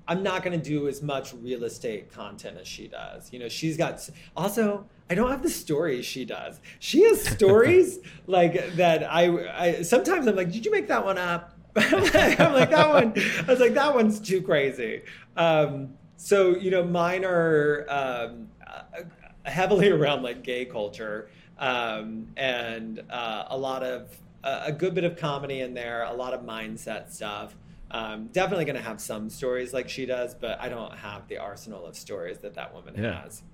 I'm 0.07 0.23
not 0.23 0.43
going 0.43 0.59
to 0.59 0.63
do 0.63 0.87
as 0.87 1.03
much 1.03 1.33
real 1.35 1.63
estate 1.63 2.11
content 2.11 2.57
as 2.59 2.67
she 2.67 2.87
does. 2.87 3.31
You 3.31 3.39
know, 3.39 3.49
she's 3.49 3.77
got 3.77 4.07
also. 4.35 4.85
I 5.11 5.15
don't 5.15 5.31
have 5.31 5.41
the 5.41 5.49
stories 5.49 6.05
she 6.05 6.23
does. 6.23 6.59
She 6.77 7.03
has 7.03 7.23
stories 7.35 7.99
like 8.27 8.75
that. 8.75 9.03
I, 9.03 9.27
I 9.57 9.81
sometimes 9.81 10.27
I'm 10.27 10.35
like, 10.35 10.51
did 10.51 10.65
you 10.65 10.71
make 10.71 10.87
that 10.87 11.03
one 11.03 11.17
up? 11.17 11.55
I'm 11.75 12.53
like 12.53 12.71
that 12.71 12.89
one. 12.89 13.13
I 13.15 13.51
was 13.51 13.59
like 13.59 13.73
that 13.75 13.93
one's 13.93 14.19
too 14.19 14.41
crazy. 14.41 15.01
Um, 15.37 15.93
so 16.17 16.55
you 16.55 16.71
know, 16.71 16.83
mine 16.83 17.23
are 17.23 17.85
um, 17.89 18.49
uh, 18.65 19.03
heavily 19.49 19.89
around 19.91 20.23
like 20.23 20.43
gay 20.43 20.65
culture 20.65 21.29
um, 21.57 22.27
and 22.37 23.03
uh, 23.09 23.45
a 23.49 23.57
lot 23.57 23.83
of 23.83 24.15
a 24.43 24.71
good 24.71 24.93
bit 24.93 25.03
of 25.03 25.17
comedy 25.17 25.61
in 25.61 25.73
there, 25.73 26.03
a 26.03 26.13
lot 26.13 26.33
of 26.33 26.41
mindset 26.41 27.11
stuff. 27.11 27.55
Um, 27.91 28.27
definitely 28.27 28.65
going 28.65 28.75
to 28.75 28.83
have 28.83 29.01
some 29.01 29.29
stories 29.29 29.73
like 29.73 29.89
she 29.89 30.05
does, 30.05 30.35
but 30.35 30.59
I 30.61 30.69
don't 30.69 30.93
have 30.93 31.27
the 31.27 31.39
arsenal 31.39 31.85
of 31.85 31.95
stories 31.95 32.37
that 32.39 32.53
that 32.53 32.73
woman 32.73 32.95
yeah. 32.97 33.21
has. 33.21 33.43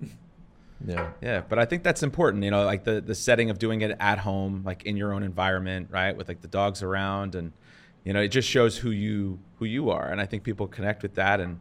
Yeah. 0.86 1.12
Yeah. 1.22 1.40
But 1.40 1.58
I 1.58 1.64
think 1.64 1.82
that's 1.82 2.02
important, 2.02 2.44
you 2.44 2.50
know, 2.50 2.66
like 2.66 2.84
the, 2.84 3.00
the 3.00 3.14
setting 3.14 3.48
of 3.48 3.58
doing 3.58 3.80
it 3.80 3.96
at 3.98 4.18
home, 4.18 4.62
like 4.62 4.84
in 4.84 4.94
your 4.94 5.14
own 5.14 5.22
environment, 5.22 5.88
right? 5.90 6.14
With 6.14 6.28
like 6.28 6.42
the 6.42 6.48
dogs 6.48 6.82
around 6.82 7.34
and, 7.34 7.52
you 8.06 8.12
know, 8.12 8.20
it 8.20 8.28
just 8.28 8.48
shows 8.48 8.78
who 8.78 8.90
you 8.92 9.40
who 9.58 9.64
you 9.64 9.90
are, 9.90 10.06
and 10.06 10.20
I 10.20 10.26
think 10.26 10.44
people 10.44 10.68
connect 10.68 11.02
with 11.02 11.16
that. 11.16 11.40
And 11.40 11.58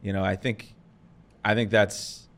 you 0.00 0.12
know, 0.12 0.24
I 0.24 0.36
think 0.36 0.74
I 1.44 1.56
think 1.56 1.70
that's 1.70 2.28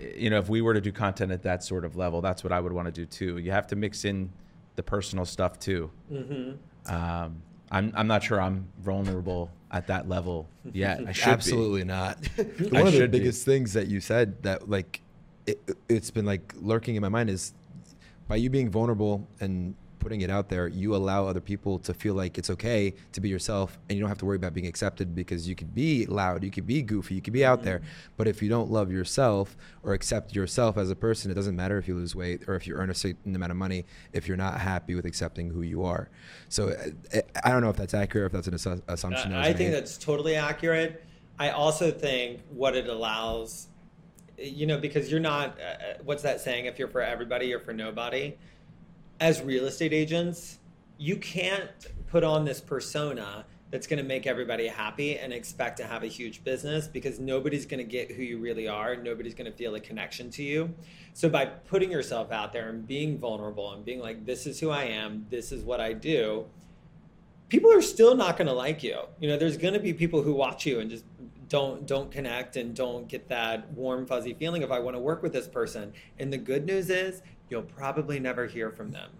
you 0.00 0.30
know, 0.30 0.38
if 0.38 0.48
we 0.48 0.62
were 0.62 0.72
to 0.72 0.80
do 0.80 0.90
content 0.90 1.32
at 1.32 1.42
that 1.42 1.62
sort 1.62 1.84
of 1.84 1.96
level, 1.96 2.22
that's 2.22 2.42
what 2.42 2.54
I 2.54 2.60
would 2.60 2.72
want 2.72 2.86
to 2.86 2.92
do 2.92 3.04
too. 3.04 3.36
You 3.36 3.50
have 3.50 3.66
to 3.68 3.76
mix 3.76 4.06
in 4.06 4.32
the 4.76 4.82
personal 4.82 5.24
stuff 5.24 5.58
too. 5.58 5.90
Mm-hmm. 6.12 6.94
Um, 6.94 7.42
I'm 7.70 7.92
I'm 7.96 8.06
not 8.06 8.22
sure 8.22 8.40
I'm 8.40 8.68
vulnerable 8.80 9.50
at 9.72 9.88
that 9.88 10.08
level 10.08 10.48
yet. 10.72 11.00
I 11.08 11.12
should 11.12 11.28
Absolutely 11.28 11.82
be. 11.82 11.88
not. 11.88 12.18
I 12.38 12.42
One 12.42 12.86
of 12.86 12.92
the 12.92 12.92
should 12.92 13.10
be. 13.10 13.18
biggest 13.18 13.44
things 13.44 13.72
that 13.72 13.88
you 13.88 14.00
said 14.00 14.42
that 14.44 14.70
like 14.70 15.00
it, 15.46 15.58
it's 15.88 16.10
been 16.10 16.26
like 16.26 16.54
lurking 16.60 16.94
in 16.96 17.02
my 17.02 17.08
mind 17.08 17.30
is 17.30 17.52
by 18.28 18.36
you 18.36 18.50
being 18.50 18.70
vulnerable 18.70 19.26
and 19.40 19.74
putting 20.06 20.20
it 20.20 20.30
out 20.30 20.48
there, 20.48 20.68
you 20.68 20.94
allow 20.94 21.26
other 21.26 21.40
people 21.40 21.80
to 21.80 21.92
feel 21.92 22.14
like 22.14 22.38
it's 22.38 22.48
okay 22.48 22.94
to 23.10 23.20
be 23.20 23.28
yourself 23.28 23.76
and 23.88 23.98
you 23.98 24.00
don't 24.00 24.08
have 24.08 24.18
to 24.18 24.24
worry 24.24 24.36
about 24.36 24.54
being 24.54 24.68
accepted 24.68 25.16
because 25.16 25.48
you 25.48 25.56
could 25.56 25.74
be 25.74 26.06
loud, 26.06 26.44
you 26.44 26.50
could 26.52 26.64
be 26.64 26.80
goofy, 26.80 27.16
you 27.16 27.20
could 27.20 27.32
be 27.32 27.44
out 27.44 27.64
there. 27.64 27.82
But 28.16 28.28
if 28.28 28.40
you 28.40 28.48
don't 28.48 28.70
love 28.70 28.92
yourself 28.92 29.56
or 29.82 29.94
accept 29.94 30.32
yourself 30.32 30.76
as 30.76 30.92
a 30.92 30.94
person, 30.94 31.32
it 31.32 31.34
doesn't 31.34 31.56
matter 31.56 31.76
if 31.76 31.88
you 31.88 31.96
lose 31.96 32.14
weight 32.14 32.42
or 32.46 32.54
if 32.54 32.68
you 32.68 32.76
earn 32.76 32.88
a 32.88 32.94
certain 32.94 33.34
amount 33.34 33.50
of 33.50 33.56
money 33.56 33.84
if 34.12 34.28
you're 34.28 34.36
not 34.36 34.60
happy 34.60 34.94
with 34.94 35.06
accepting 35.06 35.50
who 35.50 35.62
you 35.62 35.84
are. 35.84 36.08
So 36.50 36.68
uh, 36.68 37.20
I 37.42 37.50
don't 37.50 37.62
know 37.62 37.70
if 37.70 37.76
that's 37.76 37.92
accurate, 37.92 38.26
if 38.26 38.32
that's 38.32 38.46
an 38.46 38.54
assu- 38.54 38.82
assumption. 38.86 39.32
was 39.32 39.44
I 39.44 39.52
think 39.54 39.70
made. 39.70 39.74
that's 39.74 39.98
totally 39.98 40.36
accurate. 40.36 41.04
I 41.36 41.50
also 41.50 41.90
think 41.90 42.42
what 42.50 42.76
it 42.76 42.86
allows, 42.86 43.66
you 44.38 44.66
know, 44.66 44.78
because 44.78 45.10
you're 45.10 45.18
not, 45.18 45.58
uh, 45.60 45.94
what's 46.04 46.22
that 46.22 46.40
saying? 46.40 46.66
If 46.66 46.78
you're 46.78 46.86
for 46.86 47.02
everybody, 47.02 47.46
you're 47.46 47.58
for 47.58 47.72
nobody. 47.72 48.36
As 49.18 49.40
real 49.40 49.64
estate 49.66 49.92
agents, 49.92 50.58
you 50.98 51.16
can't 51.16 51.70
put 52.08 52.22
on 52.22 52.44
this 52.44 52.60
persona 52.60 53.44
that's 53.70 53.86
going 53.86 53.98
to 53.98 54.04
make 54.04 54.26
everybody 54.26 54.68
happy 54.68 55.18
and 55.18 55.32
expect 55.32 55.76
to 55.78 55.86
have 55.86 56.02
a 56.02 56.06
huge 56.06 56.44
business 56.44 56.86
because 56.86 57.18
nobody's 57.18 57.66
going 57.66 57.78
to 57.78 57.90
get 57.90 58.10
who 58.10 58.22
you 58.22 58.38
really 58.38 58.68
are. 58.68 58.94
Nobody's 58.94 59.34
going 59.34 59.50
to 59.50 59.56
feel 59.56 59.74
a 59.74 59.80
connection 59.80 60.30
to 60.30 60.42
you. 60.42 60.72
So 61.14 61.28
by 61.28 61.46
putting 61.46 61.90
yourself 61.90 62.30
out 62.30 62.52
there 62.52 62.68
and 62.68 62.86
being 62.86 63.18
vulnerable 63.18 63.72
and 63.72 63.84
being 63.84 64.00
like, 64.00 64.24
this 64.24 64.46
is 64.46 64.60
who 64.60 64.70
I 64.70 64.84
am, 64.84 65.26
this 65.30 65.50
is 65.50 65.64
what 65.64 65.80
I 65.80 65.94
do, 65.94 66.46
people 67.48 67.72
are 67.72 67.82
still 67.82 68.14
not 68.14 68.36
going 68.36 68.46
to 68.46 68.52
like 68.52 68.82
you. 68.82 69.00
You 69.18 69.28
know, 69.28 69.36
there's 69.36 69.56
going 69.56 69.74
to 69.74 69.80
be 69.80 69.92
people 69.92 70.22
who 70.22 70.32
watch 70.32 70.64
you 70.66 70.80
and 70.80 70.90
just 70.90 71.04
don't 71.48 71.86
don't 71.86 72.10
connect 72.10 72.56
and 72.56 72.74
don't 72.74 73.06
get 73.06 73.28
that 73.28 73.70
warm 73.72 74.04
fuzzy 74.04 74.34
feeling 74.34 74.64
of 74.64 74.72
I 74.72 74.80
want 74.80 74.96
to 74.96 75.00
work 75.00 75.22
with 75.22 75.32
this 75.32 75.46
person. 75.46 75.92
And 76.18 76.32
the 76.32 76.38
good 76.38 76.66
news 76.66 76.90
is 76.90 77.22
you'll 77.48 77.62
probably 77.62 78.18
never 78.18 78.46
hear 78.46 78.70
from 78.70 78.90
them. 78.92 79.10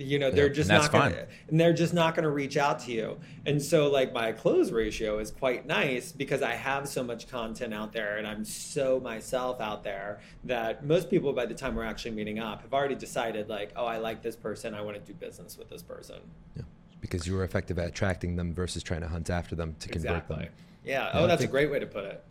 You 0.00 0.20
know, 0.20 0.30
they're 0.30 0.46
Yeah, 0.46 0.52
just 0.52 0.68
not 0.70 0.92
fine. 0.92 1.10
to 1.10 1.26
and 1.48 1.58
they're 1.58 1.72
just 1.72 1.92
not 1.92 2.14
going 2.14 2.22
to 2.22 2.30
reach 2.30 2.56
out 2.56 2.78
to 2.80 2.92
you. 2.92 3.18
And 3.46 3.60
so 3.60 3.90
like 3.90 4.12
my 4.12 4.30
close 4.30 4.70
ratio 4.70 5.18
is 5.18 5.32
quite 5.32 5.66
nice 5.66 6.12
because 6.12 6.40
I 6.40 6.52
have 6.54 6.88
so 6.88 7.02
much 7.02 7.26
content 7.28 7.74
out 7.74 7.92
there 7.92 8.16
and 8.18 8.24
I'm 8.26 8.44
so 8.44 9.00
myself 9.00 9.60
out 9.60 9.82
there 9.82 10.20
that 10.44 10.84
most 10.84 11.10
people 11.10 11.32
by 11.32 11.46
the 11.46 11.54
time 11.54 11.74
we're 11.74 11.82
actually 11.84 12.12
meeting 12.12 12.38
up 12.38 12.62
have 12.62 12.72
already 12.72 12.94
decided 12.94 13.48
like, 13.48 13.72
"Oh, 13.74 13.86
I 13.86 13.98
like 13.98 14.22
this 14.22 14.36
person. 14.36 14.72
I 14.72 14.82
want 14.82 15.04
to 15.04 15.12
do 15.12 15.18
business 15.18 15.58
with 15.58 15.68
this 15.68 15.82
person." 15.82 16.20
Yeah. 16.56 16.62
Because 17.00 17.26
you 17.26 17.34
were 17.34 17.42
effective 17.42 17.76
at 17.80 17.88
attracting 17.88 18.36
them 18.36 18.54
versus 18.54 18.84
trying 18.84 19.00
to 19.00 19.08
hunt 19.08 19.30
after 19.30 19.56
them 19.56 19.74
to 19.80 19.88
convert 19.88 20.10
Exactly. 20.12 20.36
them. 20.36 20.48
Yeah. 20.84 20.90
Yeah, 20.92 21.10
Oh, 21.12 21.24
I 21.24 21.26
that's 21.26 21.40
think- 21.40 21.50
a 21.50 21.52
great 21.52 21.72
way 21.72 21.80
to 21.80 21.86
put 21.86 22.04
it. 22.04 22.24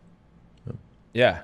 Yeah, 1.14 1.42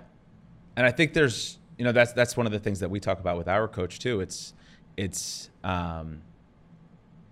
and 0.75 0.85
I 0.85 0.91
think 0.91 1.13
there's 1.13 1.57
you 1.77 1.85
know 1.85 1.91
that's 1.91 2.13
that's 2.13 2.37
one 2.37 2.45
of 2.45 2.51
the 2.51 2.59
things 2.59 2.79
that 2.79 2.89
we 2.89 2.99
talk 2.99 3.19
about 3.19 3.37
with 3.37 3.47
our 3.47 3.67
coach 3.67 3.99
too. 3.99 4.21
It's 4.21 4.53
it's 4.97 5.49
um, 5.63 6.21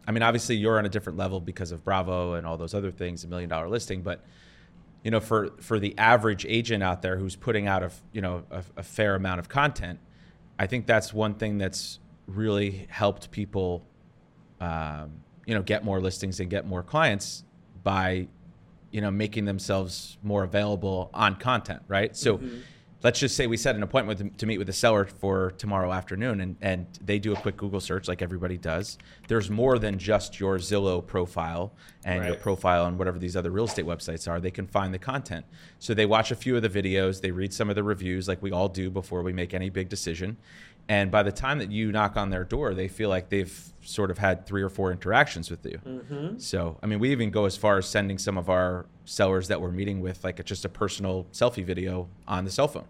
I 0.07 0.11
mean 0.11 0.23
obviously 0.23 0.55
you're 0.55 0.77
on 0.77 0.85
a 0.85 0.89
different 0.89 1.17
level 1.17 1.39
because 1.39 1.71
of 1.71 1.83
Bravo 1.83 2.33
and 2.33 2.45
all 2.45 2.57
those 2.57 2.73
other 2.73 2.91
things, 2.91 3.23
a 3.23 3.27
million 3.27 3.49
dollar 3.49 3.69
listing, 3.69 4.01
but 4.01 4.23
you 5.03 5.11
know 5.11 5.19
for 5.19 5.51
for 5.59 5.79
the 5.79 5.97
average 5.97 6.45
agent 6.47 6.83
out 6.83 7.01
there 7.01 7.17
who's 7.17 7.35
putting 7.35 7.67
out 7.67 7.83
a 7.83 7.91
you 8.11 8.21
know 8.21 8.43
a, 8.51 8.63
a 8.77 8.83
fair 8.83 9.15
amount 9.15 9.39
of 9.39 9.49
content, 9.49 9.99
I 10.57 10.67
think 10.67 10.85
that's 10.85 11.13
one 11.13 11.35
thing 11.35 11.57
that's 11.57 11.99
really 12.27 12.87
helped 12.89 13.31
people 13.31 13.85
um, 14.59 15.11
you 15.45 15.53
know 15.53 15.61
get 15.61 15.83
more 15.83 15.99
listings 15.99 16.39
and 16.39 16.49
get 16.49 16.65
more 16.65 16.83
clients 16.83 17.43
by 17.83 18.27
you 18.91 19.01
know 19.01 19.11
making 19.11 19.45
themselves 19.45 20.17
more 20.23 20.43
available 20.43 21.09
on 21.13 21.35
content 21.35 21.81
right 21.87 22.15
so 22.15 22.39
let's 23.03 23.19
just 23.19 23.35
say 23.35 23.47
we 23.47 23.57
set 23.57 23.75
an 23.75 23.83
appointment 23.83 24.19
with, 24.19 24.37
to 24.37 24.45
meet 24.45 24.57
with 24.57 24.67
the 24.67 24.73
seller 24.73 25.05
for 25.05 25.51
tomorrow 25.57 25.91
afternoon 25.91 26.41
and, 26.41 26.55
and 26.61 26.85
they 27.03 27.17
do 27.19 27.33
a 27.33 27.35
quick 27.35 27.57
google 27.57 27.79
search 27.79 28.07
like 28.07 28.21
everybody 28.21 28.57
does. 28.57 28.97
There's 29.27 29.49
more 29.49 29.79
than 29.79 29.97
just 29.97 30.39
your 30.39 30.57
zillow 30.57 31.05
profile 31.05 31.73
and 32.05 32.25
your 32.25 32.35
profile 32.35 32.85
on 32.85 32.97
whatever 32.97 33.17
these 33.17 33.35
other 33.35 33.51
real 33.51 33.65
estate 33.65 33.85
websites 33.85 34.29
are. 34.29 34.39
They 34.39 34.51
can 34.51 34.67
find 34.67 34.93
the 34.93 34.99
content. 34.99 35.45
So 35.79 35.93
they 35.93 36.05
watch 36.05 36.31
a 36.31 36.35
few 36.35 36.55
of 36.55 36.61
the 36.61 36.69
videos 36.69 37.21
they 37.21 37.31
read 37.31 37.53
some 37.53 37.69
of 37.69 37.75
the 37.75 37.83
reviews 37.83 38.27
like 38.27 38.41
we 38.41 38.51
all 38.51 38.69
do 38.69 38.89
before 38.89 39.23
we 39.23 39.33
make 39.33 39.53
any 39.53 39.69
big 39.69 39.89
decision 39.89 40.37
and 40.89 41.09
by 41.11 41.23
the 41.23 41.31
time 41.31 41.59
that 41.59 41.71
you 41.71 41.91
knock 41.91 42.17
on 42.17 42.29
their 42.29 42.43
door 42.43 42.73
they 42.73 42.87
feel 42.87 43.09
like 43.09 43.29
they've 43.29 43.67
sort 43.83 44.11
of 44.11 44.17
had 44.17 44.45
three 44.45 44.61
or 44.61 44.69
four 44.69 44.91
interactions 44.91 45.49
with 45.49 45.65
you 45.65 45.79
so, 46.39 46.77
I 46.83 46.85
mean, 46.85 46.99
we 46.99 47.11
even 47.11 47.31
go 47.31 47.45
as 47.45 47.55
far 47.57 47.77
as 47.77 47.87
sending 47.87 48.17
some 48.17 48.37
of 48.37 48.49
our 48.49 48.85
sellers 49.05 49.47
that 49.47 49.59
we're 49.61 49.71
meeting 49.71 50.01
with 50.01 50.23
like 50.23 50.39
a, 50.39 50.43
just 50.43 50.65
a 50.65 50.69
personal 50.69 51.25
selfie 51.33 51.63
video 51.65 52.07
on 52.27 52.45
the 52.45 52.51
cell 52.51 52.67
phone. 52.67 52.85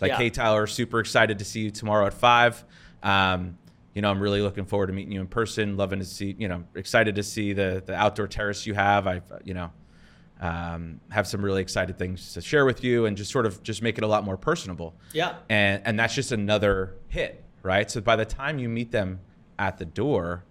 Like, 0.00 0.10
Yeah. 0.10 0.16
hey, 0.18 0.30
Tyler, 0.30 0.66
super 0.66 0.98
excited 1.00 1.38
to 1.38 1.44
see 1.44 1.60
you 1.60 1.70
tomorrow 1.70 2.06
at 2.06 2.14
five. 2.14 2.64
Um, 3.02 3.56
you 3.94 4.02
know, 4.02 4.10
I'm 4.10 4.20
really 4.20 4.40
looking 4.42 4.64
forward 4.64 4.88
to 4.88 4.92
meeting 4.92 5.12
you 5.12 5.20
in 5.20 5.26
person. 5.28 5.76
Loving 5.76 5.98
to 6.00 6.04
see, 6.04 6.34
you 6.38 6.48
know, 6.48 6.64
excited 6.74 7.14
to 7.16 7.22
see 7.22 7.52
the 7.52 7.82
the 7.84 7.94
outdoor 7.94 8.26
terrace 8.26 8.66
you 8.66 8.74
have. 8.74 9.06
I, 9.06 9.20
you 9.44 9.54
know, 9.54 9.70
um, 10.42 11.00
have 11.10 11.26
some 11.26 11.42
really 11.44 11.62
excited 11.62 11.98
things 11.98 12.34
to 12.34 12.40
share 12.42 12.64
with 12.66 12.82
you, 12.84 13.06
and 13.06 13.16
just 13.16 13.30
sort 13.30 13.46
of 13.46 13.62
just 13.62 13.80
make 13.80 13.96
it 13.96 14.04
a 14.04 14.06
lot 14.06 14.24
more 14.24 14.36
personable 14.36 14.94
Yeah. 15.12 15.36
and 15.48 15.80
and 15.86 15.98
that's 15.98 16.14
just 16.14 16.32
another 16.32 16.96
hit, 17.08 17.42
right? 17.62 17.90
So 17.90 18.00
by 18.00 18.16
the 18.16 18.24
time 18.26 18.58
you 18.58 18.68
meet 18.68 18.90
them 18.90 19.20
at 19.58 19.78
the 19.78 19.84
door, 19.84 20.44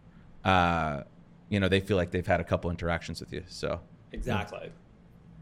uh, 0.45 1.04
you 1.49 1.60
know 1.60 1.67
they 1.67 1.82
feel 1.82 1.97
like 1.97 2.10
they've 2.12 2.25
had 2.25 2.39
a 2.39 2.43
couple 2.45 2.71
interactions 2.71 3.19
with 3.19 3.34
you. 3.34 3.43
So 3.47 3.82
Exactly. 4.13 4.71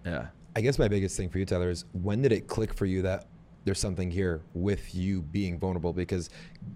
yeah, 0.05 0.27
I 0.55 0.61
guess 0.61 0.77
my 0.79 0.87
biggest 0.87 1.15
thing 1.15 1.29
for 1.29 1.37
you, 1.39 1.45
Tyler, 1.45 1.69
is 1.69 1.85
when 1.93 2.21
did 2.23 2.31
it 2.31 2.47
click 2.47 2.73
for 2.73 2.85
you 2.87 3.03
that 3.03 3.27
there's 3.65 3.79
something 3.79 4.09
here 4.09 4.41
with 4.55 4.95
you 4.95 5.21
being 5.21 5.59
vulnerable? 5.59 5.93
Because 5.93 6.29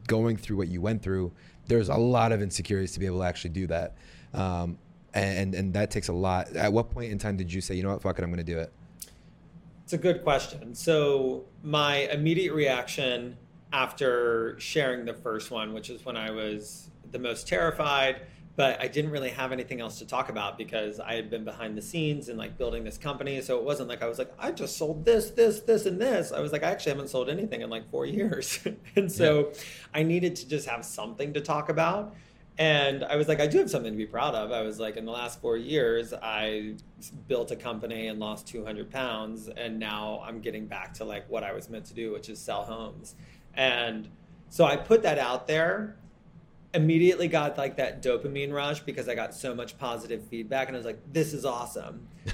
going 0.07 0.37
through 0.37 0.57
what 0.57 0.67
you 0.67 0.79
went 0.81 1.01
through, 1.01 1.31
there's 1.67 1.89
a 1.89 1.95
lot 1.95 2.31
of 2.31 2.41
insecurities 2.41 2.91
to 2.93 2.99
be 2.99 3.05
able 3.07 3.19
to 3.19 3.25
actually 3.25 3.49
do 3.51 3.65
that. 3.67 3.95
Um, 4.33 4.77
and, 5.13 5.53
and 5.53 5.73
that 5.73 5.91
takes 5.91 6.07
a 6.07 6.13
lot. 6.13 6.55
At 6.55 6.73
what 6.73 6.89
point 6.89 7.11
in 7.11 7.17
time 7.17 7.37
did 7.37 7.51
you 7.51 7.61
say, 7.61 7.75
you 7.75 7.83
know 7.83 7.91
what, 7.91 8.01
fuck 8.01 8.17
it, 8.17 8.23
I'm 8.23 8.29
going 8.29 8.43
to 8.45 8.51
do 8.51 8.59
it? 8.59 8.71
It's 9.83 9.93
a 9.93 9.97
good 9.97 10.23
question. 10.23 10.73
So, 10.73 11.45
my 11.61 11.97
immediate 12.09 12.53
reaction 12.53 13.37
after 13.73 14.57
sharing 14.59 15.03
the 15.03 15.13
first 15.13 15.51
one, 15.51 15.73
which 15.73 15.89
is 15.89 16.05
when 16.05 16.15
I 16.15 16.31
was 16.31 16.89
the 17.11 17.19
most 17.19 17.47
terrified, 17.47 18.21
but 18.55 18.79
I 18.79 18.87
didn't 18.87 19.11
really 19.11 19.31
have 19.31 19.51
anything 19.51 19.81
else 19.81 19.97
to 19.99 20.05
talk 20.05 20.29
about 20.29 20.57
because 20.57 20.99
I 20.99 21.15
had 21.15 21.29
been 21.29 21.43
behind 21.43 21.75
the 21.75 21.81
scenes 21.81 22.29
and 22.29 22.37
like 22.37 22.55
building 22.57 22.83
this 22.83 22.99
company. 22.99 23.41
So 23.41 23.57
it 23.57 23.63
wasn't 23.63 23.89
like 23.89 24.03
I 24.03 24.07
was 24.07 24.19
like, 24.19 24.31
I 24.37 24.51
just 24.51 24.77
sold 24.77 25.05
this, 25.05 25.31
this, 25.31 25.61
this, 25.61 25.87
and 25.87 25.99
this. 25.99 26.31
I 26.31 26.39
was 26.39 26.51
like, 26.51 26.63
I 26.63 26.69
actually 26.69 26.91
haven't 26.91 27.09
sold 27.09 27.29
anything 27.29 27.61
in 27.61 27.71
like 27.71 27.89
four 27.89 28.05
years. 28.05 28.59
and 28.95 29.11
so 29.11 29.51
I 29.93 30.03
needed 30.03 30.35
to 30.37 30.47
just 30.47 30.67
have 30.67 30.85
something 30.85 31.33
to 31.33 31.41
talk 31.41 31.69
about. 31.69 32.15
And 32.57 33.03
I 33.03 33.15
was 33.15 33.27
like, 33.27 33.39
I 33.39 33.47
do 33.47 33.57
have 33.57 33.69
something 33.69 33.91
to 33.91 33.97
be 33.97 34.05
proud 34.05 34.35
of. 34.35 34.51
I 34.51 34.61
was 34.61 34.79
like, 34.79 34.95
in 34.95 35.05
the 35.05 35.11
last 35.11 35.41
four 35.41 35.57
years, 35.57 36.13
I 36.13 36.75
built 37.27 37.49
a 37.49 37.55
company 37.55 38.07
and 38.07 38.19
lost 38.19 38.47
200 38.47 38.91
pounds. 38.91 39.49
And 39.49 39.79
now 39.79 40.21
I'm 40.23 40.39
getting 40.39 40.67
back 40.67 40.93
to 40.95 41.03
like 41.03 41.27
what 41.29 41.43
I 41.43 41.53
was 41.53 41.69
meant 41.69 41.85
to 41.85 41.95
do, 41.95 42.13
which 42.13 42.29
is 42.29 42.39
sell 42.39 42.63
homes. 42.63 43.15
And 43.55 44.07
so 44.49 44.65
I 44.65 44.75
put 44.75 45.01
that 45.01 45.17
out 45.17 45.47
there, 45.47 45.95
immediately 46.75 47.27
got 47.27 47.57
like 47.57 47.77
that 47.77 48.03
dopamine 48.03 48.53
rush 48.53 48.81
because 48.81 49.09
I 49.09 49.15
got 49.15 49.33
so 49.33 49.55
much 49.55 49.79
positive 49.79 50.23
feedback. 50.27 50.67
And 50.67 50.77
I 50.77 50.79
was 50.79 50.85
like, 50.85 50.99
this 51.11 51.33
is 51.33 51.45
awesome. 51.45 52.07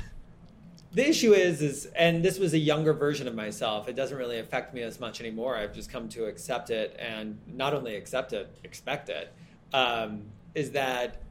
the 0.92 1.08
issue 1.08 1.34
is 1.34 1.62
is 1.62 1.86
and 1.96 2.26
this 2.26 2.40
was 2.40 2.54
a 2.54 2.58
younger 2.58 2.94
version 2.94 3.28
of 3.28 3.36
myself 3.36 3.88
it 3.88 3.96
doesn't 3.96 4.18
really 4.18 4.40
affect 4.40 4.74
me 4.74 4.82
as 4.82 5.00
much 5.00 5.20
anymore 5.20 5.56
i've 5.56 5.72
just 5.72 5.92
come 5.92 6.10
to 6.10 6.26
accept 6.26 6.72
it 6.72 6.96
and 6.98 7.38
not 7.48 7.76
only 7.76 7.96
accept 7.96 8.34
it 8.34 8.58
expect 8.64 9.08
it 9.08 9.32
um, 9.74 10.24
is 10.56 10.72
that 10.72 11.22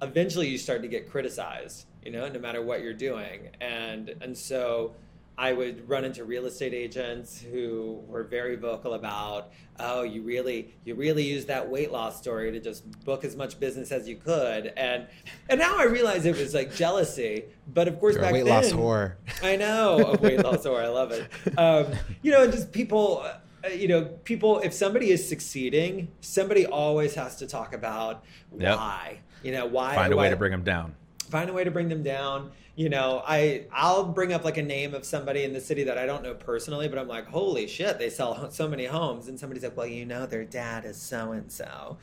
eventually 0.00 0.48
you 0.48 0.58
start 0.58 0.82
to 0.82 0.88
get 0.88 1.10
criticized 1.10 1.86
you 2.04 2.10
know 2.10 2.28
no 2.28 2.38
matter 2.38 2.62
what 2.62 2.82
you're 2.82 2.92
doing 2.92 3.48
and 3.60 4.14
and 4.20 4.36
so 4.36 4.94
I 5.38 5.52
would 5.52 5.88
run 5.88 6.04
into 6.04 6.24
real 6.24 6.44
estate 6.44 6.74
agents 6.74 7.40
who 7.40 8.02
were 8.06 8.22
very 8.22 8.56
vocal 8.56 8.94
about, 8.94 9.50
oh, 9.80 10.02
you 10.02 10.22
really, 10.22 10.74
you 10.84 10.94
really 10.94 11.24
used 11.24 11.48
that 11.48 11.68
weight 11.68 11.90
loss 11.90 12.18
story 12.18 12.52
to 12.52 12.60
just 12.60 12.88
book 13.04 13.24
as 13.24 13.34
much 13.34 13.58
business 13.58 13.92
as 13.92 14.06
you 14.06 14.16
could, 14.16 14.72
and 14.76 15.06
and 15.48 15.58
now 15.58 15.78
I 15.78 15.84
realize 15.84 16.26
it 16.26 16.36
was 16.36 16.54
like 16.54 16.74
jealousy. 16.74 17.44
But 17.72 17.88
of 17.88 17.98
course, 17.98 18.14
You're 18.14 18.22
back 18.22 18.32
weight 18.34 18.44
then, 18.44 18.54
loss 18.54 18.72
whore. 18.72 19.14
I 19.42 19.56
know 19.56 20.12
a 20.12 20.16
weight 20.18 20.44
loss 20.44 20.66
whore. 20.66 20.82
I 20.82 20.88
love 20.88 21.12
it. 21.12 21.28
Um, 21.58 21.86
you 22.22 22.30
know, 22.30 22.50
just 22.50 22.72
people. 22.72 23.26
Uh, 23.64 23.68
you 23.68 23.88
know, 23.88 24.04
people. 24.24 24.58
If 24.60 24.72
somebody 24.72 25.10
is 25.10 25.26
succeeding, 25.28 26.08
somebody 26.20 26.66
always 26.66 27.14
has 27.14 27.36
to 27.36 27.46
talk 27.46 27.74
about 27.74 28.24
Yep. 28.58 28.76
why. 28.76 29.18
You 29.42 29.52
know, 29.52 29.66
why 29.66 29.94
find 29.94 30.12
a 30.12 30.16
way 30.16 30.30
to 30.30 30.36
bring 30.36 30.52
them 30.52 30.62
down. 30.64 30.94
find 31.30 31.48
a 31.50 31.52
way 31.52 31.64
to 31.64 31.70
bring 31.70 31.88
them 31.88 32.02
down 32.02 32.50
you 32.74 32.88
know 32.88 33.22
i 33.26 33.64
i'll 33.72 34.04
bring 34.04 34.32
up 34.32 34.44
like 34.44 34.56
a 34.56 34.62
name 34.62 34.94
of 34.94 35.04
somebody 35.04 35.44
in 35.44 35.52
the 35.52 35.60
city 35.60 35.84
that 35.84 35.98
i 35.98 36.06
don't 36.06 36.22
know 36.22 36.32
personally 36.34 36.88
but 36.88 36.98
i'm 36.98 37.08
like 37.08 37.26
holy 37.26 37.66
shit 37.66 37.98
they 37.98 38.08
sell 38.08 38.50
so 38.50 38.66
many 38.68 38.84
homes 38.86 39.28
and 39.28 39.38
somebody's 39.38 39.62
like 39.62 39.76
well 39.76 39.86
you 39.86 40.06
know 40.06 40.24
their 40.26 40.44
dad 40.44 40.84
is 40.86 40.96
so 40.96 41.32
and 41.32 41.50
so 41.52 41.96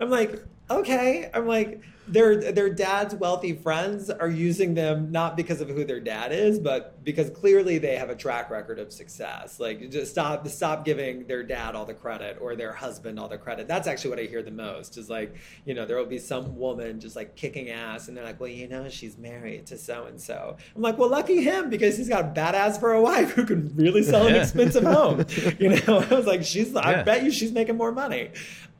i'm 0.00 0.10
like 0.10 0.42
okay. 0.70 1.30
I'm 1.32 1.46
like, 1.46 1.82
their 2.08 2.52
their 2.52 2.70
dad's 2.70 3.14
wealthy 3.14 3.52
friends 3.52 4.10
are 4.10 4.30
using 4.30 4.74
them 4.74 5.10
not 5.10 5.36
because 5.36 5.60
of 5.60 5.68
who 5.68 5.84
their 5.84 5.98
dad 5.98 6.30
is, 6.30 6.58
but 6.58 7.02
because 7.04 7.30
clearly 7.30 7.78
they 7.78 7.96
have 7.96 8.10
a 8.10 8.14
track 8.14 8.48
record 8.48 8.78
of 8.78 8.92
success. 8.92 9.58
Like 9.58 9.90
just 9.90 10.12
stop 10.12 10.46
stop 10.46 10.84
giving 10.84 11.26
their 11.26 11.42
dad 11.42 11.74
all 11.74 11.84
the 11.84 11.94
credit 11.94 12.38
or 12.40 12.54
their 12.54 12.72
husband 12.72 13.18
all 13.18 13.28
the 13.28 13.38
credit. 13.38 13.66
That's 13.66 13.88
actually 13.88 14.10
what 14.10 14.20
I 14.20 14.22
hear 14.22 14.42
the 14.42 14.52
most. 14.52 14.96
Is 14.98 15.10
like, 15.10 15.34
you 15.64 15.74
know, 15.74 15.84
there 15.84 15.96
will 15.96 16.06
be 16.06 16.18
some 16.18 16.56
woman 16.56 17.00
just 17.00 17.16
like 17.16 17.34
kicking 17.34 17.70
ass 17.70 18.06
and 18.06 18.16
they're 18.16 18.24
like, 18.24 18.38
Well, 18.38 18.50
you 18.50 18.68
know, 18.68 18.88
she's 18.88 19.18
married 19.18 19.66
to 19.66 19.78
so 19.78 20.06
and 20.06 20.20
so. 20.20 20.56
I'm 20.76 20.82
like, 20.82 20.98
Well, 20.98 21.10
lucky 21.10 21.42
him 21.42 21.70
because 21.70 21.96
he's 21.96 22.08
got 22.08 22.24
a 22.24 22.28
badass 22.28 22.78
for 22.78 22.92
a 22.92 23.02
wife 23.02 23.32
who 23.32 23.44
can 23.44 23.74
really 23.74 24.04
sell 24.04 24.26
an 24.26 24.34
yeah. 24.34 24.42
expensive 24.42 24.84
home. 24.84 25.24
You 25.58 25.70
know, 25.70 26.00
I 26.10 26.14
was 26.14 26.26
like, 26.26 26.44
she's 26.44 26.74
I 26.76 26.90
yeah. 26.90 27.02
bet 27.02 27.24
you 27.24 27.30
she's 27.30 27.52
making 27.52 27.76
more 27.76 27.92
money. 27.92 28.30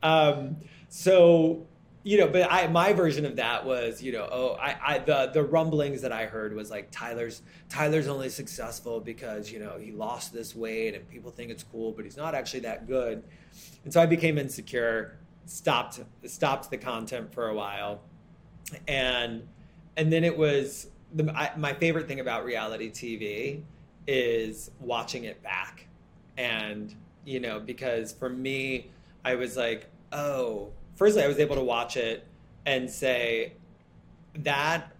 Um, 0.03 0.57
so 0.89 1.65
you 2.07 2.17
know, 2.17 2.29
but 2.29 2.49
I 2.49 2.67
my 2.67 2.93
version 2.93 3.25
of 3.25 3.35
that 3.35 3.65
was, 3.65 4.01
you 4.01 4.13
know, 4.13 4.29
oh, 4.31 4.57
I, 4.61 4.77
I 4.81 4.99
the 4.99 5.29
the 5.33 5.43
rumblings 5.43 6.01
that 6.03 6.13
I 6.13 6.25
heard 6.25 6.55
was 6.55 6.71
like 6.71 6.89
Tyler's 6.89 7.41
Tyler's 7.67 8.07
only 8.07 8.29
successful 8.29 9.01
because 9.01 9.51
you 9.51 9.59
know 9.59 9.77
he 9.77 9.91
lost 9.91 10.31
this 10.31 10.55
weight 10.55 10.95
and 10.95 11.05
people 11.09 11.31
think 11.31 11.51
it's 11.51 11.63
cool, 11.63 11.91
but 11.91 12.05
he's 12.05 12.15
not 12.15 12.33
actually 12.33 12.61
that 12.61 12.87
good, 12.87 13.23
and 13.83 13.91
so 13.91 14.01
I 14.01 14.05
became 14.05 14.37
insecure, 14.37 15.17
stopped 15.47 15.99
stopped 16.25 16.71
the 16.71 16.77
content 16.77 17.33
for 17.33 17.49
a 17.49 17.53
while, 17.53 17.99
and 18.87 19.45
and 19.97 20.09
then 20.09 20.23
it 20.23 20.37
was 20.37 20.87
the 21.13 21.29
I, 21.37 21.57
my 21.57 21.73
favorite 21.73 22.07
thing 22.07 22.21
about 22.21 22.45
reality 22.45 22.89
TV 22.89 23.63
is 24.07 24.71
watching 24.79 25.25
it 25.25 25.43
back, 25.43 25.87
and 26.37 26.95
you 27.25 27.41
know 27.41 27.59
because 27.59 28.13
for 28.13 28.29
me 28.29 28.91
I 29.25 29.35
was 29.35 29.57
like, 29.57 29.89
oh 30.13 30.71
firstly, 30.97 31.23
I 31.23 31.27
was 31.27 31.39
able 31.39 31.55
to 31.55 31.63
watch 31.63 31.95
it 31.95 32.27
and 32.65 32.89
say 32.89 33.53
that 34.39 34.91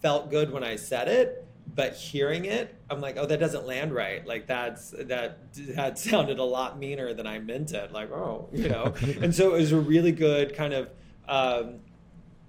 felt 0.00 0.30
good 0.30 0.52
when 0.52 0.62
I 0.62 0.76
said 0.76 1.08
it, 1.08 1.46
but 1.74 1.94
hearing 1.94 2.44
it, 2.44 2.74
I'm 2.88 3.00
like, 3.00 3.16
oh, 3.16 3.26
that 3.26 3.40
doesn't 3.40 3.66
land 3.66 3.92
right. 3.92 4.26
Like 4.26 4.46
that's 4.46 4.90
that 4.90 5.38
that 5.74 5.98
sounded 5.98 6.38
a 6.38 6.44
lot 6.44 6.78
meaner 6.78 7.12
than 7.14 7.26
I 7.26 7.38
meant 7.38 7.72
it. 7.72 7.92
Like, 7.92 8.10
oh, 8.12 8.48
you 8.52 8.68
know. 8.68 8.94
and 9.20 9.34
so 9.34 9.54
it 9.54 9.58
was 9.58 9.72
a 9.72 9.80
really 9.80 10.12
good 10.12 10.54
kind 10.54 10.72
of 10.72 10.90
um, 11.28 11.80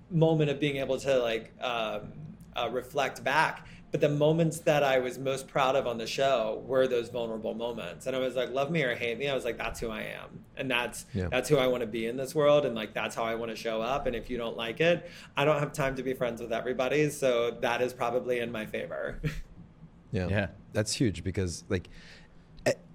moment 0.09 0.49
of 0.49 0.59
being 0.59 0.77
able 0.77 0.99
to 0.99 1.19
like 1.19 1.51
um, 1.61 2.13
uh, 2.55 2.69
reflect 2.71 3.23
back 3.23 3.67
but 3.91 3.99
the 3.99 4.09
moments 4.09 4.59
that 4.61 4.83
I 4.83 4.99
was 4.99 5.19
most 5.19 5.47
proud 5.47 5.75
of 5.75 5.85
on 5.85 5.97
the 5.97 6.07
show 6.07 6.63
were 6.65 6.87
those 6.87 7.09
vulnerable 7.09 7.53
moments. 7.53 8.07
And 8.07 8.15
I 8.15 8.19
was 8.19 8.35
like, 8.35 8.51
love 8.51 8.71
me 8.71 8.83
or 8.83 8.95
hate 8.95 9.19
me. 9.19 9.27
I 9.27 9.35
was 9.35 9.43
like, 9.43 9.57
that's 9.57 9.81
who 9.81 9.89
I 9.89 10.01
am. 10.01 10.45
And 10.55 10.71
that's 10.71 11.05
yeah. 11.13 11.27
that's 11.29 11.49
who 11.49 11.57
I 11.57 11.67
want 11.67 11.81
to 11.81 11.87
be 11.87 12.05
in 12.05 12.15
this 12.15 12.33
world. 12.33 12.65
And 12.65 12.73
like 12.73 12.93
that's 12.93 13.15
how 13.15 13.23
I 13.23 13.35
want 13.35 13.51
to 13.51 13.55
show 13.55 13.81
up. 13.81 14.07
And 14.07 14.15
if 14.15 14.29
you 14.29 14.37
don't 14.37 14.55
like 14.55 14.79
it, 14.79 15.09
I 15.35 15.43
don't 15.43 15.59
have 15.59 15.73
time 15.73 15.95
to 15.97 16.03
be 16.03 16.13
friends 16.13 16.41
with 16.41 16.53
everybody. 16.53 17.09
So 17.09 17.51
that 17.61 17.81
is 17.81 17.93
probably 17.93 18.39
in 18.39 18.51
my 18.51 18.65
favor. 18.65 19.19
yeah. 20.11 20.27
Yeah. 20.29 20.47
That's 20.71 20.93
huge 20.93 21.23
because 21.23 21.65
like 21.67 21.89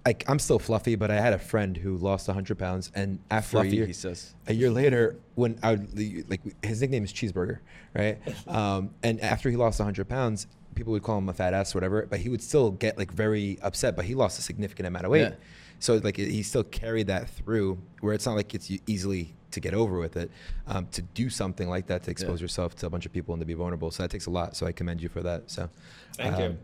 like 0.07 0.23
I'm 0.27 0.39
still 0.39 0.57
fluffy, 0.57 0.95
but 0.95 1.11
I 1.11 1.19
had 1.19 1.33
a 1.33 1.37
friend 1.37 1.75
who 1.75 1.97
lost 1.97 2.29
100 2.29 2.57
pounds, 2.57 2.93
and 2.95 3.19
after 3.29 3.51
fluffy, 3.51 3.69
a 3.69 3.71
year, 3.73 3.85
he 3.85 3.91
says, 3.91 4.33
a 4.47 4.53
year 4.53 4.69
later, 4.71 5.17
when 5.35 5.59
I 5.61 5.71
would, 5.71 6.29
like 6.29 6.39
his 6.63 6.79
nickname 6.79 7.03
is 7.03 7.11
Cheeseburger, 7.11 7.59
right? 7.93 8.17
Um, 8.47 8.91
and 9.03 9.19
after 9.19 9.49
he 9.49 9.57
lost 9.57 9.79
100 9.79 10.07
pounds, 10.07 10.47
people 10.77 10.93
would 10.93 11.03
call 11.03 11.17
him 11.17 11.27
a 11.27 11.33
fat 11.33 11.53
ass 11.53 11.75
or 11.75 11.77
whatever, 11.77 12.05
but 12.05 12.19
he 12.19 12.29
would 12.29 12.41
still 12.41 12.71
get 12.71 12.97
like 12.97 13.11
very 13.11 13.57
upset. 13.61 13.95
But 13.95 14.05
he 14.05 14.15
lost 14.15 14.39
a 14.39 14.41
significant 14.41 14.87
amount 14.87 15.05
of 15.05 15.11
weight, 15.11 15.21
yeah. 15.21 15.35
so 15.79 15.95
like 15.95 16.17
he 16.17 16.43
still 16.43 16.63
carried 16.63 17.07
that 17.07 17.29
through. 17.29 17.79
Where 17.99 18.13
it's 18.13 18.25
not 18.25 18.35
like 18.35 18.53
it's 18.53 18.71
easily 18.85 19.33
to 19.51 19.59
get 19.59 19.73
over 19.73 19.97
with 19.99 20.15
it. 20.15 20.29
Um, 20.67 20.87
to 20.91 21.01
do 21.01 21.29
something 21.29 21.67
like 21.67 21.87
that 21.87 22.03
to 22.03 22.11
expose 22.11 22.39
yeah. 22.39 22.45
yourself 22.45 22.75
to 22.77 22.85
a 22.85 22.89
bunch 22.89 23.05
of 23.05 23.11
people 23.11 23.33
and 23.33 23.41
to 23.41 23.45
be 23.45 23.55
vulnerable, 23.55 23.91
so 23.91 24.03
that 24.03 24.09
takes 24.09 24.27
a 24.27 24.31
lot. 24.31 24.55
So 24.55 24.65
I 24.65 24.71
commend 24.71 25.01
you 25.01 25.09
for 25.09 25.23
that. 25.23 25.49
So 25.49 25.69
thank 26.15 26.35
um, 26.35 26.41
you. 26.41 26.57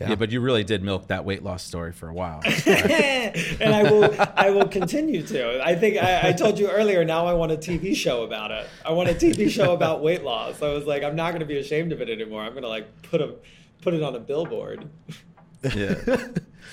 Yeah. 0.00 0.10
yeah. 0.10 0.14
but 0.14 0.30
you 0.30 0.40
really 0.40 0.64
did 0.64 0.82
milk 0.82 1.08
that 1.08 1.24
weight 1.24 1.42
loss 1.42 1.62
story 1.62 1.92
for 1.92 2.08
a 2.08 2.14
while. 2.14 2.40
and 2.66 3.74
I 3.74 3.82
will 3.82 4.14
I 4.36 4.50
will 4.50 4.68
continue 4.68 5.22
to. 5.24 5.64
I 5.64 5.74
think 5.74 5.96
I, 5.98 6.28
I, 6.28 6.32
told 6.32 6.58
you 6.58 6.70
earlier, 6.70 7.04
now 7.04 7.26
I 7.26 7.32
want 7.34 7.52
a 7.52 7.56
TV 7.56 7.96
show 7.96 8.22
about 8.22 8.50
it. 8.50 8.68
I 8.84 8.92
want 8.92 9.08
a 9.08 9.14
TV 9.14 9.50
show 9.50 9.72
about 9.72 10.02
weight 10.02 10.22
loss. 10.22 10.62
I 10.62 10.72
was 10.72 10.86
like, 10.86 11.02
I'm 11.02 11.16
not 11.16 11.32
gonna 11.32 11.46
be 11.46 11.58
ashamed 11.58 11.92
of 11.92 12.00
it 12.00 12.08
anymore. 12.08 12.42
I'm 12.42 12.54
gonna 12.54 12.68
like 12.68 13.02
put 13.02 13.20
a 13.20 13.34
put 13.82 13.94
it 13.94 14.02
on 14.02 14.14
a 14.14 14.20
billboard. 14.20 14.88
Yeah. 15.74 16.28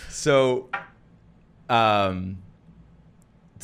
so 0.09 0.69
um 1.69 2.37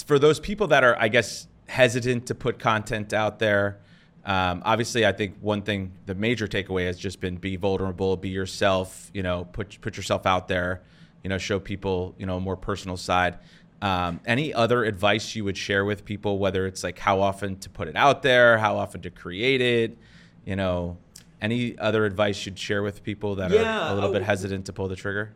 for 0.06 0.20
those 0.20 0.40
people 0.40 0.68
that 0.68 0.84
are, 0.84 0.96
I 1.00 1.08
guess, 1.08 1.48
hesitant 1.68 2.28
to 2.28 2.36
put 2.36 2.60
content 2.60 3.14
out 3.14 3.40
there, 3.40 3.80
um, 4.26 4.62
obviously, 4.66 5.06
I 5.06 5.12
think 5.12 5.38
one 5.42 5.64
thing, 5.64 5.94
the 6.06 6.14
major 6.14 6.48
takeaway 6.48 6.86
has 6.86 6.98
just 6.98 7.20
been 7.20 7.38
be 7.38 7.56
vulnerable, 7.56 8.16
be 8.18 8.30
yourself. 8.30 9.10
You 9.14 9.24
know, 9.24 9.46
put 9.46 9.80
put 9.82 9.98
yourself 9.98 10.26
out 10.26 10.48
there. 10.48 10.82
You 11.24 11.30
know, 11.30 11.38
show 11.38 11.60
people 11.60 12.16
you 12.18 12.26
know 12.26 12.38
a 12.38 12.40
more 12.40 12.58
personal 12.58 12.98
side. 12.98 13.38
Um, 13.82 14.20
any 14.28 14.54
other 14.54 14.84
advice 14.84 15.36
you 15.36 15.44
would 15.44 15.58
share 15.58 15.86
with 15.86 16.06
people, 16.06 16.38
whether 16.38 16.68
it's 16.68 16.84
like 16.84 17.00
how 17.00 17.20
often 17.20 17.58
to 17.60 17.70
put 17.70 17.88
it 17.88 17.96
out 17.96 18.22
there, 18.22 18.60
how 18.60 18.78
often 18.78 19.02
to 19.02 19.10
create 19.10 19.60
it, 19.60 19.98
you 20.46 20.56
know, 20.56 20.98
any 21.42 21.76
other 21.80 22.06
advice 22.06 22.46
you'd 22.46 22.60
share 22.60 22.84
with 22.84 23.02
people 23.02 23.34
that 23.36 23.50
yeah, 23.50 23.88
are 23.88 23.92
a 23.92 23.96
little 23.96 24.12
bit 24.12 24.22
hesitant 24.22 24.68
to 24.68 24.74
pull 24.74 24.88
the 24.88 24.96
trigger? 24.96 25.34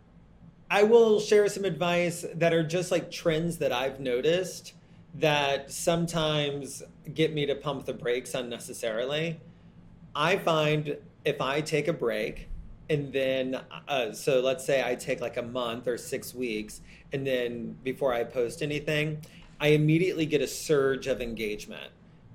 I 0.70 0.84
will 0.84 1.20
share 1.20 1.48
some 1.48 1.66
advice 1.66 2.24
that 2.36 2.54
are 2.54 2.64
just 2.64 2.92
like 2.92 3.10
trends 3.10 3.58
that 3.58 3.72
I've 3.72 4.00
noticed 4.00 4.74
that 5.20 5.72
sometimes 5.72 6.84
get 7.14 7.34
me 7.34 7.46
to 7.46 7.56
pump 7.56 7.86
the 7.86 7.94
brakes 7.94 8.34
unnecessarily. 8.34 9.40
I 10.16 10.38
find 10.38 10.98
if 11.24 11.42
I 11.42 11.62
take 11.62 11.88
a 11.88 11.94
break 11.94 12.50
and 12.90 13.12
then, 13.12 13.60
uh, 13.88 14.12
so 14.12 14.42
let's 14.42 14.66
say 14.66 14.84
I 14.86 14.96
take 14.96 15.22
like 15.22 15.38
a 15.38 15.42
month 15.42 15.88
or 15.88 15.98
six 15.98 16.36
weeks, 16.36 16.82
and 17.14 17.26
then 17.26 17.78
before 17.84 18.14
I 18.14 18.24
post 18.24 18.62
anything, 18.62 19.22
I 19.60 19.70
immediately 19.70 20.26
get 20.26 20.42
a 20.42 20.48
surge 20.48 21.08
of 21.08 21.22
engagement. 21.22 21.92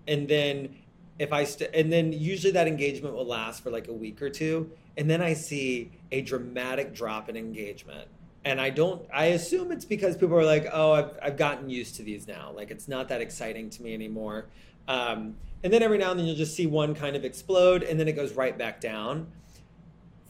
And 0.08 0.26
then 0.26 0.76
if 1.18 1.32
I 1.32 1.44
st- 1.44 1.70
and 1.72 1.92
then 1.92 2.12
usually 2.12 2.52
that 2.54 2.66
engagement 2.66 3.14
will 3.14 3.26
last 3.26 3.62
for 3.62 3.70
like 3.70 3.88
a 3.88 3.92
week 3.92 4.20
or 4.22 4.30
two, 4.30 4.70
and 4.96 5.08
then 5.08 5.22
I 5.22 5.34
see 5.34 5.92
a 6.10 6.22
dramatic 6.22 6.94
drop 6.94 7.28
in 7.28 7.36
engagement 7.36 8.08
and 8.44 8.60
I 8.60 8.70
don't. 8.70 9.02
I 9.12 9.26
assume 9.26 9.70
it's 9.72 9.84
because 9.84 10.16
people 10.16 10.36
are 10.36 10.44
like, 10.44 10.66
"Oh, 10.72 10.92
I've 10.92 11.18
I've 11.22 11.36
gotten 11.36 11.68
used 11.68 11.96
to 11.96 12.02
these 12.02 12.26
now. 12.26 12.52
Like 12.54 12.70
it's 12.70 12.88
not 12.88 13.08
that 13.08 13.20
exciting 13.20 13.70
to 13.70 13.82
me 13.82 13.94
anymore." 13.94 14.46
Um, 14.88 15.36
and 15.62 15.72
then 15.72 15.82
every 15.82 15.98
now 15.98 16.10
and 16.10 16.18
then 16.18 16.26
you'll 16.26 16.36
just 16.36 16.56
see 16.56 16.66
one 16.66 16.94
kind 16.94 17.16
of 17.16 17.24
explode, 17.24 17.82
and 17.82 18.00
then 18.00 18.08
it 18.08 18.12
goes 18.12 18.32
right 18.32 18.56
back 18.56 18.80
down 18.80 19.26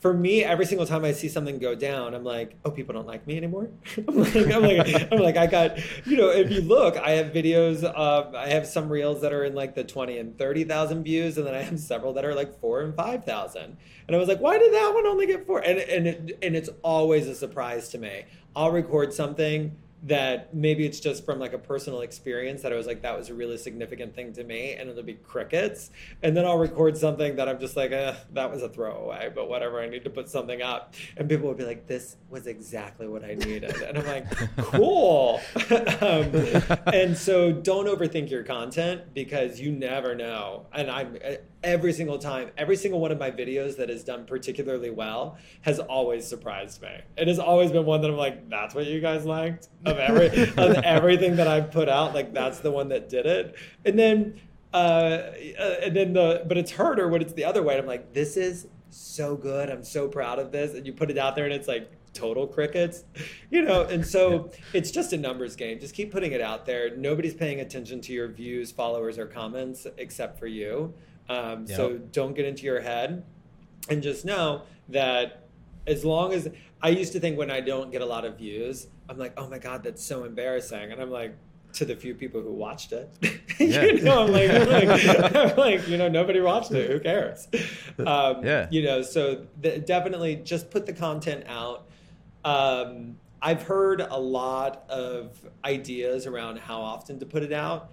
for 0.00 0.14
me, 0.14 0.42
every 0.42 0.64
single 0.64 0.86
time 0.86 1.04
I 1.04 1.12
see 1.12 1.28
something 1.28 1.58
go 1.58 1.74
down, 1.74 2.14
I'm 2.14 2.24
like, 2.24 2.56
oh, 2.64 2.70
people 2.70 2.94
don't 2.94 3.06
like 3.06 3.26
me 3.26 3.36
anymore. 3.36 3.68
I'm 4.08 4.16
like, 4.16 4.34
I'm 4.34 4.62
like, 4.62 5.12
I'm 5.12 5.18
like, 5.18 5.36
I 5.36 5.46
got, 5.46 5.78
you 6.06 6.16
know, 6.16 6.30
if 6.30 6.50
you 6.50 6.62
look, 6.62 6.96
I 6.96 7.10
have 7.12 7.32
videos, 7.32 7.84
of, 7.84 8.34
I 8.34 8.48
have 8.48 8.66
some 8.66 8.88
reels 8.88 9.20
that 9.20 9.32
are 9.32 9.44
in 9.44 9.54
like 9.54 9.74
the 9.74 9.84
20 9.84 10.16
and 10.16 10.38
30,000 10.38 11.04
views, 11.04 11.36
and 11.36 11.46
then 11.46 11.54
I 11.54 11.60
have 11.62 11.78
several 11.78 12.14
that 12.14 12.24
are 12.24 12.34
like 12.34 12.58
four 12.60 12.80
and 12.80 12.94
5,000. 12.94 13.76
And 14.06 14.16
I 14.16 14.18
was 14.18 14.26
like, 14.26 14.40
why 14.40 14.58
did 14.58 14.72
that 14.72 14.92
one 14.94 15.06
only 15.06 15.26
get 15.26 15.46
four? 15.46 15.60
And, 15.60 15.78
and, 15.78 16.06
it, 16.06 16.38
and 16.42 16.56
it's 16.56 16.70
always 16.82 17.28
a 17.28 17.34
surprise 17.34 17.90
to 17.90 17.98
me. 17.98 18.24
I'll 18.56 18.72
record 18.72 19.12
something 19.12 19.76
that 20.02 20.54
maybe 20.54 20.86
it's 20.86 20.98
just 20.98 21.24
from 21.24 21.38
like 21.38 21.52
a 21.52 21.58
personal 21.58 22.00
experience 22.00 22.62
that 22.62 22.72
I 22.72 22.76
was 22.76 22.86
like 22.86 23.02
that 23.02 23.16
was 23.16 23.28
a 23.28 23.34
really 23.34 23.58
significant 23.58 24.14
thing 24.14 24.32
to 24.34 24.44
me 24.44 24.74
and 24.74 24.88
it'll 24.88 25.02
be 25.02 25.14
crickets. 25.14 25.90
And 26.22 26.36
then 26.36 26.46
I'll 26.46 26.58
record 26.58 26.96
something 26.96 27.36
that 27.36 27.48
I'm 27.48 27.60
just 27.60 27.76
like 27.76 27.92
eh, 27.92 28.14
that 28.32 28.50
was 28.50 28.62
a 28.62 28.68
throwaway 28.68 29.30
but 29.34 29.48
whatever 29.48 29.80
I 29.80 29.88
need 29.88 30.04
to 30.04 30.10
put 30.10 30.28
something 30.28 30.62
up. 30.62 30.94
And 31.16 31.28
people 31.28 31.48
will 31.48 31.54
be 31.54 31.64
like 31.64 31.86
this 31.86 32.16
was 32.30 32.46
exactly 32.46 33.08
what 33.08 33.24
I 33.24 33.34
needed. 33.34 33.82
And 33.82 33.98
I'm 33.98 34.06
like 34.06 34.26
cool. 34.56 35.40
Um, 36.00 36.34
and 36.92 37.16
so 37.16 37.52
don't 37.52 37.86
overthink 37.86 38.30
your 38.30 38.42
content 38.42 39.14
because 39.14 39.60
you 39.60 39.70
never 39.70 40.14
know. 40.14 40.66
And 40.72 40.90
I'm 40.90 41.16
every 41.62 41.92
single 41.92 42.18
time, 42.18 42.50
every 42.56 42.76
single 42.76 43.00
one 43.00 43.12
of 43.12 43.18
my 43.18 43.30
videos 43.30 43.76
that 43.76 43.88
has 43.88 44.02
done 44.02 44.24
particularly 44.24 44.90
well 44.90 45.38
has 45.62 45.78
always 45.78 46.26
surprised 46.26 46.80
me. 46.82 47.00
It 47.16 47.28
has 47.28 47.38
always 47.38 47.70
been 47.70 47.84
one 47.84 48.00
that 48.02 48.10
I'm 48.10 48.16
like, 48.16 48.48
that's 48.48 48.74
what 48.74 48.86
you 48.86 49.00
guys 49.00 49.24
liked 49.26 49.68
of 49.84 49.98
every 49.98 50.26
of 50.56 50.76
everything 50.84 51.36
that 51.36 51.48
I've 51.48 51.70
put 51.70 51.88
out. 51.88 52.14
Like 52.14 52.32
that's 52.32 52.60
the 52.60 52.70
one 52.70 52.88
that 52.88 53.08
did 53.08 53.26
it. 53.26 53.56
And 53.84 53.98
then, 53.98 54.40
uh, 54.72 54.76
uh, 54.76 55.74
and 55.82 55.94
then 55.94 56.12
the 56.14 56.44
but 56.46 56.56
it's 56.56 56.72
harder 56.72 57.08
when 57.08 57.20
it's 57.20 57.34
the 57.34 57.44
other 57.44 57.62
way. 57.62 57.78
I'm 57.78 57.86
like, 57.86 58.12
this 58.12 58.36
is 58.36 58.66
so 58.90 59.36
good. 59.36 59.70
I'm 59.70 59.84
so 59.84 60.08
proud 60.08 60.38
of 60.38 60.52
this. 60.52 60.74
And 60.74 60.86
you 60.86 60.92
put 60.92 61.10
it 61.10 61.18
out 61.18 61.36
there, 61.36 61.44
and 61.44 61.54
it's 61.54 61.68
like 61.68 61.92
total 62.12 62.44
crickets 62.44 63.04
you 63.50 63.62
know 63.62 63.84
and 63.84 64.04
so 64.04 64.50
it's 64.72 64.90
just 64.90 65.12
a 65.12 65.16
numbers 65.16 65.54
game 65.54 65.78
just 65.78 65.94
keep 65.94 66.10
putting 66.10 66.32
it 66.32 66.40
out 66.40 66.66
there 66.66 66.96
nobody's 66.96 67.34
paying 67.34 67.60
attention 67.60 68.00
to 68.00 68.12
your 68.12 68.26
views 68.26 68.72
followers 68.72 69.16
or 69.16 69.26
comments 69.26 69.86
except 69.96 70.36
for 70.36 70.48
you 70.48 70.92
um, 71.30 71.64
yep. 71.66 71.76
So 71.76 71.96
don't 71.96 72.34
get 72.34 72.44
into 72.44 72.64
your 72.64 72.80
head 72.80 73.22
and 73.88 74.02
just 74.02 74.24
know 74.24 74.62
that 74.88 75.44
as 75.86 76.04
long 76.04 76.32
as 76.32 76.48
I 76.82 76.88
used 76.88 77.12
to 77.12 77.20
think 77.20 77.38
when 77.38 77.52
I 77.52 77.60
don't 77.60 77.92
get 77.92 78.02
a 78.02 78.06
lot 78.06 78.24
of 78.24 78.36
views, 78.36 78.88
I'm 79.08 79.16
like, 79.16 79.34
oh 79.36 79.48
my 79.48 79.58
God, 79.58 79.84
that's 79.84 80.04
so 80.04 80.24
embarrassing. 80.24 80.90
And 80.90 81.00
I'm 81.00 81.10
like, 81.10 81.36
to 81.74 81.84
the 81.84 81.94
few 81.94 82.16
people 82.16 82.42
who 82.42 82.52
watched 82.52 82.92
it. 82.92 83.10
Yeah. 83.60 83.82
you 83.82 84.00
know, 84.00 84.22
I'm 84.24 84.32
like, 84.32 84.50
I'm 84.50 84.68
like, 84.70 85.36
I'm 85.36 85.56
like, 85.58 85.86
you 85.86 85.98
know, 85.98 86.08
nobody 86.08 86.40
watched 86.40 86.70
it. 86.70 86.90
Who 86.90 86.98
cares? 86.98 87.46
Um, 87.98 88.42
yeah. 88.42 88.68
You 88.70 88.82
know, 88.82 89.02
so 89.02 89.44
the, 89.60 89.78
definitely 89.78 90.36
just 90.36 90.70
put 90.70 90.86
the 90.86 90.94
content 90.94 91.44
out. 91.46 91.86
Um, 92.42 93.18
I've 93.42 93.60
heard 93.64 94.00
a 94.00 94.18
lot 94.18 94.86
of 94.88 95.38
ideas 95.62 96.26
around 96.26 96.60
how 96.60 96.80
often 96.80 97.18
to 97.18 97.26
put 97.26 97.42
it 97.42 97.52
out. 97.52 97.90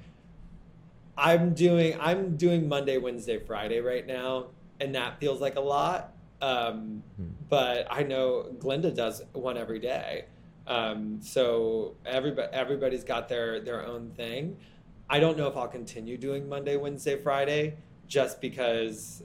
I'm 1.18 1.54
doing 1.54 1.98
I'm 2.00 2.38
doing 2.38 2.68
Monday, 2.68 2.98
Wednesday, 2.98 3.40
Friday 3.40 3.80
right 3.80 4.06
now, 4.06 4.48
and 4.80 4.94
that 4.96 5.20
feels 5.20 5.42
like 5.42 5.56
a 5.56 5.62
lot. 5.62 6.14
Um, 6.42 7.04
hmm. 7.16 7.28
But 7.50 7.88
I 7.90 8.04
know 8.04 8.48
Glennda 8.60 8.96
does 8.96 9.24
one 9.34 9.58
every 9.58 9.80
day. 9.80 10.26
Um, 10.68 11.20
so 11.22 11.96
everybody 12.06 12.50
everybody's 12.54 13.04
got 13.04 13.30
their 13.30 13.60
their 13.60 13.86
own 13.86 14.12
thing. 14.12 14.58
I 15.10 15.20
don't 15.20 15.38
know 15.38 15.48
if 15.48 15.56
I'll 15.56 15.68
continue 15.68 16.18
doing 16.18 16.48
Monday, 16.48 16.76
Wednesday, 16.76 17.18
Friday, 17.18 17.78
just 18.08 18.42
because. 18.42 19.24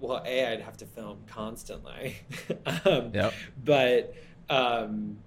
Well, 0.00 0.22
a 0.24 0.52
I'd 0.52 0.60
have 0.60 0.76
to 0.76 0.86
film 0.86 1.18
constantly. 1.26 2.18
um, 2.84 3.10
yep. 3.12 3.34
But 3.64 4.14
um, 4.48 5.18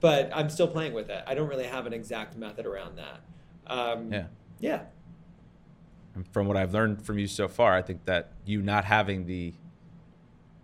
but 0.00 0.30
I'm 0.34 0.50
still 0.50 0.66
playing 0.66 0.92
with 0.92 1.08
it. 1.08 1.22
I 1.24 1.34
don't 1.34 1.48
really 1.48 1.66
have 1.66 1.86
an 1.86 1.92
exact 1.92 2.36
method 2.36 2.66
around 2.66 2.98
that. 2.98 3.20
Um, 3.66 4.12
yeah. 4.12 4.26
Yeah. 4.58 4.80
And 6.16 6.26
from 6.32 6.48
what 6.48 6.56
I've 6.56 6.74
learned 6.74 7.04
from 7.04 7.18
you 7.18 7.28
so 7.28 7.46
far, 7.46 7.74
I 7.74 7.82
think 7.82 8.04
that 8.06 8.32
you 8.44 8.62
not 8.62 8.84
having 8.84 9.26
the 9.26 9.52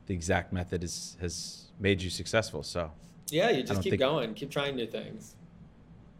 the 0.07 0.15
exact 0.15 0.53
method 0.53 0.83
is, 0.83 1.17
has 1.21 1.67
made 1.79 2.03
you 2.03 2.11
successful. 2.11 2.65
So 2.65 2.91
yeah, 3.29 3.51
you 3.51 3.63
just 3.63 3.83
keep 3.83 3.93
think... 3.93 4.01
going, 4.01 4.35
keep 4.35 4.51
trying 4.51 4.75
new 4.75 4.87
things. 4.87 5.37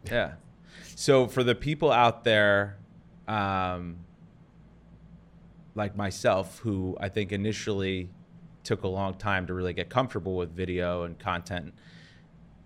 Yeah. 0.09 0.33
So 0.95 1.27
for 1.27 1.43
the 1.43 1.53
people 1.53 1.91
out 1.91 2.23
there, 2.23 2.77
um, 3.27 3.97
like 5.75 5.97
myself, 5.97 6.59
who 6.59 6.95
I 6.99 7.09
think 7.09 7.33
initially 7.33 8.09
took 8.63 8.83
a 8.83 8.87
long 8.87 9.15
time 9.15 9.47
to 9.47 9.53
really 9.53 9.73
get 9.73 9.89
comfortable 9.89 10.37
with 10.37 10.55
video 10.55 11.03
and 11.03 11.19
content 11.19 11.73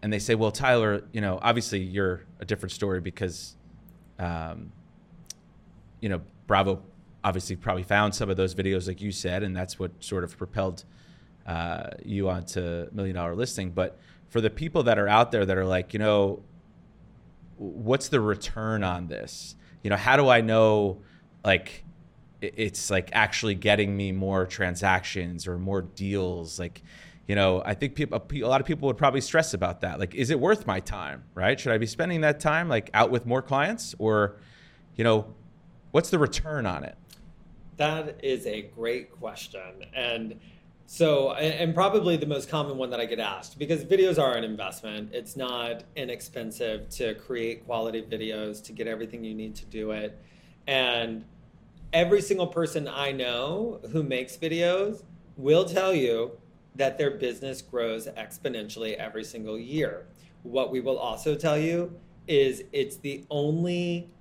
and 0.02 0.14
they 0.14 0.20
say, 0.20 0.36
well, 0.36 0.52
Tyler, 0.52 1.04
you 1.12 1.22
know, 1.22 1.40
obviously 1.42 1.80
you're 1.80 2.26
a 2.40 2.46
different 2.46 2.72
story 2.72 3.02
because, 3.02 3.56
um, 4.20 4.72
you 6.02 6.10
know, 6.10 6.22
Bravo 6.48 6.82
obviously 7.24 7.56
probably 7.58 7.84
found 7.84 8.16
some 8.16 8.30
of 8.30 8.38
those 8.38 8.56
videos, 8.56 8.88
like 8.88 9.02
you 9.02 9.12
said, 9.12 9.44
and 9.44 9.56
that's 9.56 9.78
what 9.78 9.92
sort 10.00 10.24
of 10.24 10.38
propelled 10.38 10.86
uh, 11.46 11.90
you 12.04 12.30
onto 12.30 12.88
Million 12.94 13.16
Dollar 13.16 13.36
Listing. 13.36 13.72
But 13.72 14.00
for 14.30 14.42
the 14.42 14.50
people 14.50 14.84
that 14.84 14.98
are 14.98 15.08
out 15.08 15.32
there 15.32 15.46
that 15.46 15.58
are 15.58 15.66
like, 15.66 15.94
you 15.94 16.00
know, 16.00 16.42
what's 17.58 18.08
the 18.10 18.22
return 18.22 18.84
on 18.84 19.08
this? 19.08 19.56
You 19.84 19.90
know, 19.90 19.96
how 19.96 20.16
do 20.16 20.30
I 20.30 20.42
know, 20.42 21.02
like, 21.44 21.84
it's 22.40 22.90
like 22.90 23.10
actually 23.14 23.56
getting 23.56 23.98
me 23.98 24.12
more 24.12 24.46
transactions 24.46 25.48
or 25.48 25.58
more 25.58 25.82
deals? 25.82 26.60
Like, 26.60 26.84
you 27.28 27.36
know, 27.36 27.62
I 27.66 27.74
think 27.74 27.96
people, 27.96 28.22
a 28.32 28.40
lot 28.44 28.62
of 28.62 28.68
people 28.68 28.88
would 28.88 28.98
probably 28.98 29.22
stress 29.22 29.54
about 29.54 29.82
that. 29.82 30.00
Like, 30.00 30.16
is 30.16 30.30
it 30.30 30.40
worth 30.40 30.68
my 30.68 30.80
time, 30.80 31.24
right? 31.34 31.60
Should 31.60 31.74
I 31.74 31.78
be 31.78 31.88
spending 31.88 32.22
that 32.22 32.40
time 32.40 32.70
like 32.70 32.90
out 32.94 33.12
with 33.12 33.26
more 33.26 33.42
clients 33.42 33.96
or, 33.98 34.38
you 34.96 35.04
know, 35.04 35.34
what's 35.98 36.12
the 36.12 36.20
return 36.20 36.68
on 36.68 36.84
it? 36.84 36.96
That 37.78 38.24
is 38.24 38.46
a 38.46 38.62
great 38.76 39.12
question. 39.14 39.84
And 39.96 40.40
so, 40.86 41.32
and 41.34 41.74
probably 41.74 42.18
the 42.18 42.28
most 42.28 42.50
common 42.50 42.78
one 42.78 42.92
that 42.92 43.00
I 43.00 43.06
get 43.06 43.20
asked 43.20 43.58
because 43.58 43.84
videos 43.84 44.22
are 44.22 44.38
an 44.38 44.44
investment. 44.44 45.10
It's 45.12 45.36
not 45.36 45.86
inexpensive 45.96 46.88
to 46.90 47.16
create 47.16 47.66
quality 47.66 48.04
videos, 48.04 48.64
to 48.66 48.74
get 48.74 48.86
everything 48.86 49.24
you 49.24 49.34
need 49.34 49.56
to 49.56 49.66
do 49.66 49.90
it. 49.90 50.16
And 50.68 51.26
every 51.92 52.22
single 52.22 52.46
person 52.46 52.88
I 52.88 53.12
know 53.12 53.80
who 53.92 54.04
makes 54.04 54.38
videos 54.38 55.02
will 55.36 55.66
tell 55.66 55.96
you 55.96 56.34
that 56.76 57.00
their 57.00 57.10
business 57.10 57.64
grows 57.64 58.06
exponentially 58.06 58.94
every 58.98 59.24
single 59.24 59.58
year. 59.58 60.06
What 60.44 60.70
we 60.72 60.80
will 60.80 61.00
also 61.00 61.34
tell 61.34 61.58
you 61.58 61.92
is 62.28 62.66
it's 62.72 62.98
the 62.98 63.26
only 63.32 64.12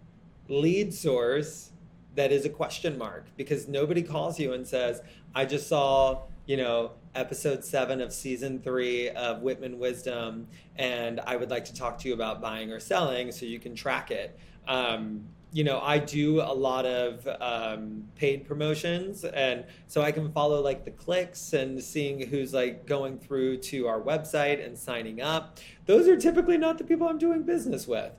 lead 0.48 0.92
source 0.92 1.70
that 2.14 2.32
is 2.32 2.44
a 2.44 2.48
question 2.48 2.98
mark 2.98 3.26
because 3.36 3.68
nobody 3.68 4.02
calls 4.02 4.40
you 4.40 4.52
and 4.52 4.66
says, 4.66 5.02
I 5.34 5.44
just 5.44 5.68
saw, 5.68 6.22
you 6.46 6.56
know, 6.56 6.92
episode 7.14 7.64
seven 7.64 8.00
of 8.00 8.12
season 8.12 8.60
three 8.60 9.10
of 9.10 9.42
Whitman 9.42 9.78
Wisdom, 9.78 10.48
and 10.76 11.20
I 11.20 11.36
would 11.36 11.50
like 11.50 11.64
to 11.66 11.74
talk 11.74 11.98
to 11.98 12.08
you 12.08 12.14
about 12.14 12.40
buying 12.40 12.70
or 12.72 12.80
selling 12.80 13.32
so 13.32 13.46
you 13.46 13.58
can 13.58 13.74
track 13.74 14.10
it. 14.10 14.38
Um, 14.66 15.24
you 15.52 15.64
know, 15.64 15.80
I 15.80 15.98
do 15.98 16.40
a 16.40 16.52
lot 16.52 16.84
of 16.84 17.26
um, 17.40 18.04
paid 18.16 18.46
promotions, 18.46 19.24
and 19.24 19.64
so 19.86 20.02
I 20.02 20.12
can 20.12 20.30
follow 20.32 20.60
like 20.60 20.84
the 20.84 20.90
clicks 20.90 21.52
and 21.52 21.82
seeing 21.82 22.26
who's 22.26 22.52
like 22.52 22.86
going 22.86 23.18
through 23.18 23.58
to 23.58 23.86
our 23.86 24.00
website 24.00 24.64
and 24.64 24.76
signing 24.76 25.20
up. 25.22 25.58
Those 25.86 26.08
are 26.08 26.16
typically 26.16 26.58
not 26.58 26.78
the 26.78 26.84
people 26.84 27.08
I'm 27.08 27.18
doing 27.18 27.42
business 27.42 27.86
with. 27.86 28.12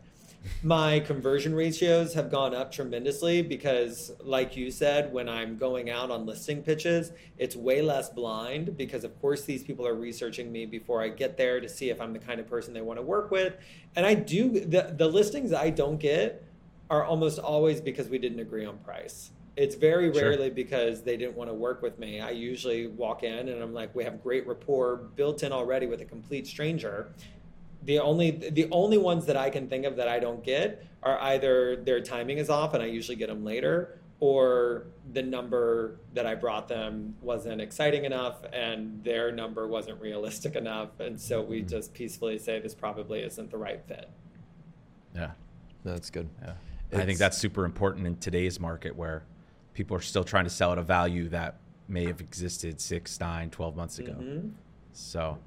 My 0.63 0.99
conversion 0.99 1.53
ratios 1.53 2.13
have 2.13 2.31
gone 2.31 2.53
up 2.55 2.71
tremendously 2.71 3.41
because, 3.41 4.11
like 4.21 4.57
you 4.57 4.71
said, 4.71 5.13
when 5.13 5.29
I'm 5.29 5.57
going 5.57 5.89
out 5.89 6.11
on 6.11 6.25
listing 6.25 6.63
pitches, 6.63 7.11
it's 7.37 7.55
way 7.55 7.81
less 7.81 8.09
blind 8.09 8.75
because, 8.77 9.03
of 9.03 9.19
course, 9.21 9.43
these 9.43 9.63
people 9.63 9.85
are 9.87 9.95
researching 9.95 10.51
me 10.51 10.65
before 10.65 11.01
I 11.01 11.09
get 11.09 11.37
there 11.37 11.59
to 11.59 11.69
see 11.69 11.89
if 11.89 12.01
I'm 12.01 12.13
the 12.13 12.19
kind 12.19 12.39
of 12.39 12.47
person 12.47 12.73
they 12.73 12.81
want 12.81 12.99
to 12.99 13.03
work 13.03 13.31
with. 13.31 13.55
And 13.95 14.05
I 14.05 14.13
do 14.13 14.49
the, 14.49 14.93
the 14.97 15.07
listings 15.07 15.53
I 15.53 15.69
don't 15.69 15.97
get 15.97 16.43
are 16.89 17.03
almost 17.03 17.39
always 17.39 17.81
because 17.81 18.07
we 18.09 18.17
didn't 18.17 18.39
agree 18.39 18.65
on 18.65 18.77
price. 18.79 19.31
It's 19.55 19.75
very 19.75 20.09
rarely 20.11 20.47
sure. 20.47 20.51
because 20.51 21.01
they 21.01 21.17
didn't 21.17 21.35
want 21.35 21.49
to 21.49 21.53
work 21.53 21.81
with 21.81 21.97
me. 21.97 22.21
I 22.21 22.29
usually 22.29 22.87
walk 22.87 23.23
in 23.23 23.49
and 23.49 23.61
I'm 23.61 23.73
like, 23.73 23.93
we 23.95 24.03
have 24.03 24.21
great 24.21 24.45
rapport 24.45 24.97
built 25.15 25.41
in 25.41 25.51
already 25.51 25.87
with 25.87 26.01
a 26.01 26.05
complete 26.05 26.45
stranger. 26.45 27.11
The 27.87 27.99
only 27.99 28.31
the 28.31 28.67
only 28.69 28.97
ones 28.97 29.25
that 29.25 29.35
I 29.35 29.49
can 29.49 29.67
think 29.67 29.85
of 29.85 29.95
that 29.95 30.07
I 30.07 30.19
don't 30.19 30.43
get 30.43 30.85
are 31.03 31.19
either 31.19 31.77
their 31.77 32.01
timing 32.01 32.37
is 32.37 32.49
off 32.49 32.73
and 32.73 32.83
I 32.83 32.85
usually 32.85 33.15
get 33.15 33.29
them 33.29 33.43
later, 33.43 33.99
or 34.19 34.87
the 35.13 35.23
number 35.23 35.99
that 36.13 36.25
I 36.25 36.35
brought 36.35 36.67
them 36.67 37.15
wasn't 37.21 37.61
exciting 37.61 38.05
enough 38.05 38.43
and 38.53 39.03
their 39.03 39.31
number 39.31 39.67
wasn't 39.67 39.99
realistic 40.01 40.55
enough. 40.55 40.99
And 40.99 41.19
so 41.19 41.41
we 41.41 41.59
mm-hmm. 41.59 41.67
just 41.67 41.93
peacefully 41.93 42.37
say 42.37 42.59
this 42.59 42.75
probably 42.75 43.21
isn't 43.21 43.49
the 43.51 43.57
right 43.57 43.81
fit. 43.87 44.09
Yeah. 45.15 45.31
That's 45.83 46.09
good. 46.09 46.29
Yeah. 46.41 46.53
I 46.93 47.05
think 47.05 47.19
that's 47.19 47.37
super 47.37 47.65
important 47.65 48.07
in 48.07 48.17
today's 48.17 48.59
market 48.59 48.95
where 48.95 49.23
people 49.73 49.95
are 49.95 50.01
still 50.01 50.23
trying 50.23 50.45
to 50.45 50.49
sell 50.49 50.71
at 50.71 50.77
a 50.77 50.83
value 50.83 51.29
that 51.29 51.59
may 51.87 52.05
have 52.05 52.21
existed 52.21 52.81
six, 52.81 53.19
nine, 53.19 53.49
12 53.49 53.75
months 53.75 53.99
ago. 53.99 54.13
Mm-hmm. 54.13 54.49
So, 54.93 55.37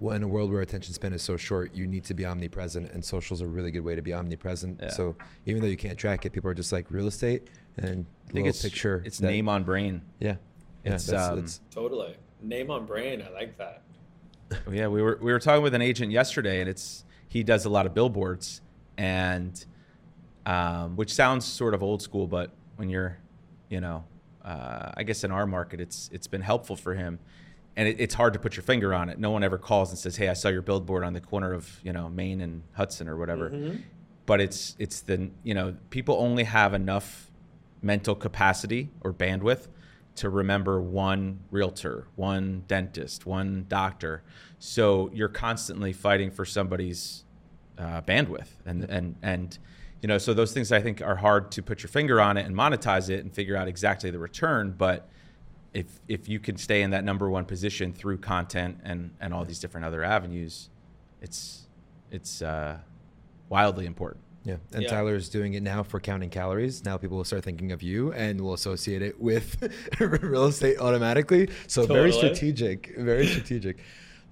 well, 0.00 0.16
in 0.16 0.22
a 0.22 0.28
world 0.28 0.50
where 0.50 0.60
attention 0.60 0.92
span 0.92 1.12
is 1.12 1.22
so 1.22 1.36
short, 1.36 1.74
you 1.74 1.86
need 1.86 2.04
to 2.04 2.14
be 2.14 2.24
omnipresent, 2.24 2.90
and 2.92 3.04
social 3.04 3.34
is 3.34 3.40
a 3.40 3.46
really 3.46 3.70
good 3.70 3.84
way 3.84 3.94
to 3.94 4.02
be 4.02 4.12
omnipresent. 4.12 4.80
Yeah. 4.82 4.88
So, 4.88 5.16
even 5.46 5.62
though 5.62 5.68
you 5.68 5.76
can't 5.76 5.98
track 5.98 6.26
it, 6.26 6.30
people 6.30 6.50
are 6.50 6.54
just 6.54 6.72
like 6.72 6.90
real 6.90 7.06
estate 7.06 7.48
and 7.76 8.06
I 8.28 8.32
think 8.32 8.46
it's 8.46 8.62
picture. 8.62 9.02
It's 9.04 9.18
that, 9.18 9.30
name 9.30 9.48
on 9.48 9.64
brain. 9.64 10.02
Yeah, 10.20 10.36
yeah, 10.84 10.94
it's, 10.94 11.06
that's, 11.06 11.28
um, 11.28 11.40
that's, 11.40 11.60
totally 11.70 12.16
name 12.40 12.70
on 12.70 12.86
brain. 12.86 13.22
I 13.22 13.32
like 13.32 13.56
that. 13.58 13.82
yeah, 14.70 14.88
we 14.88 15.02
were 15.02 15.18
we 15.20 15.32
were 15.32 15.38
talking 15.38 15.62
with 15.62 15.74
an 15.74 15.82
agent 15.82 16.12
yesterday, 16.12 16.60
and 16.60 16.68
it's 16.68 17.04
he 17.28 17.42
does 17.42 17.64
a 17.64 17.70
lot 17.70 17.86
of 17.86 17.94
billboards, 17.94 18.60
and 18.96 19.64
um, 20.46 20.96
which 20.96 21.12
sounds 21.12 21.44
sort 21.44 21.74
of 21.74 21.82
old 21.82 22.02
school, 22.02 22.26
but 22.26 22.52
when 22.76 22.88
you're, 22.88 23.18
you 23.70 23.80
know, 23.80 24.04
uh, 24.44 24.92
I 24.96 25.02
guess 25.02 25.24
in 25.24 25.30
our 25.30 25.46
market, 25.46 25.80
it's 25.80 26.10
it's 26.12 26.26
been 26.26 26.42
helpful 26.42 26.76
for 26.76 26.94
him, 26.94 27.18
and 27.76 27.88
it, 27.88 28.00
it's 28.00 28.14
hard 28.14 28.32
to 28.34 28.38
put 28.38 28.56
your 28.56 28.62
finger 28.62 28.94
on 28.94 29.08
it. 29.08 29.18
No 29.18 29.30
one 29.30 29.42
ever 29.42 29.58
calls 29.58 29.90
and 29.90 29.98
says, 29.98 30.16
"Hey, 30.16 30.28
I 30.28 30.34
saw 30.34 30.48
your 30.48 30.62
billboard 30.62 31.04
on 31.04 31.12
the 31.12 31.20
corner 31.20 31.52
of 31.52 31.80
you 31.82 31.92
know 31.92 32.08
Main 32.08 32.40
and 32.40 32.62
Hudson 32.72 33.08
or 33.08 33.16
whatever." 33.16 33.50
Mm-hmm. 33.50 33.76
But 34.26 34.40
it's 34.40 34.76
it's 34.78 35.00
the 35.00 35.30
you 35.42 35.54
know 35.54 35.76
people 35.90 36.16
only 36.18 36.44
have 36.44 36.74
enough 36.74 37.30
mental 37.82 38.14
capacity 38.14 38.90
or 39.02 39.12
bandwidth 39.12 39.68
to 40.16 40.30
remember 40.30 40.80
one 40.80 41.40
realtor, 41.50 42.06
one 42.14 42.64
dentist, 42.68 43.26
one 43.26 43.66
doctor. 43.68 44.22
So 44.58 45.10
you're 45.12 45.28
constantly 45.28 45.92
fighting 45.92 46.30
for 46.30 46.44
somebody's 46.44 47.24
uh, 47.78 48.00
bandwidth, 48.02 48.48
and 48.64 48.84
and 48.84 49.16
and 49.22 49.58
you 50.04 50.08
know, 50.08 50.18
so 50.18 50.34
those 50.34 50.52
things 50.52 50.70
I 50.70 50.80
think 50.80 51.00
are 51.00 51.16
hard 51.16 51.50
to 51.52 51.62
put 51.62 51.82
your 51.82 51.88
finger 51.88 52.20
on 52.20 52.36
it 52.36 52.44
and 52.44 52.54
monetize 52.54 53.08
it 53.08 53.20
and 53.20 53.32
figure 53.32 53.56
out 53.56 53.68
exactly 53.68 54.10
the 54.10 54.18
return. 54.18 54.74
But 54.76 55.08
if 55.74 55.86
if 56.08 56.28
you 56.28 56.38
can 56.38 56.56
stay 56.56 56.82
in 56.82 56.90
that 56.90 57.04
number 57.04 57.28
one 57.28 57.44
position 57.44 57.92
through 57.92 58.18
content 58.18 58.78
and 58.84 59.10
and 59.20 59.34
all 59.34 59.44
these 59.44 59.58
different 59.58 59.84
other 59.84 60.02
avenues, 60.02 60.70
it's 61.20 61.66
it's 62.10 62.40
uh, 62.40 62.78
wildly 63.48 63.84
important. 63.84 64.22
Yeah, 64.44 64.56
and 64.72 64.82
yeah. 64.82 65.04
is 65.06 65.30
doing 65.30 65.54
it 65.54 65.62
now 65.62 65.82
for 65.82 66.00
counting 66.00 66.28
calories. 66.28 66.84
Now 66.84 66.98
people 66.98 67.16
will 67.16 67.24
start 67.24 67.42
thinking 67.42 67.72
of 67.72 67.82
you 67.82 68.12
and 68.12 68.38
will 68.40 68.52
associate 68.52 69.00
it 69.00 69.18
with 69.18 69.56
real 70.00 70.44
estate 70.44 70.78
automatically. 70.78 71.48
So 71.66 71.82
totally. 71.82 71.98
very 71.98 72.12
strategic, 72.12 72.94
very 72.96 73.26
strategic. 73.26 73.78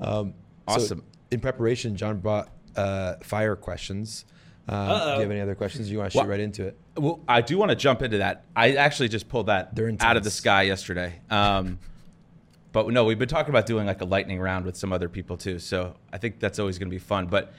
Um, 0.01 0.34
awesome. 0.68 0.99
So 0.99 1.05
in 1.30 1.40
preparation, 1.40 1.97
John 1.97 2.18
brought 2.18 2.51
uh, 2.76 3.14
fire 3.22 3.57
questions 3.57 4.26
Um, 4.68 4.86
do 4.88 4.92
you 5.14 5.20
have 5.20 5.30
any 5.30 5.40
other 5.40 5.54
questions? 5.54 5.90
You 5.90 5.98
want 5.98 6.10
to 6.12 6.18
shoot 6.18 6.20
Well- 6.22 6.28
right 6.28 6.40
into 6.40 6.66
it? 6.66 6.78
Well, 6.96 7.20
I 7.26 7.40
do 7.40 7.58
want 7.58 7.70
to 7.70 7.74
jump 7.76 8.02
into 8.02 8.18
that. 8.18 8.44
I 8.54 8.72
actually 8.74 9.08
just 9.08 9.28
pulled 9.28 9.46
that 9.46 9.76
out 10.00 10.16
of 10.16 10.24
the 10.24 10.30
sky 10.30 10.62
yesterday. 10.62 11.20
Um, 11.30 11.78
but 12.72 12.88
no, 12.88 13.04
we've 13.04 13.18
been 13.18 13.28
talking 13.28 13.50
about 13.50 13.66
doing 13.66 13.86
like 13.86 14.00
a 14.02 14.04
lightning 14.04 14.40
round 14.40 14.64
with 14.66 14.76
some 14.76 14.92
other 14.92 15.08
people 15.08 15.36
too. 15.36 15.58
So 15.58 15.96
I 16.12 16.18
think 16.18 16.38
that's 16.38 16.58
always 16.58 16.78
going 16.78 16.88
to 16.88 16.94
be 16.94 16.98
fun. 16.98 17.26
But 17.26 17.52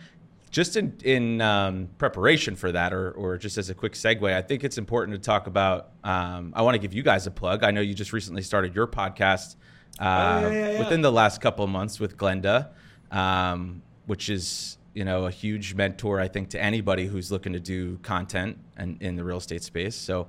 just 0.51 0.77
in 0.77 0.95
in 1.03 1.41
um, 1.41 1.89
preparation 1.97 2.55
for 2.55 2.71
that, 2.71 2.93
or 2.93 3.11
or 3.11 3.37
just 3.39 3.57
as 3.57 3.69
a 3.71 3.73
quick 3.73 3.93
segue, 3.93 4.31
I 4.31 4.41
think 4.43 4.63
it's 4.63 4.77
important 4.77 5.15
to 5.17 5.21
talk 5.21 5.47
about. 5.47 5.89
Um, 6.03 6.53
I 6.55 6.61
want 6.61 6.75
to 6.75 6.79
give 6.79 6.93
you 6.93 7.01
guys 7.03 7.25
a 7.27 7.31
plug. 7.31 7.63
I 7.63 7.71
know 7.71 7.81
you 7.81 7.95
just 7.95 8.13
recently 8.13 8.43
started 8.43 8.75
your 8.75 8.85
podcast 8.87 9.55
uh, 9.99 10.03
Oh, 10.45 10.49
yeah, 10.49 10.53
yeah, 10.53 10.71
yeah. 10.73 10.79
within 10.79 11.01
the 11.01 11.11
last 11.11 11.41
couple 11.41 11.65
of 11.65 11.71
months 11.71 11.99
with 11.99 12.17
Glennda, 12.17 12.69
um, 13.11 13.81
which 14.05 14.29
is 14.29 14.77
you 14.93 15.05
know 15.05 15.25
a 15.25 15.31
huge 15.31 15.73
mentor 15.75 16.19
I 16.19 16.27
think 16.27 16.49
to 16.49 16.61
anybody 16.61 17.07
who's 17.07 17.31
looking 17.31 17.53
to 17.53 17.59
do 17.59 17.97
content 17.97 18.57
and 18.77 19.01
in 19.01 19.15
the 19.15 19.23
real 19.23 19.37
estate 19.37 19.63
space. 19.63 19.95
So. 19.95 20.27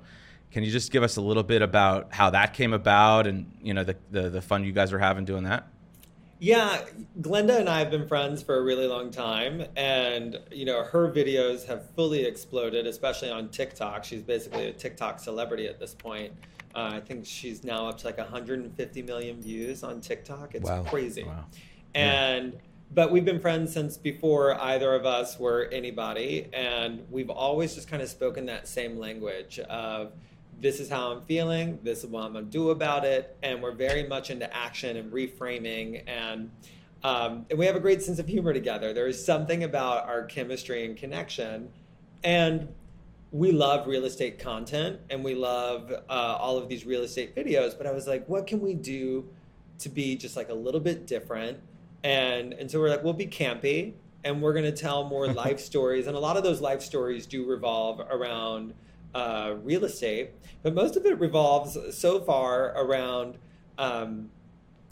Can 0.50 0.62
you 0.62 0.70
just 0.70 0.92
give 0.92 1.02
us 1.02 1.16
a 1.16 1.20
little 1.20 1.42
bit 1.42 1.62
about 1.62 2.14
how 2.14 2.30
that 2.30 2.54
came 2.54 2.72
about 2.72 3.26
and 3.26 3.50
you 3.60 3.74
know 3.74 3.82
the, 3.82 3.96
the, 4.12 4.30
the 4.30 4.40
fun 4.40 4.62
you 4.62 4.70
guys 4.70 4.92
are 4.92 5.00
having 5.00 5.24
doing 5.24 5.42
that? 5.42 5.66
Yeah, 6.38 6.82
Glennda 7.20 7.58
and 7.58 7.68
I 7.68 7.80
have 7.80 7.90
been 7.90 8.06
friends 8.06 8.40
for 8.40 8.58
a 8.58 8.62
really 8.62 8.86
long 8.86 9.10
time, 9.10 9.64
and 9.76 10.38
you 10.52 10.64
know 10.64 10.84
her 10.84 11.10
videos 11.10 11.66
have 11.66 11.90
fully 11.96 12.24
exploded, 12.24 12.86
especially 12.86 13.30
on 13.30 13.48
TikTok. 13.48 14.04
She's 14.04 14.22
basically 14.22 14.66
a 14.68 14.72
TikTok 14.72 15.18
celebrity 15.18 15.66
at 15.66 15.80
this 15.80 15.92
point. 15.92 16.32
Uh, 16.72 16.92
I 16.94 17.00
think 17.00 17.26
she's 17.26 17.64
now 17.64 17.88
up 17.88 17.98
to 17.98 18.06
like 18.06 18.18
150 18.18 19.02
million 19.02 19.40
views 19.40 19.82
on 19.82 20.00
TikTok. 20.00 20.54
It's 20.54 20.70
Wow. 20.70 20.84
crazy. 20.84 21.24
Wow. 21.24 21.46
And 21.96 22.56
but 22.94 23.10
we've 23.10 23.24
been 23.24 23.40
friends 23.40 23.72
since 23.72 23.96
before 23.96 24.54
either 24.60 24.94
of 24.94 25.04
us 25.04 25.38
were 25.38 25.68
anybody, 25.72 26.48
and 26.52 27.04
we've 27.10 27.30
always 27.30 27.74
just 27.74 27.88
kind 27.88 28.02
of 28.02 28.08
spoken 28.08 28.46
that 28.46 28.68
same 28.68 28.98
language 28.98 29.58
of 29.58 30.12
this 30.60 30.78
is 30.78 30.88
how 30.88 31.10
I'm 31.10 31.22
feeling, 31.22 31.80
this 31.82 32.04
is 32.04 32.06
what 32.06 32.24
I'm 32.24 32.34
gonna 32.34 32.46
do 32.46 32.70
about 32.70 33.04
it, 33.04 33.36
and 33.42 33.60
we're 33.60 33.74
very 33.74 34.06
much 34.06 34.30
into 34.30 34.54
action 34.54 34.96
and 34.96 35.12
reframing 35.12 36.04
and. 36.06 36.50
Um, 37.02 37.44
and 37.50 37.58
we 37.58 37.66
have 37.66 37.76
a 37.76 37.80
great 37.80 38.00
sense 38.00 38.18
of 38.18 38.26
humor 38.26 38.54
together. 38.54 38.94
There 38.94 39.06
is 39.06 39.22
something 39.22 39.62
about 39.62 40.08
our 40.08 40.24
chemistry 40.24 40.86
and 40.86 40.96
connection, 40.96 41.68
and 42.22 42.66
we 43.34 43.50
love 43.50 43.88
real 43.88 44.04
estate 44.04 44.38
content 44.38 45.00
and 45.10 45.24
we 45.24 45.34
love 45.34 45.90
uh, 45.90 46.02
all 46.08 46.56
of 46.56 46.68
these 46.68 46.86
real 46.86 47.02
estate 47.02 47.34
videos. 47.34 47.76
But 47.76 47.88
I 47.88 47.90
was 47.90 48.06
like, 48.06 48.28
what 48.28 48.46
can 48.46 48.60
we 48.60 48.74
do 48.74 49.28
to 49.80 49.88
be 49.88 50.14
just 50.14 50.36
like 50.36 50.50
a 50.50 50.54
little 50.54 50.78
bit 50.78 51.04
different? 51.06 51.58
And 52.04 52.52
and 52.52 52.70
so 52.70 52.78
we're 52.78 52.90
like, 52.90 53.02
we'll 53.02 53.14
be 53.14 53.26
campy 53.26 53.94
and 54.22 54.40
we're 54.40 54.52
gonna 54.52 54.70
tell 54.70 55.04
more 55.04 55.26
life 55.32 55.58
stories. 55.58 56.06
And 56.06 56.16
a 56.16 56.20
lot 56.20 56.36
of 56.36 56.44
those 56.44 56.60
life 56.60 56.82
stories 56.82 57.26
do 57.26 57.44
revolve 57.44 58.00
around 58.00 58.74
uh, 59.14 59.54
real 59.62 59.84
estate, 59.84 60.30
but 60.62 60.74
most 60.74 60.96
of 60.96 61.06
it 61.06 61.18
revolves 61.18 61.76
so 61.96 62.20
far 62.20 62.72
around. 62.76 63.38
Um, 63.78 64.30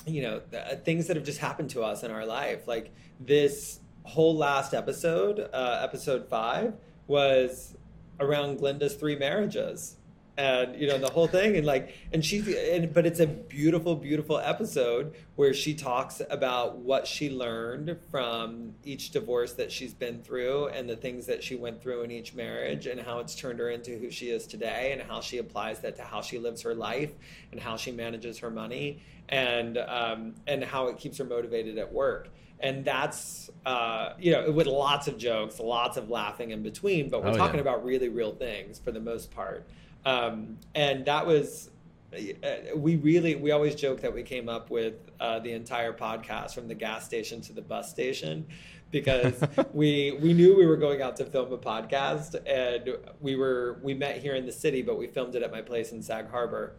you 0.06 0.22
know 0.22 0.40
th- 0.50 0.80
things 0.84 1.06
that 1.06 1.16
have 1.16 1.24
just 1.24 1.38
happened 1.38 1.70
to 1.70 1.82
us 1.82 2.02
in 2.02 2.10
our 2.10 2.26
life 2.26 2.66
like 2.66 2.90
this 3.20 3.80
whole 4.04 4.36
last 4.36 4.74
episode 4.74 5.48
uh, 5.52 5.80
episode 5.82 6.28
five 6.28 6.74
was 7.06 7.76
around 8.20 8.58
Glennda's 8.58 8.94
three 8.94 9.16
marriages 9.16 9.96
and 10.38 10.74
you 10.80 10.86
know 10.86 10.96
the 10.96 11.10
whole 11.10 11.26
thing 11.26 11.56
and 11.56 11.66
like 11.66 11.94
and 12.12 12.24
she 12.24 12.38
and, 12.72 12.92
but 12.94 13.04
it's 13.04 13.20
a 13.20 13.26
beautiful 13.26 13.94
beautiful 13.94 14.38
episode 14.38 15.14
where 15.36 15.52
she 15.52 15.74
talks 15.74 16.22
about 16.30 16.78
what 16.78 17.06
she 17.06 17.28
learned 17.28 17.98
from 18.10 18.72
each 18.84 19.10
divorce 19.10 19.52
that 19.52 19.70
she's 19.70 19.92
been 19.92 20.22
through 20.22 20.68
and 20.68 20.88
the 20.88 20.96
things 20.96 21.26
that 21.26 21.44
she 21.44 21.54
went 21.54 21.82
through 21.82 22.02
in 22.02 22.10
each 22.10 22.32
marriage 22.34 22.86
and 22.86 22.98
how 23.00 23.18
it's 23.18 23.34
turned 23.34 23.58
her 23.58 23.68
into 23.70 23.98
who 23.98 24.10
she 24.10 24.30
is 24.30 24.46
today 24.46 24.92
and 24.92 25.02
how 25.02 25.20
she 25.20 25.36
applies 25.36 25.80
that 25.80 25.96
to 25.96 26.02
how 26.02 26.22
she 26.22 26.38
lives 26.38 26.62
her 26.62 26.74
life 26.74 27.12
and 27.50 27.60
how 27.60 27.76
she 27.76 27.92
manages 27.92 28.38
her 28.38 28.50
money 28.50 29.02
and 29.28 29.76
um, 29.76 30.34
and 30.46 30.64
how 30.64 30.86
it 30.88 30.96
keeps 30.98 31.18
her 31.18 31.24
motivated 31.24 31.76
at 31.76 31.92
work 31.92 32.28
and 32.60 32.84
that's 32.86 33.50
uh, 33.66 34.14
you 34.18 34.32
know 34.32 34.50
with 34.50 34.66
lots 34.66 35.08
of 35.08 35.18
jokes 35.18 35.60
lots 35.60 35.98
of 35.98 36.08
laughing 36.08 36.52
in 36.52 36.62
between 36.62 37.10
but 37.10 37.22
we're 37.22 37.30
Oh, 37.32 37.36
talking 37.36 37.56
yeah. 37.56 37.60
about 37.62 37.84
really 37.84 38.08
real 38.08 38.32
things 38.32 38.78
for 38.78 38.92
the 38.92 39.00
most 39.00 39.30
part 39.30 39.66
um, 40.04 40.58
and 40.74 41.04
that 41.06 41.26
was 41.26 41.70
uh, 42.14 42.76
we 42.76 42.96
really 42.96 43.34
we 43.36 43.50
always 43.50 43.74
joke 43.74 44.00
that 44.00 44.12
we 44.12 44.22
came 44.22 44.48
up 44.48 44.70
with 44.70 44.94
uh, 45.20 45.38
the 45.38 45.52
entire 45.52 45.92
podcast 45.92 46.54
from 46.54 46.68
the 46.68 46.74
gas 46.74 47.04
station 47.04 47.40
to 47.40 47.52
the 47.52 47.62
bus 47.62 47.90
station 47.90 48.46
because 48.90 49.42
we 49.72 50.18
we 50.20 50.32
knew 50.32 50.56
we 50.56 50.66
were 50.66 50.76
going 50.76 51.00
out 51.00 51.16
to 51.16 51.24
film 51.24 51.52
a 51.52 51.58
podcast 51.58 52.36
and 52.46 52.96
we 53.20 53.34
were 53.36 53.78
we 53.82 53.94
met 53.94 54.18
here 54.18 54.34
in 54.34 54.44
the 54.44 54.52
city 54.52 54.82
but 54.82 54.98
we 54.98 55.06
filmed 55.06 55.34
it 55.34 55.42
at 55.42 55.50
my 55.50 55.62
place 55.62 55.92
in 55.92 56.02
Sag 56.02 56.30
Harbor 56.30 56.74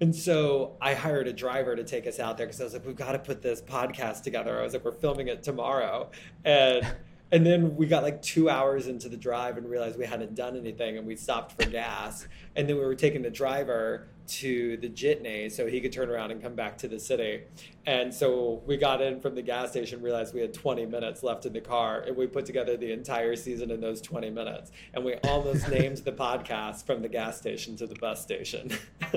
and 0.00 0.14
so 0.14 0.76
I 0.80 0.94
hired 0.94 1.28
a 1.28 1.32
driver 1.32 1.76
to 1.76 1.84
take 1.84 2.06
us 2.06 2.18
out 2.18 2.36
there 2.36 2.46
because 2.46 2.60
I 2.60 2.64
was 2.64 2.72
like, 2.72 2.84
we've 2.84 2.96
got 2.96 3.12
to 3.12 3.18
put 3.18 3.42
this 3.42 3.62
podcast 3.62 4.22
together. 4.22 4.58
I 4.58 4.62
was 4.62 4.72
like, 4.72 4.84
we're 4.84 4.92
filming 4.92 5.28
it 5.28 5.42
tomorrow. 5.42 6.10
And 6.44 6.86
and 7.32 7.44
then 7.44 7.76
we 7.76 7.86
got 7.86 8.02
like 8.02 8.22
two 8.22 8.48
hours 8.48 8.86
into 8.86 9.08
the 9.08 9.16
drive 9.16 9.56
and 9.56 9.68
realized 9.68 9.98
we 9.98 10.06
hadn't 10.06 10.34
done 10.34 10.56
anything 10.56 10.98
and 10.98 11.06
we 11.06 11.16
stopped 11.16 11.60
for 11.60 11.68
gas. 11.68 12.28
And 12.54 12.68
then 12.68 12.76
we 12.76 12.84
were 12.84 12.94
taking 12.94 13.22
the 13.22 13.30
driver 13.30 14.08
to 14.26 14.76
the 14.78 14.88
jitney 14.88 15.50
so 15.50 15.66
he 15.66 15.80
could 15.80 15.92
turn 15.92 16.08
around 16.08 16.30
and 16.30 16.42
come 16.42 16.54
back 16.54 16.78
to 16.78 16.88
the 16.88 16.98
city. 16.98 17.42
And 17.86 18.12
so 18.12 18.62
we 18.66 18.76
got 18.76 19.02
in 19.02 19.20
from 19.20 19.34
the 19.34 19.42
gas 19.42 19.70
station, 19.70 20.00
realized 20.00 20.32
we 20.32 20.40
had 20.40 20.54
20 20.54 20.86
minutes 20.86 21.22
left 21.22 21.44
in 21.44 21.52
the 21.52 21.60
car, 21.60 22.00
and 22.06 22.16
we 22.16 22.26
put 22.26 22.46
together 22.46 22.76
the 22.76 22.92
entire 22.92 23.36
season 23.36 23.70
in 23.70 23.80
those 23.80 24.00
20 24.00 24.30
minutes. 24.30 24.70
And 24.94 25.04
we 25.04 25.14
almost 25.24 25.68
named 25.70 25.98
the 25.98 26.12
podcast 26.12 26.86
from 26.86 27.02
the 27.02 27.08
gas 27.08 27.36
station 27.36 27.76
to 27.76 27.86
the 27.86 27.96
bus 27.96 28.22
station. 28.22 28.70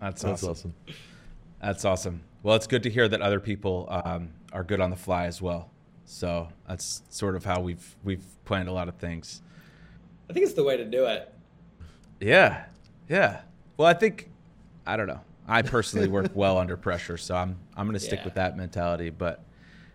That's, 0.00 0.22
That's 0.22 0.24
awesome. 0.24 0.50
awesome. 0.50 0.74
That's 1.60 1.84
awesome. 1.84 2.22
Well, 2.42 2.56
it's 2.56 2.66
good 2.66 2.82
to 2.82 2.90
hear 2.90 3.08
that 3.08 3.22
other 3.22 3.40
people 3.40 3.88
um, 3.88 4.30
are 4.52 4.62
good 4.62 4.80
on 4.80 4.90
the 4.90 4.96
fly 4.96 5.24
as 5.24 5.40
well. 5.40 5.70
So 6.04 6.48
that's 6.68 7.02
sort 7.10 7.34
of 7.36 7.44
how 7.44 7.60
we've 7.60 7.96
we've 8.04 8.24
planned 8.44 8.68
a 8.68 8.72
lot 8.72 8.88
of 8.88 8.96
things. 8.96 9.42
I 10.28 10.32
think 10.32 10.44
it's 10.44 10.54
the 10.54 10.64
way 10.64 10.76
to 10.76 10.84
do 10.84 11.06
it. 11.06 11.32
Yeah, 12.20 12.64
yeah. 13.08 13.40
Well, 13.76 13.88
I 13.88 13.94
think 13.94 14.30
I 14.86 14.96
don't 14.96 15.06
know. 15.06 15.20
I 15.46 15.62
personally 15.62 16.08
work 16.08 16.30
well 16.34 16.58
under 16.58 16.76
pressure, 16.76 17.16
so 17.16 17.34
I'm 17.34 17.56
I'm 17.76 17.86
going 17.86 17.94
to 17.94 18.00
stick 18.00 18.20
Yeah. 18.20 18.24
with 18.24 18.34
that 18.34 18.56
mentality. 18.56 19.10
But 19.10 19.42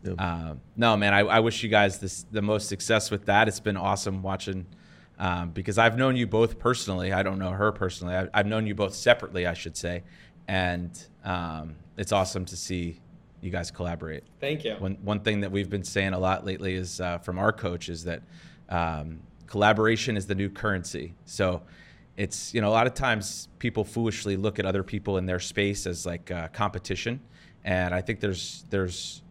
Yep. 0.03 0.21
um, 0.21 0.61
no, 0.77 0.95
man, 0.95 1.13
I, 1.13 1.19
I 1.19 1.39
wish 1.41 1.61
you 1.61 1.67
guys 1.67 1.99
this, 1.99 2.23
the 2.31 2.41
most 2.41 2.69
success 2.69 3.11
with 3.11 3.25
that. 3.25 3.49
It's 3.49 3.59
been 3.59 3.75
awesome 3.75 4.21
watching 4.23 4.65
um, 5.19 5.49
because 5.49 5.77
I've 5.77 5.97
known 5.97 6.15
you 6.15 6.25
both 6.25 6.57
personally. 6.57 7.11
I 7.11 7.21
don't 7.21 7.37
know 7.37 7.49
her 7.51 7.73
personally. 7.73 8.15
I, 8.15 8.29
I've 8.33 8.45
known 8.45 8.65
you 8.65 8.73
both 8.75 8.93
separately, 8.93 9.45
I 9.45 9.53
should 9.53 9.75
say, 9.75 10.03
and 10.47 10.89
um, 11.25 11.75
it's 11.97 12.13
awesome 12.13 12.45
to 12.45 12.55
see 12.55 13.01
you 13.41 13.49
guys 13.49 13.71
collaborate. 13.71 14.23
Thank 14.39 14.63
you. 14.63 14.75
One 14.75 14.97
one 15.01 15.21
thing 15.21 15.41
that 15.41 15.51
we've 15.51 15.69
been 15.69 15.83
saying 15.83 16.13
a 16.13 16.19
lot 16.19 16.45
lately 16.45 16.75
is 16.75 16.99
uh, 16.99 17.19
from 17.19 17.39
our 17.39 17.51
coach 17.51 17.89
is 17.89 18.03
that 18.03 18.21
um, 18.69 19.19
collaboration 19.47 20.17
is 20.17 20.27
the 20.27 20.35
new 20.35 20.49
currency. 20.49 21.15
So 21.25 21.61
it's 22.17 22.53
you 22.53 22.61
know 22.61 22.69
a 22.69 22.71
lot 22.71 22.87
of 22.87 22.93
times 22.93 23.47
people 23.59 23.83
foolishly 23.83 24.35
look 24.35 24.59
at 24.59 24.65
other 24.65 24.83
people 24.83 25.17
in 25.17 25.25
their 25.25 25.39
space 25.39 25.87
as 25.87 26.05
like 26.05 26.31
uh, 26.31 26.49
competition, 26.49 27.21
and 27.63 27.93
I 27.93 28.01
think 28.01 28.19
there's 28.19 28.65
there's 28.69 29.21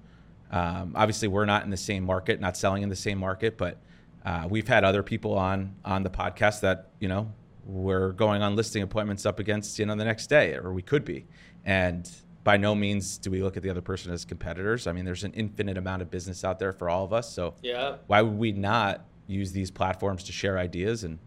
um, 0.51 0.93
obviously 0.95 1.29
we're 1.29 1.45
not 1.45 1.65
in 1.65 1.71
the 1.71 1.77
same 1.77 2.05
market, 2.05 2.41
not 2.41 2.57
selling 2.57 2.83
in 2.83 2.89
the 2.89 2.97
same 2.97 3.19
market, 3.19 3.59
but 3.59 3.79
uh, 4.25 4.47
we've 4.49 4.69
had 4.69 4.85
other 4.85 5.03
people 5.03 5.35
on 5.35 5.75
on 5.85 6.03
the 6.03 6.11
podcast 6.11 6.61
that 6.61 6.91
you 6.99 7.09
know 7.09 7.31
we're 7.67 8.13
going 8.13 8.41
on 8.41 8.57
listing 8.57 8.83
appointments 8.83 9.27
up 9.27 9.39
against 9.39 9.79
you 9.79 9.85
know 9.85 9.95
the 9.95 10.05
next 10.05 10.29
day, 10.29 10.55
or 10.55 10.73
we 10.73 10.83
could 10.83 11.05
be, 11.05 11.27
and 11.65 12.11
by 12.45 12.57
no 12.57 12.75
means 12.75 13.19
do 13.19 13.31
we 13.31 13.43
look 13.43 13.57
at 13.57 13.63
the 13.63 13.71
other 13.71 13.81
person 13.83 14.13
as 14.13 14.25
competitors. 14.25 14.87
I 14.87 14.93
mean, 14.93 15.05
there's 15.05 15.25
an 15.25 15.33
infinite 15.35 15.77
amount 15.77 16.03
of 16.03 16.11
business 16.11 16.45
out 16.45 16.59
there 16.59 16.73
for 16.73 16.89
all 16.89 17.05
of 17.05 17.13
us, 17.13 17.31
so 17.33 17.55
Yeah. 17.63 17.97
why 18.07 18.23
would 18.23 18.39
we 18.39 18.53
not 18.53 19.05
use 19.27 19.53
these 19.53 19.71
platforms 19.71 20.25
to 20.25 20.33
share 20.33 20.59
ideas 20.59 21.05
and 21.05 21.19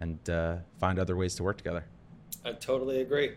and 0.00 0.28
uh, 0.30 0.56
find 0.80 0.98
other 0.98 1.14
ways 1.16 1.34
to 1.36 1.42
work 1.44 1.56
together? 1.58 1.84
I 2.44 2.52
totally 2.52 3.00
agree. 3.00 3.32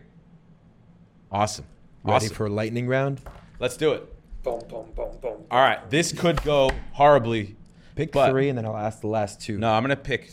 Awesome, 1.30 1.64
Ready 2.04 2.26
awesome. 2.26 2.34
for 2.36 2.46
a 2.46 2.50
lightning 2.50 2.86
round? 2.88 3.20
Let's 3.58 3.76
do 3.76 3.92
it. 3.92 4.12
Boom, 4.42 4.60
boom, 4.68 4.86
boom, 4.94 5.16
boom. 5.20 5.44
All 5.50 5.60
right, 5.60 5.88
this 5.90 6.12
could 6.12 6.42
go 6.44 6.70
horribly. 6.92 7.56
Pick 7.96 8.12
But- 8.12 8.30
three, 8.30 8.48
and 8.48 8.56
then 8.58 8.66
I'll 8.66 8.76
ask 8.76 9.00
the 9.00 9.06
last 9.08 9.40
two. 9.40 9.58
No, 9.58 9.72
I'm 9.72 9.82
gonna 9.82 9.96
pick 9.96 10.30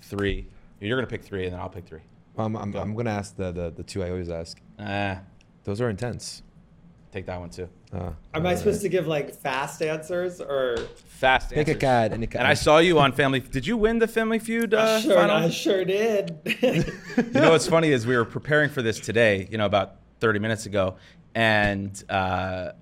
three. 0.00 0.48
You're 0.80 0.96
gonna 0.96 1.06
pick 1.06 1.22
three, 1.24 1.44
and 1.44 1.52
then 1.52 1.60
I'll 1.60 1.68
pick 1.68 1.86
three. 1.86 2.00
I'm, 2.36 2.56
I'm, 2.56 2.70
Go. 2.70 2.80
I'm 2.80 2.94
gonna 2.96 3.10
ask 3.10 3.36
the, 3.36 3.52
the 3.52 3.70
the 3.70 3.82
two 3.82 4.02
I 4.02 4.10
always 4.10 4.30
ask. 4.30 4.60
Ah, 4.78 5.20
Those 5.64 5.80
are 5.80 5.88
intense. 5.90 6.42
take 7.12 7.26
that 7.26 7.38
one 7.38 7.50
too. 7.50 7.68
Uh, 7.92 8.10
Am 8.34 8.46
I 8.46 8.54
supposed 8.54 8.80
to 8.82 8.88
give 8.88 9.06
like 9.06 9.34
fast 9.34 9.82
answers 9.82 10.40
or? 10.40 10.76
Fast 11.06 11.50
Pick 11.50 11.68
a 11.68 11.72
answers. 11.72 11.76
card 11.80 12.12
and 12.12 12.24
a 12.24 12.26
card. 12.26 12.40
And 12.40 12.48
I 12.48 12.54
saw 12.54 12.78
you 12.78 12.98
on 12.98 13.12
Family. 13.12 13.40
Did 13.40 13.66
you 13.66 13.76
win 13.76 13.98
the 13.98 14.08
Family 14.08 14.38
Feud 14.38 14.74
uh, 14.74 14.80
I 14.82 15.00
sure, 15.00 15.14
final? 15.14 15.36
I 15.36 15.50
sure 15.50 15.84
did. 15.84 16.38
you 16.62 17.30
know 17.40 17.50
what's 17.50 17.66
funny 17.68 17.90
is 17.90 18.06
we 18.06 18.16
were 18.16 18.24
preparing 18.24 18.70
for 18.70 18.82
this 18.82 18.98
today, 18.98 19.46
you 19.50 19.58
know, 19.58 19.66
about 19.66 19.96
30 20.20 20.38
minutes 20.38 20.66
ago, 20.66 20.96
and 21.34 22.02
uh, 22.08 22.72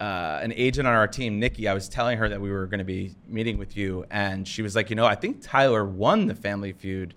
uh, 0.00 0.40
an 0.42 0.52
agent 0.54 0.86
on 0.86 0.94
our 0.94 1.08
team, 1.08 1.40
Nikki, 1.40 1.66
I 1.68 1.74
was 1.74 1.88
telling 1.88 2.18
her 2.18 2.28
that 2.28 2.40
we 2.40 2.50
were 2.50 2.66
going 2.66 2.78
to 2.78 2.84
be 2.84 3.14
meeting 3.26 3.58
with 3.58 3.76
you, 3.76 4.04
and 4.10 4.46
she 4.46 4.62
was 4.62 4.76
like, 4.76 4.90
you 4.90 4.96
know, 4.96 5.06
I 5.06 5.14
think 5.14 5.38
Tyler 5.42 5.84
won 5.84 6.26
the 6.26 6.34
Family 6.34 6.72
Feud 6.72 7.14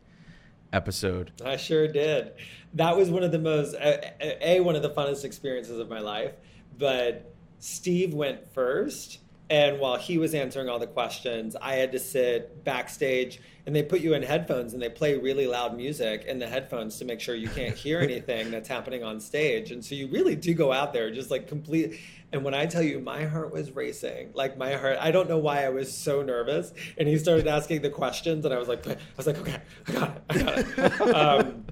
episode. 0.72 1.32
I 1.44 1.58
sure 1.58 1.88
did. 1.88 2.34
That 2.74 2.96
was 2.96 3.10
one 3.10 3.24
of 3.24 3.32
the 3.32 3.40
most 3.40 3.74
a, 3.74 4.56
a 4.56 4.60
one 4.60 4.76
of 4.76 4.82
the 4.82 4.92
funnest 4.92 5.24
experiences 5.24 5.80
of 5.80 5.90
my 5.90 6.00
life. 6.00 6.34
But 6.78 7.34
Steve 7.60 8.14
went 8.14 8.54
first, 8.54 9.20
and 9.50 9.80
while 9.80 9.98
he 9.98 10.18
was 10.18 10.36
answering 10.36 10.70
all 10.70 10.78
the 10.78 10.88
questions, 10.88 11.56
I 11.60 11.74
had 11.76 11.92
to 11.94 12.00
sit 12.00 12.64
backstage 12.64 13.42
and 13.66 13.76
they 13.76 13.84
put 13.84 14.02
you 14.02 14.14
in 14.14 14.24
headphones 14.24 14.74
and 14.74 14.82
they 14.82 14.90
play 14.90 15.18
really 15.18 15.48
loud 15.48 15.76
music 15.76 16.26
in 16.26 16.40
the 16.40 16.48
headphones 16.48 16.98
to 16.98 17.06
make 17.06 17.20
sure 17.20 17.36
you 17.36 17.50
can't 17.50 17.76
hear 17.76 18.00
anything 18.02 18.52
that's 18.52 18.70
happening 18.70 19.04
on 19.04 19.20
stage. 19.20 19.72
And 19.72 19.84
so 19.84 19.96
you 19.96 20.08
really 20.08 20.36
do 20.36 20.54
go 20.54 20.72
out 20.72 20.94
there 20.94 21.12
just 21.12 21.32
like 21.32 21.48
complete. 21.48 22.00
And 22.32 22.44
when 22.44 22.54
I 22.54 22.68
tell 22.68 22.84
you, 22.84 23.00
my 23.00 23.26
heart 23.26 23.52
was 23.52 23.72
racing, 23.72 24.32
like 24.34 24.58
my 24.58 24.74
heart, 24.74 24.98
I 25.02 25.10
don't 25.10 25.28
know 25.28 25.40
why 25.40 25.66
I 25.66 25.70
was 25.70 25.96
so 25.96 26.22
nervous. 26.22 26.72
And 26.98 27.08
he 27.08 27.18
started 27.18 27.48
asking 27.48 27.82
the 27.82 27.90
questions, 27.90 28.46
and 28.46 28.54
I 28.54 28.58
was 28.60 28.68
like, 28.68 28.88
I 28.88 28.98
was 29.18 29.26
like, 29.26 29.38
okay, 29.40 29.58
I 29.88 29.92
got 29.92 30.16
it, 30.16 30.24
I 30.30 30.38
got 30.38 30.58
it. 30.60 31.16
um, 31.16 31.66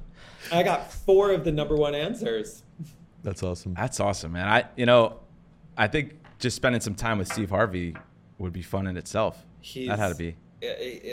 I 0.51 0.63
got 0.63 0.91
four 0.91 1.31
of 1.31 1.43
the 1.43 1.51
number 1.51 1.75
one 1.75 1.95
answers. 1.95 2.63
That's 3.23 3.43
awesome. 3.43 3.73
That's 3.73 3.99
awesome, 3.99 4.33
man. 4.33 4.47
I, 4.47 4.65
you 4.75 4.85
know, 4.85 5.19
I 5.77 5.87
think 5.87 6.13
just 6.39 6.55
spending 6.55 6.81
some 6.81 6.95
time 6.95 7.17
with 7.17 7.27
Steve 7.31 7.49
Harvey 7.49 7.95
would 8.37 8.53
be 8.53 8.61
fun 8.61 8.87
in 8.87 8.97
itself. 8.97 9.43
He's, 9.59 9.87
that 9.89 9.99
had 9.99 10.09
to 10.09 10.15
be. 10.15 10.35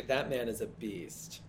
that 0.07 0.31
man 0.31 0.49
is 0.49 0.61
a 0.61 0.67
beast. 0.67 1.41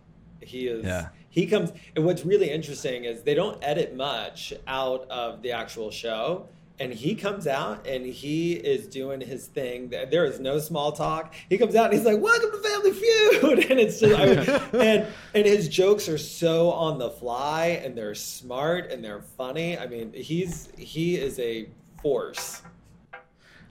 He 0.42 0.68
is. 0.68 0.86
Yeah. 0.86 1.10
He 1.30 1.48
comes. 1.48 1.72
And 1.96 2.06
what's 2.06 2.26
really 2.26 2.50
interesting 2.50 3.06
is 3.06 3.24
they 3.24 3.34
don't 3.34 3.62
edit 3.64 3.96
much 3.96 4.54
out 4.68 5.10
of 5.10 5.42
the 5.42 5.52
actual 5.52 5.92
show. 5.92 6.48
And 6.80 6.94
he 6.94 7.16
comes 7.16 7.48
out 7.48 7.88
and 7.88 8.06
he 8.06 8.54
is 8.54 8.88
doing 8.88 9.22
his 9.22 9.48
thing. 9.48 9.90
There 9.90 10.26
is 10.26 10.40
no 10.40 10.60
small 10.60 10.92
talk. 10.92 11.34
He 11.50 11.58
comes 11.58 11.76
out 11.76 11.86
and 11.86 11.94
he's 11.94 12.06
like, 12.06 12.20
"Welcome 12.20 12.52
to 12.52 12.70
Family 12.70 12.92
Feud," 12.92 13.66
and 13.72 13.80
it's 13.80 14.00
just, 14.00 14.20
I 14.20 14.26
mean, 14.26 14.40
and 14.82 15.08
and 15.34 15.46
his 15.46 15.70
jokes 15.70 16.10
are 16.10 16.18
so 16.18 16.72
on 16.72 16.98
the 16.98 17.10
fly 17.10 17.82
and 17.84 17.98
they're 17.98 18.16
smart 18.16 18.92
and 18.92 19.04
they're 19.04 19.22
funny. 19.22 19.78
I 19.78 19.88
mean, 19.88 20.12
he's 20.14 20.70
he 20.78 21.16
is 21.16 21.40
a 21.40 21.70
force 22.02 22.62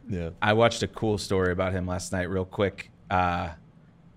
yeah. 0.09 0.31
I 0.43 0.53
watched 0.53 0.83
a 0.83 0.89
cool 0.89 1.19
story 1.19 1.53
about 1.53 1.73
him 1.73 1.87
last 1.87 2.13
night, 2.13 2.29
real 2.31 2.45
quick. 2.45 2.91
Uh, 3.11 3.51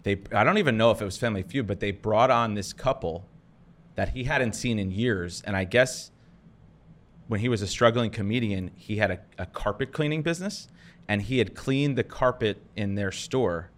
they, 0.03 0.19
I 0.33 0.43
don't 0.43 0.57
even 0.57 0.77
know 0.77 0.91
if 0.91 1.01
it 1.01 1.05
was 1.05 1.17
Family 1.17 1.43
Feud, 1.43 1.67
but 1.67 1.79
they 1.79 1.91
brought 1.91 2.31
on 2.31 2.53
this 2.53 2.73
couple 2.73 3.25
that 3.95 4.09
he 4.09 4.23
hadn't 4.23 4.53
seen 4.53 4.79
in 4.79 4.91
years, 4.91 5.41
and 5.45 5.55
I 5.55 5.63
guess 5.63 6.11
when 7.27 7.39
he 7.39 7.49
was 7.49 7.61
a 7.61 7.67
struggling 7.67 8.09
comedian, 8.09 8.71
he 8.75 8.97
had 8.97 9.11
a, 9.11 9.19
a 9.37 9.45
carpet 9.45 9.91
cleaning 9.91 10.21
business, 10.21 10.67
and 11.07 11.21
he 11.21 11.37
had 11.39 11.55
cleaned 11.55 11.97
the 11.97 12.03
carpet 12.03 12.61
in 12.75 12.95
their 12.95 13.11
store 13.11 13.69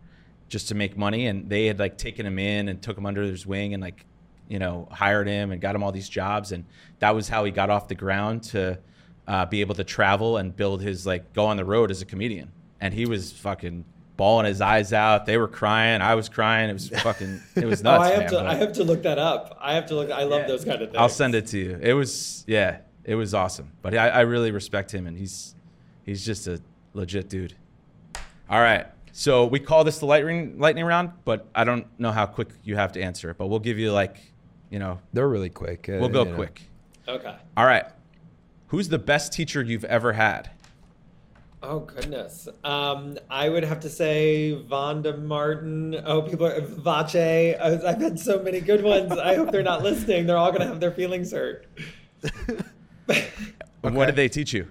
just 0.48 0.68
to 0.70 0.76
make 0.76 0.98
money, 0.98 1.28
and 1.28 1.50
they 1.50 1.66
had 1.66 1.80
like 1.80 1.98
taken 1.98 2.26
him 2.26 2.40
in 2.40 2.68
and 2.68 2.82
took 2.82 2.98
him 2.98 3.06
under 3.06 3.22
his 3.22 3.46
wing 3.46 3.74
and 3.74 3.82
like, 3.82 4.06
you 4.48 4.60
know, 4.60 4.88
hired 4.92 5.28
him 5.28 5.52
and 5.52 5.62
got 5.62 5.76
him 5.76 5.84
all 5.84 5.92
these 5.92 6.10
jobs, 6.10 6.52
and 6.52 6.66
that 7.00 7.16
was 7.16 7.30
how 7.30 7.44
he 7.44 7.52
got 7.52 7.70
off 7.70 7.88
the 7.88 7.96
ground 7.96 8.44
to 8.44 8.80
uh, 9.28 9.46
be 9.46 9.62
able 9.62 9.76
to 9.76 9.84
travel 9.84 10.38
and 10.38 10.56
build 10.56 10.82
his 10.82 11.06
like 11.06 11.34
go 11.34 11.46
on 11.46 11.58
the 11.58 11.66
road 11.66 11.92
as 11.92 12.02
a 12.02 12.06
comedian. 12.06 12.52
And 12.82 12.94
he 12.94 13.06
was 13.06 13.32
fucking 13.32 13.86
bawling 14.18 14.46
his 14.48 14.60
eyes 14.60 14.92
out. 14.92 15.26
They 15.26 15.38
were 15.38 15.48
crying. 15.48 16.02
I 16.02 16.16
was 16.16 16.30
crying. 16.30 16.70
It 16.70 16.74
was 16.74 16.90
fucking. 17.02 17.42
It 17.56 17.66
was 17.66 17.84
nuts. 17.84 18.00
oh, 18.00 18.04
I 18.04 18.10
have 18.10 18.20
man, 18.20 18.44
to. 18.44 18.50
I 18.50 18.56
have 18.56 18.74
to 18.74 18.84
look 18.84 19.04
that 19.04 19.20
up. 19.20 19.58
I 19.62 19.76
have 19.76 19.86
to 19.88 19.96
look. 19.96 20.12
I 20.12 20.24
love 20.24 20.42
yeah. 20.42 20.48
those 20.48 20.66
kind 20.66 20.82
of 20.82 20.90
things. 20.90 20.98
I'll 20.98 21.10
send 21.10 21.36
it 21.36 21.48
to 21.48 21.58
you. 21.58 21.80
It 21.82 21.94
was 21.94 22.44
yeah. 22.48 22.80
It 23.10 23.16
was 23.16 23.34
awesome. 23.34 23.72
But 23.82 23.96
I, 23.96 24.10
I 24.10 24.20
really 24.20 24.52
respect 24.52 24.94
him, 24.94 25.08
and 25.08 25.18
he's 25.18 25.56
he's 26.06 26.24
just 26.24 26.46
a 26.46 26.62
legit 26.94 27.28
dude. 27.28 27.56
All 28.48 28.62
right. 28.62 28.86
So 29.14 29.48
we 29.48 29.60
call 29.60 29.84
this 29.84 29.98
the 29.98 30.06
lightning 30.06 30.60
lightning 30.60 30.86
round, 30.86 31.14
but 31.26 31.48
I 31.56 31.64
don't 31.64 31.88
know 32.00 32.12
how 32.12 32.28
quick 32.28 32.50
you 32.64 32.76
have 32.76 32.92
to 32.92 33.02
answer 33.02 33.32
it. 33.32 33.40
But 33.40 33.48
we'll 33.48 33.62
give 33.62 33.80
you 33.80 33.92
like, 33.92 34.18
you 34.70 34.78
know, 34.78 35.00
they're 35.12 35.28
really 35.28 35.50
quick. 35.50 35.90
Uh, 35.90 35.98
we'll 36.00 36.10
go 36.10 36.24
quick. 36.24 36.62
Know. 37.08 37.16
Okay. 37.16 37.36
All 37.58 37.66
right. 37.66 37.86
Who's 38.68 38.90
the 38.90 39.00
best 39.00 39.34
teacher 39.34 39.64
you've 39.64 39.86
ever 39.86 40.14
had? 40.14 40.52
Oh 41.64 41.80
goodness, 41.80 42.48
um, 42.64 43.18
I 43.28 43.50
would 43.50 43.64
have 43.64 43.80
to 43.80 43.90
say 43.90 44.56
Vonda 44.70 45.20
Martin. 45.20 46.00
Oh, 46.06 46.22
people 46.22 46.46
are 46.46 46.62
Vache. 46.62 47.60
I've 47.60 48.00
had 48.00 48.20
so 48.20 48.44
many 48.44 48.62
good 48.62 48.84
ones. 48.84 49.12
I 49.14 49.34
hope 49.34 49.52
they're 49.52 49.64
not 49.64 49.82
listening. 49.82 50.28
They're 50.28 50.38
all 50.38 50.52
going 50.52 50.62
to 50.62 50.68
have 50.68 50.80
their 50.80 50.92
feelings 50.92 51.32
hurt. 51.32 51.66
okay. 53.10 53.28
What 53.82 54.08
did 54.08 54.18
they 54.18 54.28
teach 54.28 54.52
you, 54.52 54.68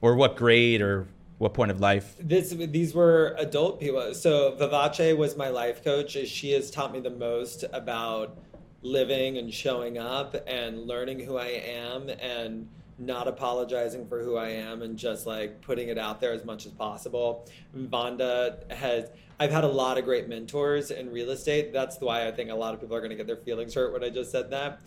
or 0.00 0.16
what 0.16 0.36
grade, 0.36 0.82
or 0.82 1.06
what 1.38 1.54
point 1.54 1.70
of 1.70 1.80
life? 1.80 2.16
This 2.18 2.50
these 2.50 2.92
were 2.92 3.34
adult 3.38 3.80
people. 3.80 4.12
So 4.14 4.56
Vivace 4.58 5.16
was 5.16 5.36
my 5.36 5.48
life 5.48 5.82
coach. 5.84 6.16
She 6.26 6.50
has 6.52 6.70
taught 6.70 6.92
me 6.92 7.00
the 7.00 7.10
most 7.10 7.64
about 7.72 8.36
living 8.82 9.38
and 9.38 9.52
showing 9.52 9.96
up 9.96 10.34
and 10.46 10.86
learning 10.86 11.20
who 11.20 11.36
I 11.36 11.46
am 11.46 12.08
and 12.08 12.68
not 12.98 13.26
apologizing 13.26 14.06
for 14.06 14.22
who 14.22 14.36
I 14.36 14.50
am 14.50 14.82
and 14.82 14.98
just 14.98 15.26
like 15.26 15.60
putting 15.62 15.88
it 15.88 15.98
out 15.98 16.20
there 16.20 16.32
as 16.32 16.44
much 16.44 16.66
as 16.66 16.72
possible. 16.72 17.48
Vonda 17.74 18.70
has 18.70 19.10
I've 19.38 19.50
had 19.50 19.64
a 19.64 19.68
lot 19.68 19.96
of 19.96 20.04
great 20.04 20.28
mentors 20.28 20.90
in 20.90 21.10
real 21.10 21.30
estate. 21.30 21.72
That's 21.72 21.98
why 21.98 22.26
I 22.26 22.30
think 22.30 22.50
a 22.50 22.54
lot 22.54 22.74
of 22.74 22.80
people 22.80 22.94
are 22.94 23.00
going 23.00 23.10
to 23.10 23.16
get 23.16 23.26
their 23.26 23.36
feelings 23.36 23.74
hurt 23.74 23.94
when 23.94 24.04
I 24.04 24.10
just 24.10 24.30
said 24.30 24.50
that. 24.50 24.82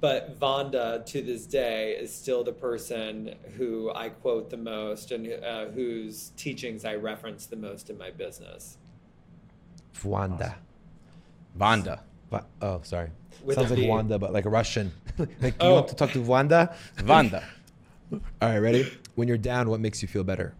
But 0.00 0.38
Vonda 0.38 1.04
to 1.06 1.22
this 1.22 1.44
day 1.46 1.92
is 1.92 2.14
still 2.14 2.44
the 2.44 2.52
person 2.52 3.34
who 3.56 3.90
I 3.94 4.10
quote 4.10 4.50
the 4.50 4.56
most 4.56 5.10
and 5.10 5.32
uh, 5.42 5.66
whose 5.66 6.30
teachings 6.36 6.84
I 6.84 6.94
reference 6.94 7.46
the 7.46 7.56
most 7.56 7.90
in 7.90 7.98
my 7.98 8.10
business. 8.10 8.76
Wanda. 10.04 10.56
Vonda. 11.58 12.00
oh, 12.62 12.80
sorry. 12.82 13.10
With 13.42 13.56
Sounds 13.56 13.70
like 13.70 13.88
Wanda, 13.88 14.18
but 14.18 14.32
like 14.32 14.44
a 14.44 14.50
Russian. 14.50 14.92
like, 15.40 15.54
oh. 15.60 15.68
you 15.68 15.74
want 15.74 15.88
to 15.88 15.94
talk 15.94 16.12
to 16.12 16.22
Wanda? 16.22 16.74
Vanda. 16.96 17.44
All 18.12 18.20
right, 18.40 18.58
ready? 18.58 18.90
When 19.16 19.28
you're 19.28 19.36
down, 19.36 19.68
what 19.68 19.80
makes 19.80 20.02
you 20.02 20.08
feel 20.08 20.24
better? 20.24 20.54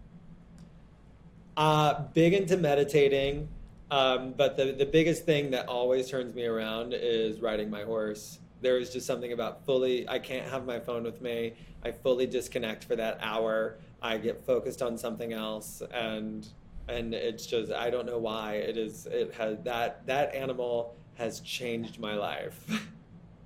Uh, 1.57 2.03
big 2.13 2.33
into 2.33 2.57
meditating, 2.57 3.47
um, 3.91 4.33
but 4.37 4.55
the 4.55 4.71
the 4.71 4.85
biggest 4.85 5.25
thing 5.25 5.51
that 5.51 5.67
always 5.67 6.09
turns 6.09 6.33
me 6.33 6.45
around 6.45 6.93
is 6.93 7.41
riding 7.41 7.69
my 7.69 7.83
horse. 7.83 8.39
There 8.61 8.77
is 8.77 8.91
just 8.91 9.07
something 9.07 9.31
about 9.31 9.65
fully. 9.65 10.07
I 10.07 10.19
can't 10.19 10.47
have 10.47 10.65
my 10.65 10.79
phone 10.79 11.03
with 11.03 11.21
me. 11.21 11.53
I 11.83 11.91
fully 11.91 12.25
disconnect 12.25 12.83
for 12.83 12.95
that 12.95 13.17
hour. 13.21 13.77
I 14.01 14.17
get 14.17 14.45
focused 14.45 14.81
on 14.81 14.97
something 14.97 15.33
else, 15.33 15.81
and 15.91 16.47
and 16.87 17.13
it's 17.13 17.45
just 17.45 17.71
I 17.71 17.89
don't 17.89 18.05
know 18.05 18.17
why 18.17 18.55
it 18.55 18.77
is. 18.77 19.05
It 19.05 19.33
has 19.35 19.57
that 19.63 20.05
that 20.07 20.33
animal 20.35 20.95
has 21.15 21.39
changed 21.41 21.99
my 21.99 22.15
life. 22.15 22.87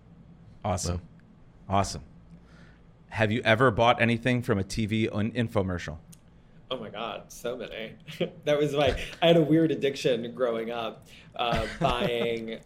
awesome, 0.66 1.01
awesome. 1.70 2.03
Have 3.09 3.32
you 3.32 3.41
ever 3.45 3.70
bought 3.70 4.01
anything 4.01 4.41
from 4.41 4.57
a 4.57 4.64
TV 4.64 5.07
infomercial? 5.09 5.97
Oh 6.72 6.80
my 6.80 6.89
God, 6.89 7.32
so 7.32 7.55
many. 7.55 7.91
that 8.45 8.57
was 8.57 8.74
like, 8.74 8.97
I 9.22 9.28
had 9.28 9.38
a 9.38 9.41
weird 9.41 9.72
addiction 9.72 10.34
growing 10.34 10.72
up, 10.72 11.05
uh, 11.36 11.68
buying, 11.80 12.59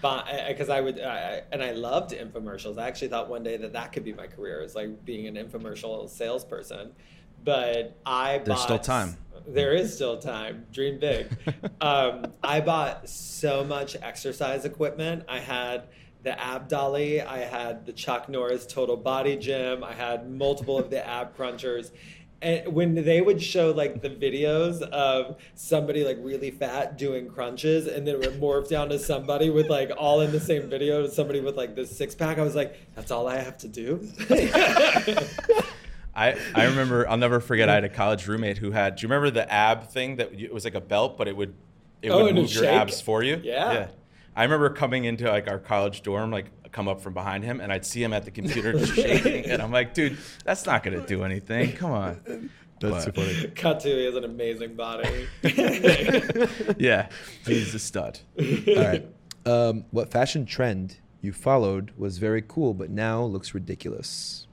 because 0.00 0.68
I 0.68 0.80
would, 0.80 1.00
I, 1.00 1.42
and 1.52 1.62
I 1.62 1.72
loved 1.72 2.12
infomercials. 2.12 2.78
I 2.78 2.88
actually 2.88 3.08
thought 3.08 3.28
one 3.28 3.42
day 3.42 3.56
that 3.56 3.72
that 3.72 3.92
could 3.92 4.04
be 4.04 4.12
my 4.12 4.26
career, 4.26 4.62
is 4.62 4.74
like 4.74 5.04
being 5.04 5.26
an 5.26 5.34
infomercial 5.36 6.08
salesperson. 6.08 6.92
But 7.42 7.96
I 8.04 8.38
bought 8.38 8.44
There's 8.44 8.58
bought, 8.58 8.64
still 8.64 8.78
time. 8.78 9.16
There 9.46 9.72
is 9.72 9.94
still 9.94 10.18
time. 10.18 10.66
Dream 10.72 10.98
big. 10.98 11.28
um, 11.80 12.26
I 12.42 12.60
bought 12.60 13.08
so 13.08 13.64
much 13.64 13.96
exercise 14.00 14.64
equipment. 14.64 15.24
I 15.28 15.38
had 15.38 15.88
the 16.22 16.38
ab 16.38 16.68
dolly. 16.68 17.22
I 17.22 17.38
had 17.38 17.86
the 17.86 17.92
Chuck 17.92 18.28
Norris 18.28 18.66
total 18.66 18.96
body 18.96 19.36
gym. 19.36 19.82
I 19.82 19.94
had 19.94 20.30
multiple 20.30 20.78
of 20.78 20.90
the 20.90 21.06
ab 21.06 21.36
crunchers. 21.36 21.92
And 22.42 22.72
when 22.72 22.94
they 22.94 23.20
would 23.20 23.42
show 23.42 23.70
like 23.70 24.00
the 24.00 24.08
videos 24.08 24.80
of 24.80 25.36
somebody 25.54 26.04
like 26.04 26.16
really 26.20 26.50
fat 26.50 26.96
doing 26.96 27.28
crunches 27.28 27.86
and 27.86 28.06
then 28.06 28.14
it 28.14 28.20
would 28.20 28.40
morph 28.40 28.68
down 28.68 28.88
to 28.88 28.98
somebody 28.98 29.50
with 29.50 29.68
like 29.68 29.90
all 29.98 30.22
in 30.22 30.32
the 30.32 30.40
same 30.40 30.70
video, 30.70 31.02
to 31.02 31.10
somebody 31.10 31.40
with 31.40 31.56
like 31.56 31.74
this 31.74 31.94
six 31.94 32.14
pack, 32.14 32.38
I 32.38 32.42
was 32.42 32.54
like, 32.54 32.76
that's 32.94 33.10
all 33.10 33.28
I 33.28 33.36
have 33.36 33.58
to 33.58 33.68
do. 33.68 34.08
I, 36.14 36.36
I 36.54 36.64
remember 36.64 37.08
I'll 37.08 37.16
never 37.16 37.40
forget 37.40 37.68
I 37.68 37.74
had 37.74 37.84
a 37.84 37.88
college 37.88 38.26
roommate 38.26 38.58
who 38.58 38.72
had 38.72 38.96
do 38.96 39.02
you 39.02 39.08
remember 39.08 39.30
the 39.30 39.50
ab 39.50 39.88
thing 39.90 40.16
that 40.16 40.32
it 40.32 40.52
was 40.52 40.64
like 40.64 40.74
a 40.74 40.80
belt 40.80 41.16
but 41.16 41.28
it 41.28 41.36
would 41.36 41.54
it 42.02 42.10
oh, 42.10 42.24
would 42.24 42.34
move 42.34 42.52
your 42.52 42.64
shake? 42.64 42.72
abs 42.72 43.00
for 43.00 43.22
you? 43.22 43.40
Yeah. 43.42 43.72
Yeah. 43.72 43.88
I 44.34 44.44
remember 44.44 44.70
coming 44.70 45.04
into 45.04 45.28
like 45.28 45.48
our 45.48 45.58
college 45.58 46.02
dorm, 46.02 46.30
like 46.30 46.46
come 46.72 46.88
up 46.88 47.00
from 47.00 47.14
behind 47.14 47.44
him, 47.44 47.60
and 47.60 47.72
I'd 47.72 47.84
see 47.84 48.02
him 48.02 48.12
at 48.12 48.24
the 48.24 48.30
computer 48.30 48.72
just 48.78 48.94
shaking, 48.94 49.46
and 49.46 49.62
I'm 49.62 49.72
like, 49.72 49.94
dude, 49.94 50.18
that's 50.44 50.66
not 50.66 50.82
gonna 50.82 51.06
do 51.06 51.24
anything. 51.24 51.72
Come 51.72 51.92
on. 51.92 52.50
That's 52.80 53.04
but, 53.06 53.14
funny. 53.14 53.48
Cut 53.54 53.80
to 53.80 53.88
he 53.88 54.04
has 54.06 54.16
an 54.16 54.24
amazing 54.24 54.74
body. 54.74 55.28
yeah, 56.78 57.08
he's 57.44 57.74
a 57.74 57.78
stud. 57.78 58.20
All 58.38 58.74
right. 58.76 59.06
Um, 59.46 59.84
what 59.90 60.10
fashion 60.10 60.46
trend 60.46 60.96
you 61.20 61.32
followed 61.32 61.92
was 61.96 62.18
very 62.18 62.42
cool, 62.46 62.74
but 62.74 62.90
now 62.90 63.22
looks 63.22 63.54
ridiculous? 63.54 64.46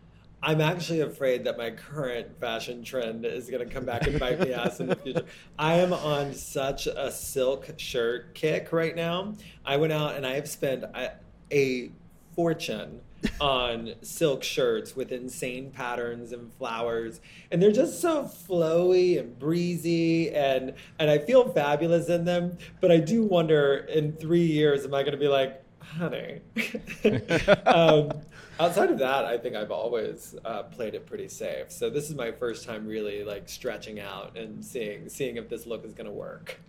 I'm 0.44 0.62
actually 0.62 1.02
afraid 1.02 1.46
that 1.46 1.58
my 1.58 1.72
current 1.72 2.40
fashion 2.40 2.84
trend 2.84 3.26
is 3.26 3.50
going 3.50 3.68
to 3.68 3.74
come 3.74 3.86
back 3.86 4.06
and 4.06 4.20
bite 4.20 4.40
me 4.40 4.54
ass 4.54 4.80
in 4.80 4.88
the 4.88 4.96
future. 4.96 5.26
I 5.58 5.76
am 5.76 5.94
on 5.94 6.34
such 6.34 6.88
a 6.88 7.12
silk 7.12 7.74
shirt 7.78 8.36
kick 8.36 8.72
right 8.72 8.96
now. 8.96 9.34
I 9.66 9.78
went 9.78 9.94
out 9.94 10.16
and 10.16 10.26
I 10.28 10.36
have 10.36 10.48
spent 10.48 10.84
a, 10.84 11.14
a 11.52 11.92
fortune 12.38 13.02
on 13.42 13.96
silk 14.04 14.44
shirts 14.44 14.96
with 14.96 15.12
insane 15.12 15.72
patterns 15.72 16.32
and 16.32 16.54
flowers. 16.54 17.20
And 17.52 17.60
they're 17.62 17.72
just 17.72 18.00
so 18.00 18.24
flowy 18.26 19.20
and 19.20 19.38
breezy 19.40 20.30
and 20.34 20.76
and 21.00 21.10
I 21.10 21.18
feel 21.18 21.50
fabulous 21.50 22.10
in 22.10 22.26
them. 22.26 22.58
But 22.80 22.92
I 22.92 22.98
do 23.00 23.24
wonder 23.24 23.88
in 23.90 24.14
3 24.14 24.40
years 24.40 24.86
am 24.86 24.94
I 24.94 25.02
going 25.02 25.14
to 25.14 25.18
be 25.20 25.28
like 25.28 25.62
honey. 25.80 26.42
Um, 27.66 28.12
outside 28.60 28.90
of 28.92 29.00
that 29.00 29.26
I 29.26 29.38
think 29.38 29.56
I've 29.56 29.72
always 29.72 30.36
uh, 30.46 30.64
played 30.64 30.94
it 30.94 31.06
pretty 31.08 31.28
safe. 31.28 31.72
So 31.72 31.90
this 31.90 32.10
is 32.10 32.16
my 32.16 32.32
first 32.32 32.66
time 32.66 32.86
really 32.86 33.24
like 33.24 33.50
stretching 33.50 34.00
out 34.00 34.38
and 34.38 34.64
seeing 34.64 35.10
seeing 35.10 35.38
if 35.38 35.50
this 35.50 35.66
look 35.66 35.84
is 35.86 35.94
going 35.94 36.06
to 36.08 36.14
work. 36.14 36.60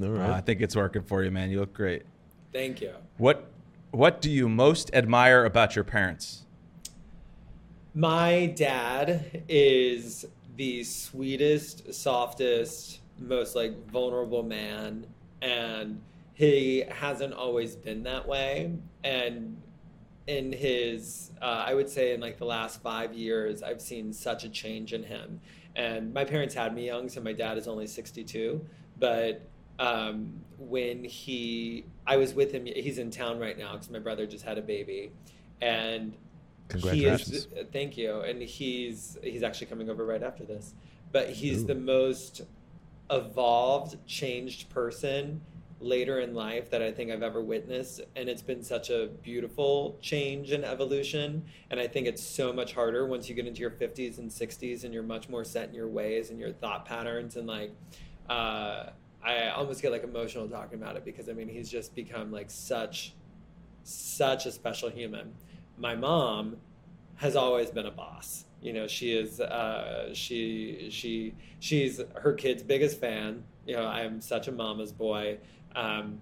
All 0.00 0.08
right 0.10 0.30
Uh, 0.30 0.34
I 0.34 0.40
think 0.40 0.60
it's 0.60 0.76
working 0.76 1.02
for 1.02 1.24
you, 1.24 1.32
man. 1.32 1.50
You 1.50 1.58
look 1.60 1.72
great. 1.74 2.04
thank 2.52 2.80
you. 2.80 2.94
What 3.16 3.50
What 3.90 4.20
do 4.20 4.30
you 4.30 4.48
most 4.48 4.90
admire 4.92 5.46
about 5.46 5.74
your 5.74 5.84
parents? 5.84 6.44
My 7.94 8.46
dad 8.54 9.42
is 9.48 10.26
the 10.56 10.84
sweetest, 10.84 11.94
softest, 11.94 13.00
most 13.18 13.56
like 13.56 13.90
vulnerable 13.90 14.42
man, 14.42 15.06
and 15.40 16.02
he 16.34 16.84
hasn't 16.90 17.32
always 17.32 17.76
been 17.76 18.02
that 18.02 18.28
way. 18.28 18.72
And 19.04 19.60
in 20.26 20.52
his, 20.52 21.30
uh, 21.40 21.64
I 21.66 21.72
would 21.72 21.88
say, 21.88 22.12
in 22.12 22.20
like 22.20 22.36
the 22.36 22.44
last 22.44 22.82
five 22.82 23.14
years, 23.14 23.62
I've 23.62 23.80
seen 23.80 24.12
such 24.12 24.44
a 24.44 24.50
change 24.50 24.92
in 24.92 25.02
him. 25.02 25.40
And 25.74 26.12
my 26.12 26.24
parents 26.24 26.54
had 26.54 26.74
me 26.74 26.86
young, 26.86 27.08
so 27.08 27.22
my 27.22 27.32
dad 27.32 27.56
is 27.56 27.66
only 27.66 27.86
62. 27.86 28.64
But 28.98 29.48
um, 29.78 30.40
when 30.58 31.04
he, 31.04 31.86
I 32.08 32.16
was 32.16 32.32
with 32.32 32.52
him, 32.52 32.64
he's 32.64 32.96
in 32.96 33.10
town 33.10 33.38
right 33.38 33.56
now 33.56 33.72
because 33.72 33.90
my 33.90 33.98
brother 33.98 34.26
just 34.26 34.42
had 34.42 34.56
a 34.56 34.62
baby. 34.62 35.12
And 35.60 36.16
Congratulations. 36.68 37.28
he 37.52 37.60
is, 37.60 37.66
thank 37.70 37.98
you. 37.98 38.20
And 38.20 38.40
he's 38.40 39.18
he's 39.22 39.42
actually 39.42 39.66
coming 39.66 39.90
over 39.90 40.06
right 40.06 40.22
after 40.22 40.44
this. 40.44 40.74
But 41.12 41.30
he's 41.30 41.64
Ooh. 41.64 41.66
the 41.66 41.74
most 41.74 42.42
evolved, 43.10 43.96
changed 44.06 44.70
person 44.70 45.42
later 45.80 46.20
in 46.20 46.34
life 46.34 46.70
that 46.70 46.82
I 46.82 46.90
think 46.90 47.10
I've 47.10 47.22
ever 47.22 47.42
witnessed. 47.42 48.00
And 48.16 48.28
it's 48.28 48.42
been 48.42 48.62
such 48.62 48.88
a 48.88 49.08
beautiful 49.22 49.98
change 50.00 50.50
and 50.52 50.64
evolution. 50.64 51.44
And 51.70 51.78
I 51.78 51.86
think 51.86 52.06
it's 52.06 52.22
so 52.22 52.54
much 52.54 52.72
harder 52.72 53.06
once 53.06 53.28
you 53.28 53.34
get 53.34 53.46
into 53.46 53.60
your 53.60 53.70
50s 53.70 54.18
and 54.18 54.30
60s 54.30 54.84
and 54.84 54.94
you're 54.94 55.02
much 55.02 55.28
more 55.28 55.44
set 55.44 55.68
in 55.68 55.74
your 55.74 55.88
ways 55.88 56.30
and 56.30 56.40
your 56.40 56.52
thought 56.52 56.86
patterns. 56.86 57.36
And 57.36 57.46
like, 57.46 57.72
uh, 58.28 58.86
I 59.22 59.48
almost 59.48 59.82
get 59.82 59.92
like 59.92 60.04
emotional 60.04 60.48
talking 60.48 60.80
about 60.80 60.96
it 60.96 61.04
because 61.04 61.28
I 61.28 61.32
mean, 61.32 61.48
he's 61.48 61.70
just 61.70 61.94
become 61.94 62.30
like 62.30 62.50
such, 62.50 63.14
such 63.82 64.46
a 64.46 64.52
special 64.52 64.88
human. 64.88 65.34
My 65.76 65.94
mom 65.94 66.56
has 67.16 67.36
always 67.36 67.70
been 67.70 67.86
a 67.86 67.90
boss. 67.90 68.44
You 68.60 68.72
know, 68.72 68.86
she 68.86 69.12
is 69.12 69.40
uh, 69.40 70.12
she 70.14 70.88
she 70.90 71.34
she's 71.60 72.00
her 72.16 72.32
kid's 72.32 72.62
biggest 72.62 73.00
fan. 73.00 73.44
You 73.66 73.76
know, 73.76 73.84
I 73.84 74.00
am 74.00 74.20
such 74.20 74.48
a 74.48 74.52
mama's 74.52 74.92
boy, 74.92 75.38
um, 75.76 76.20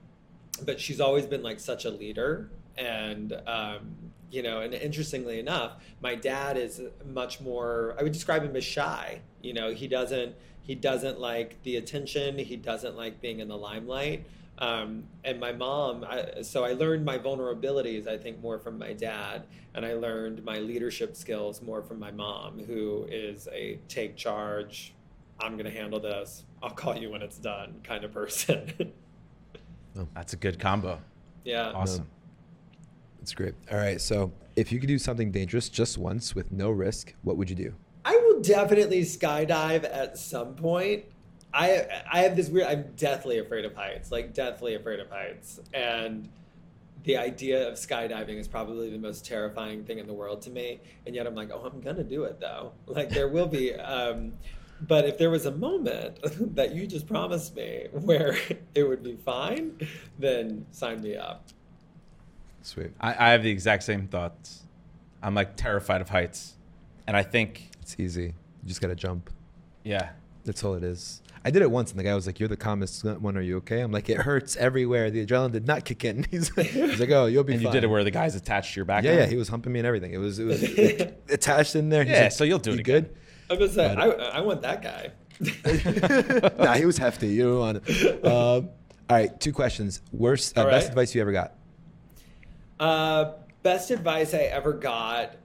but 0.64 0.80
she's 0.80 1.00
always 1.00 1.26
been 1.26 1.42
like 1.42 1.60
such 1.60 1.84
a 1.84 1.90
leader. 1.90 2.50
And 2.76 3.32
um, 3.46 3.96
you 4.30 4.42
know, 4.42 4.60
and 4.60 4.74
interestingly 4.74 5.38
enough, 5.38 5.76
my 6.02 6.14
dad 6.14 6.58
is 6.58 6.82
much 7.06 7.40
more. 7.40 7.94
I 7.98 8.02
would 8.02 8.12
describe 8.12 8.42
him 8.42 8.54
as 8.56 8.64
shy. 8.64 9.20
You 9.42 9.54
know, 9.54 9.72
he 9.72 9.88
doesn't 9.88 10.34
he 10.66 10.74
doesn't 10.74 11.20
like 11.20 11.62
the 11.62 11.76
attention. 11.76 12.38
He 12.38 12.56
doesn't 12.56 12.96
like 12.96 13.20
being 13.20 13.38
in 13.38 13.46
the 13.46 13.56
limelight. 13.56 14.26
Um, 14.58 15.04
and 15.22 15.38
my 15.38 15.52
mom, 15.52 16.04
I, 16.04 16.42
so 16.42 16.64
I 16.64 16.72
learned 16.72 17.04
my 17.04 17.18
vulnerabilities, 17.18 18.08
I 18.08 18.16
think, 18.16 18.40
more 18.40 18.58
from 18.58 18.78
my 18.78 18.92
dad, 18.92 19.44
and 19.74 19.86
I 19.86 19.94
learned 19.94 20.44
my 20.44 20.58
leadership 20.58 21.14
skills 21.14 21.62
more 21.62 21.82
from 21.82 22.00
my 22.00 22.10
mom, 22.10 22.58
who 22.58 23.06
is 23.08 23.48
a 23.52 23.78
take 23.86 24.16
charge, 24.16 24.94
I'm 25.38 25.52
going 25.52 25.66
to 25.66 25.78
handle 25.78 26.00
this, 26.00 26.44
I'll 26.62 26.70
call 26.70 26.96
you 26.96 27.10
when 27.10 27.22
it's 27.22 27.38
done 27.38 27.74
kind 27.84 28.02
of 28.02 28.12
person. 28.12 28.92
That's 30.14 30.32
a 30.32 30.36
good 30.36 30.58
combo. 30.58 31.00
yeah. 31.44 31.70
Awesome. 31.72 32.08
That's 33.20 33.34
great. 33.34 33.54
All 33.70 33.78
right. 33.78 34.00
So, 34.00 34.32
if 34.56 34.72
you 34.72 34.80
could 34.80 34.88
do 34.88 34.98
something 34.98 35.30
dangerous 35.30 35.68
just 35.68 35.98
once 35.98 36.34
with 36.34 36.50
no 36.50 36.70
risk, 36.70 37.14
what 37.22 37.36
would 37.36 37.50
you 37.50 37.56
do? 37.56 37.74
Definitely 38.42 39.02
skydive 39.02 39.84
at 39.84 40.18
some 40.18 40.54
point. 40.54 41.04
I 41.52 41.86
I 42.10 42.20
have 42.20 42.36
this 42.36 42.48
weird. 42.48 42.66
I'm 42.66 42.92
deathly 42.96 43.38
afraid 43.38 43.64
of 43.64 43.74
heights. 43.74 44.12
Like 44.12 44.34
deathly 44.34 44.74
afraid 44.74 45.00
of 45.00 45.10
heights, 45.10 45.60
and 45.72 46.28
the 47.04 47.16
idea 47.16 47.68
of 47.68 47.74
skydiving 47.74 48.36
is 48.36 48.48
probably 48.48 48.90
the 48.90 48.98
most 48.98 49.24
terrifying 49.24 49.84
thing 49.84 49.98
in 49.98 50.06
the 50.06 50.12
world 50.12 50.42
to 50.42 50.50
me. 50.50 50.80
And 51.06 51.14
yet 51.14 51.26
I'm 51.26 51.36
like, 51.36 51.50
oh, 51.52 51.62
I'm 51.64 51.80
gonna 51.80 52.04
do 52.04 52.24
it 52.24 52.40
though. 52.40 52.72
Like 52.86 53.10
there 53.10 53.28
will 53.28 53.46
be. 53.46 53.74
Um, 53.74 54.32
but 54.80 55.06
if 55.06 55.16
there 55.16 55.30
was 55.30 55.46
a 55.46 55.52
moment 55.52 56.18
that 56.54 56.74
you 56.74 56.86
just 56.86 57.06
promised 57.06 57.56
me 57.56 57.86
where 57.92 58.36
it 58.74 58.82
would 58.82 59.02
be 59.02 59.16
fine, 59.16 59.78
then 60.18 60.66
sign 60.70 61.00
me 61.00 61.16
up. 61.16 61.46
Sweet. 62.62 62.90
I, 63.00 63.28
I 63.28 63.30
have 63.30 63.42
the 63.42 63.50
exact 63.50 63.84
same 63.84 64.08
thoughts. 64.08 64.64
I'm 65.22 65.34
like 65.34 65.56
terrified 65.56 66.00
of 66.00 66.08
heights, 66.10 66.54
and 67.06 67.16
I 67.16 67.22
think, 67.22 67.70
It's 67.86 67.94
easy. 68.00 68.22
You 68.24 68.66
just 68.68 68.80
got 68.80 68.88
to 68.88 68.96
jump. 68.96 69.30
yeah, 69.84 70.08
That's 70.44 70.64
all 70.64 70.74
it 70.74 70.82
is. 70.82 71.22
I 71.44 71.50
did 71.52 71.62
it 71.62 71.70
once, 71.70 71.92
and 71.92 72.00
the 72.00 72.02
guy 72.02 72.12
was 72.16 72.26
like, 72.26 72.40
"You're 72.40 72.48
the 72.48 72.56
calmest 72.56 73.04
one. 73.04 73.36
Are 73.36 73.40
you 73.40 73.58
okay?" 73.58 73.80
I'm 73.80 73.92
like, 73.92 74.08
"It 74.08 74.16
hurts 74.16 74.56
everywhere. 74.56 75.08
The 75.12 75.24
adrenaline 75.24 75.52
did 75.52 75.68
not 75.68 75.84
kick 75.84 76.04
in." 76.04 76.24
He's, 76.32 76.48
he's 76.56 76.98
like, 76.98 77.10
"Oh, 77.10 77.26
you'll 77.26 77.44
be 77.44 77.52
and 77.52 77.62
fine." 77.62 77.72
you 77.72 77.76
did 77.80 77.84
it 77.84 77.86
where 77.86 78.02
the 78.02 78.10
guy's 78.10 78.34
attached 78.34 78.74
to 78.74 78.80
your 78.80 78.84
back. 78.86 79.04
yeah, 79.04 79.12
now? 79.14 79.18
yeah. 79.20 79.26
He 79.26 79.36
was 79.36 79.46
humping 79.48 79.72
me 79.72 79.78
and 79.78 79.86
everything. 79.86 80.12
It 80.12 80.18
was, 80.18 80.40
it 80.40 80.44
was 80.44 80.60
like, 80.76 81.22
attached 81.30 81.76
in 81.76 81.88
there. 81.88 82.02
He's 82.02 82.12
Yeah, 82.12 82.22
like, 82.22 82.32
so 82.32 82.42
you'll 82.42 82.58
do 82.58 82.70
it 82.72 82.74
"You 82.74 82.80
again." 82.80 83.02
good? 83.04 83.16
I 83.48 83.52
was 83.52 83.60
just 83.60 83.74
saying, 83.76 83.96
I, 83.96 84.06
I 84.06 84.40
want 84.40 84.62
that 84.62 84.82
guy. 84.82 85.12
nah, 86.64 86.72
he 86.74 86.84
was 86.84 86.98
hefty. 86.98 87.28
You 87.28 87.44
don't 87.44 87.58
want 87.60 87.82
it. 87.86 88.24
Um, 88.26 88.32
all 89.08 89.16
right, 89.16 89.38
two 89.40 89.52
questions. 89.52 90.02
Worst, 90.10 90.58
uh, 90.58 90.62
All 90.64 90.70
best 90.70 90.88
advice 90.88 91.14
you 91.14 91.20
ever 91.20 91.30
got? 91.30 91.52
Uh, 92.80 93.34
best 93.62 93.92
advice 93.92 94.34
I 94.34 94.38
ever 94.38 94.72
got. 94.72 95.36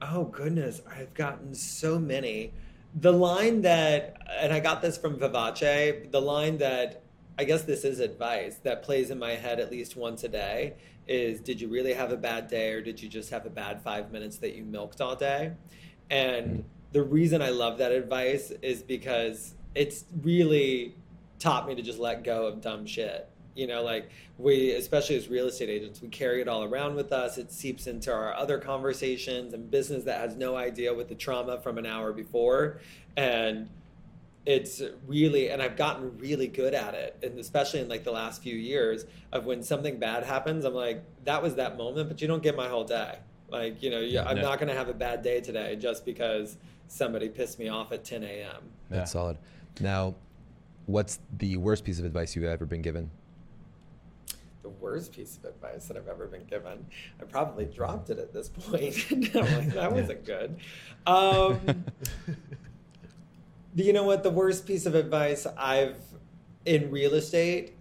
Oh 0.00 0.24
goodness, 0.24 0.80
I've 0.88 1.12
gotten 1.14 1.54
so 1.54 1.98
many. 1.98 2.52
The 2.94 3.12
line 3.12 3.62
that, 3.62 4.16
and 4.40 4.52
I 4.52 4.60
got 4.60 4.80
this 4.80 4.96
from 4.96 5.18
Vivace. 5.18 6.10
The 6.10 6.20
line 6.20 6.58
that 6.58 7.02
I 7.38 7.44
guess 7.44 7.62
this 7.62 7.84
is 7.84 8.00
advice 8.00 8.56
that 8.62 8.82
plays 8.82 9.10
in 9.10 9.18
my 9.18 9.32
head 9.32 9.60
at 9.60 9.70
least 9.70 9.96
once 9.96 10.24
a 10.24 10.28
day 10.28 10.74
is: 11.08 11.40
Did 11.40 11.60
you 11.60 11.68
really 11.68 11.94
have 11.94 12.12
a 12.12 12.16
bad 12.16 12.48
day, 12.48 12.72
or 12.72 12.80
did 12.80 13.02
you 13.02 13.08
just 13.08 13.30
have 13.30 13.44
a 13.44 13.50
bad 13.50 13.82
five 13.82 14.12
minutes 14.12 14.36
that 14.38 14.54
you 14.54 14.64
milked 14.64 15.00
all 15.00 15.16
day? 15.16 15.52
And 16.10 16.46
mm. 16.46 16.64
the 16.92 17.02
reason 17.02 17.42
I 17.42 17.50
love 17.50 17.78
that 17.78 17.92
advice 17.92 18.52
is 18.62 18.82
because 18.82 19.54
it's 19.74 20.04
really 20.22 20.94
taught 21.38 21.66
me 21.66 21.74
to 21.74 21.82
just 21.82 21.98
let 21.98 22.24
go 22.24 22.46
of 22.46 22.60
dumb 22.60 22.86
shit. 22.86 23.28
You 23.58 23.66
know, 23.66 23.82
like 23.82 24.08
we, 24.38 24.70
especially 24.74 25.16
as 25.16 25.26
real 25.28 25.46
estate 25.48 25.68
agents, 25.68 26.00
we 26.00 26.06
carry 26.06 26.40
it 26.40 26.46
all 26.46 26.62
around 26.62 26.94
with 26.94 27.12
us. 27.12 27.38
It 27.38 27.50
seeps 27.50 27.88
into 27.88 28.12
our 28.12 28.32
other 28.34 28.58
conversations 28.58 29.52
and 29.52 29.68
business 29.68 30.04
that 30.04 30.20
has 30.20 30.36
no 30.36 30.54
idea 30.56 30.94
with 30.94 31.08
the 31.08 31.16
trauma 31.16 31.58
from 31.60 31.76
an 31.76 31.84
hour 31.84 32.12
before. 32.12 32.78
And 33.16 33.68
it's 34.46 34.80
really, 35.08 35.50
and 35.50 35.60
I've 35.60 35.76
gotten 35.76 36.16
really 36.18 36.46
good 36.46 36.72
at 36.72 36.94
it. 36.94 37.18
And 37.24 37.36
especially 37.40 37.80
in 37.80 37.88
like 37.88 38.04
the 38.04 38.12
last 38.12 38.40
few 38.44 38.54
years 38.54 39.06
of 39.32 39.44
when 39.44 39.64
something 39.64 39.98
bad 39.98 40.22
happens, 40.22 40.64
I'm 40.64 40.72
like, 40.72 41.02
that 41.24 41.42
was 41.42 41.56
that 41.56 41.76
moment, 41.76 42.08
but 42.08 42.22
you 42.22 42.28
don't 42.28 42.44
get 42.44 42.54
my 42.54 42.68
whole 42.68 42.84
day. 42.84 43.18
Like, 43.50 43.82
you 43.82 43.90
know, 43.90 43.98
you- 43.98 44.20
I'm 44.20 44.36
Yeah. 44.36 44.44
not 44.44 44.60
going 44.60 44.68
to 44.68 44.74
have 44.76 44.88
a 44.88 44.94
bad 44.94 45.22
day 45.22 45.40
today 45.40 45.74
just 45.74 46.04
because 46.04 46.58
somebody 46.86 47.28
pissed 47.28 47.58
me 47.58 47.66
off 47.68 47.90
at 47.90 48.04
10 48.04 48.22
a.m. 48.22 48.70
That's 48.88 49.10
solid. 49.10 49.36
Now, 49.80 50.14
what's 50.86 51.18
the 51.38 51.56
worst 51.56 51.84
piece 51.84 51.98
of 51.98 52.04
advice 52.04 52.36
you've 52.36 52.44
ever 52.44 52.64
been 52.64 52.82
given? 52.82 53.10
The 54.62 54.68
worst 54.68 55.12
piece 55.12 55.36
of 55.36 55.44
advice 55.44 55.86
that 55.86 55.96
I've 55.96 56.08
ever 56.08 56.26
been 56.26 56.44
given. 56.44 56.86
I 57.20 57.24
probably 57.24 57.64
dropped 57.64 58.10
it 58.10 58.18
at 58.18 58.32
this 58.32 58.48
point. 58.60 58.94
Like, 59.34 59.72
that 59.72 59.92
wasn't 59.92 60.24
good. 60.24 60.56
Um, 61.06 61.84
you 63.74 63.92
know 63.92 64.04
what? 64.04 64.22
The 64.22 64.30
worst 64.30 64.66
piece 64.66 64.86
of 64.86 64.94
advice 64.94 65.46
I've 65.56 65.96
in 66.64 66.90
real 66.90 67.14
estate. 67.14 67.74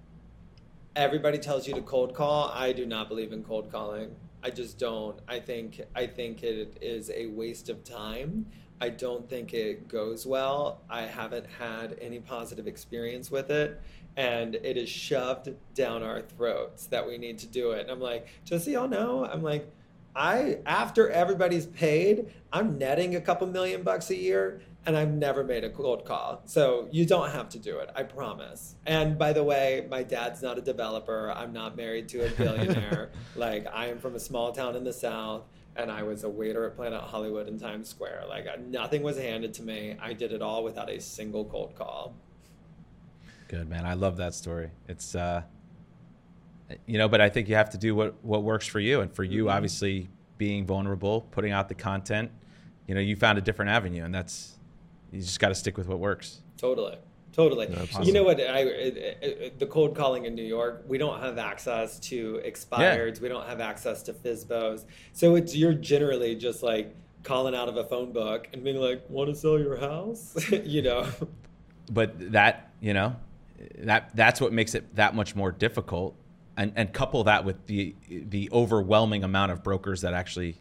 Everybody 0.95 1.37
tells 1.37 1.67
you 1.67 1.75
to 1.75 1.81
cold 1.81 2.15
call. 2.15 2.49
I 2.53 2.71
do 2.71 2.85
not 2.85 3.09
believe 3.09 3.31
in 3.31 3.43
cold 3.43 3.71
calling. 3.71 4.15
I 4.43 4.49
just 4.49 4.79
don't. 4.79 5.19
I 5.27 5.39
think 5.39 5.81
I 5.95 6.07
think 6.07 6.43
it 6.43 6.77
is 6.81 7.11
a 7.13 7.27
waste 7.27 7.69
of 7.69 7.83
time. 7.83 8.45
I 8.79 8.89
don't 8.89 9.27
think 9.27 9.53
it 9.53 9.87
goes 9.87 10.25
well. 10.25 10.81
I 10.89 11.01
haven't 11.01 11.47
had 11.47 11.97
any 11.99 12.19
positive 12.19 12.67
experience 12.67 13.31
with 13.31 13.49
it. 13.49 13.81
And 14.17 14.55
it 14.55 14.75
is 14.75 14.89
shoved 14.89 15.49
down 15.73 16.03
our 16.03 16.21
throats 16.21 16.87
that 16.87 17.07
we 17.07 17.17
need 17.17 17.37
to 17.39 17.47
do 17.47 17.71
it. 17.71 17.81
And 17.81 17.91
I'm 17.91 18.01
like, 18.01 18.27
just 18.43 18.65
so 18.65 18.71
y'all 18.71 18.87
know, 18.89 19.25
I'm 19.25 19.41
like, 19.41 19.71
I 20.17 20.57
after 20.65 21.09
everybody's 21.09 21.67
paid, 21.67 22.33
I'm 22.51 22.79
netting 22.79 23.15
a 23.15 23.21
couple 23.21 23.45
million 23.47 23.83
bucks 23.83 24.09
a 24.09 24.15
year 24.15 24.61
and 24.87 24.97
I've 24.97 25.13
never 25.13 25.43
made 25.43 25.63
a 25.63 25.69
cold 25.69 26.05
call. 26.05 26.41
So 26.45 26.87
you 26.91 27.05
don't 27.05 27.29
have 27.29 27.49
to 27.49 27.59
do 27.59 27.77
it, 27.79 27.91
I 27.95 28.03
promise. 28.03 28.75
And 28.87 29.17
by 29.17 29.33
the 29.33 29.43
way, 29.43 29.85
my 29.91 30.01
dad's 30.01 30.41
not 30.41 30.57
a 30.57 30.61
developer. 30.61 31.31
I'm 31.31 31.53
not 31.53 31.77
married 31.77 32.09
to 32.09 32.25
a 32.25 32.29
billionaire. 32.31 33.11
like 33.35 33.67
I 33.71 33.87
am 33.87 33.99
from 33.99 34.15
a 34.15 34.19
small 34.19 34.51
town 34.51 34.75
in 34.75 34.83
the 34.83 34.93
south 34.93 35.43
and 35.75 35.91
I 35.91 36.01
was 36.01 36.23
a 36.23 36.29
waiter 36.29 36.65
at 36.65 36.75
Planet 36.75 37.01
Hollywood 37.01 37.47
in 37.47 37.59
Times 37.59 37.87
Square. 37.87 38.23
Like 38.27 38.47
nothing 38.67 39.03
was 39.03 39.17
handed 39.17 39.53
to 39.55 39.63
me. 39.63 39.95
I 40.01 40.13
did 40.13 40.31
it 40.31 40.41
all 40.41 40.63
without 40.63 40.89
a 40.89 40.99
single 40.99 41.45
cold 41.45 41.75
call. 41.75 42.15
Good 43.47 43.69
man. 43.69 43.85
I 43.85 43.93
love 43.93 44.17
that 44.17 44.33
story. 44.33 44.69
It's 44.87 45.15
uh 45.15 45.43
you 46.85 46.97
know, 46.97 47.07
but 47.07 47.21
I 47.21 47.29
think 47.29 47.47
you 47.47 47.55
have 47.55 47.69
to 47.71 47.77
do 47.77 47.95
what 47.95 48.15
what 48.23 48.43
works 48.43 48.67
for 48.67 48.79
you 48.79 49.01
and 49.01 49.13
for 49.13 49.23
you 49.23 49.43
mm-hmm. 49.43 49.55
obviously 49.55 50.09
being 50.37 50.65
vulnerable, 50.65 51.21
putting 51.31 51.51
out 51.51 51.67
the 51.69 51.75
content, 51.75 52.31
you 52.87 52.95
know, 52.95 53.01
you 53.01 53.15
found 53.15 53.37
a 53.37 53.41
different 53.41 53.71
avenue 53.71 54.03
and 54.03 54.13
that's 54.13 54.55
you 55.11 55.21
just 55.21 55.39
got 55.39 55.49
to 55.49 55.55
stick 55.55 55.77
with 55.77 55.87
what 55.87 55.99
works. 55.99 56.41
Totally. 56.57 56.97
Totally. 57.37 57.67
No, 57.67 58.01
you 58.01 58.13
know 58.13 58.23
what? 58.23 58.41
I, 58.41 58.61
it, 58.61 58.97
it, 59.21 59.59
the 59.59 59.67
cold 59.67 59.95
calling 59.95 60.25
in 60.25 60.33
New 60.33 60.43
York, 60.43 60.83
we 60.87 60.97
don't 60.97 61.21
have 61.21 61.37
access 61.37 61.99
to 61.99 62.41
expireds. 62.43 63.17
Yeah. 63.17 63.21
We 63.21 63.29
don't 63.29 63.45
have 63.45 63.61
access 63.61 64.01
to 64.03 64.13
FSBOs. 64.13 64.85
So 65.13 65.35
it's 65.35 65.55
you're 65.55 65.75
generally 65.75 66.33
just 66.33 66.63
like 66.63 66.95
calling 67.21 67.53
out 67.53 67.69
of 67.69 67.77
a 67.77 67.83
phone 67.83 68.11
book 68.11 68.47
and 68.53 68.63
being 68.63 68.77
like, 68.77 69.07
"Want 69.07 69.29
to 69.29 69.35
sell 69.35 69.59
your 69.59 69.77
house?" 69.77 70.35
you 70.63 70.81
know. 70.81 71.07
But 71.91 72.31
that 72.31 72.71
you 72.81 72.95
know, 72.95 73.15
that 73.79 74.11
that's 74.15 74.39
what 74.39 74.53
makes 74.53 74.75
it 74.75 74.95
that 74.95 75.15
much 75.15 75.35
more 75.35 75.51
difficult, 75.51 76.15
and 76.55 76.71
and 76.75 76.93
couple 76.93 77.23
that 77.25 77.45
with 77.45 77.65
the 77.67 77.95
the 78.09 78.49
overwhelming 78.51 79.23
amount 79.23 79.51
of 79.51 79.63
brokers 79.63 80.01
that 80.01 80.13
actually 80.13 80.55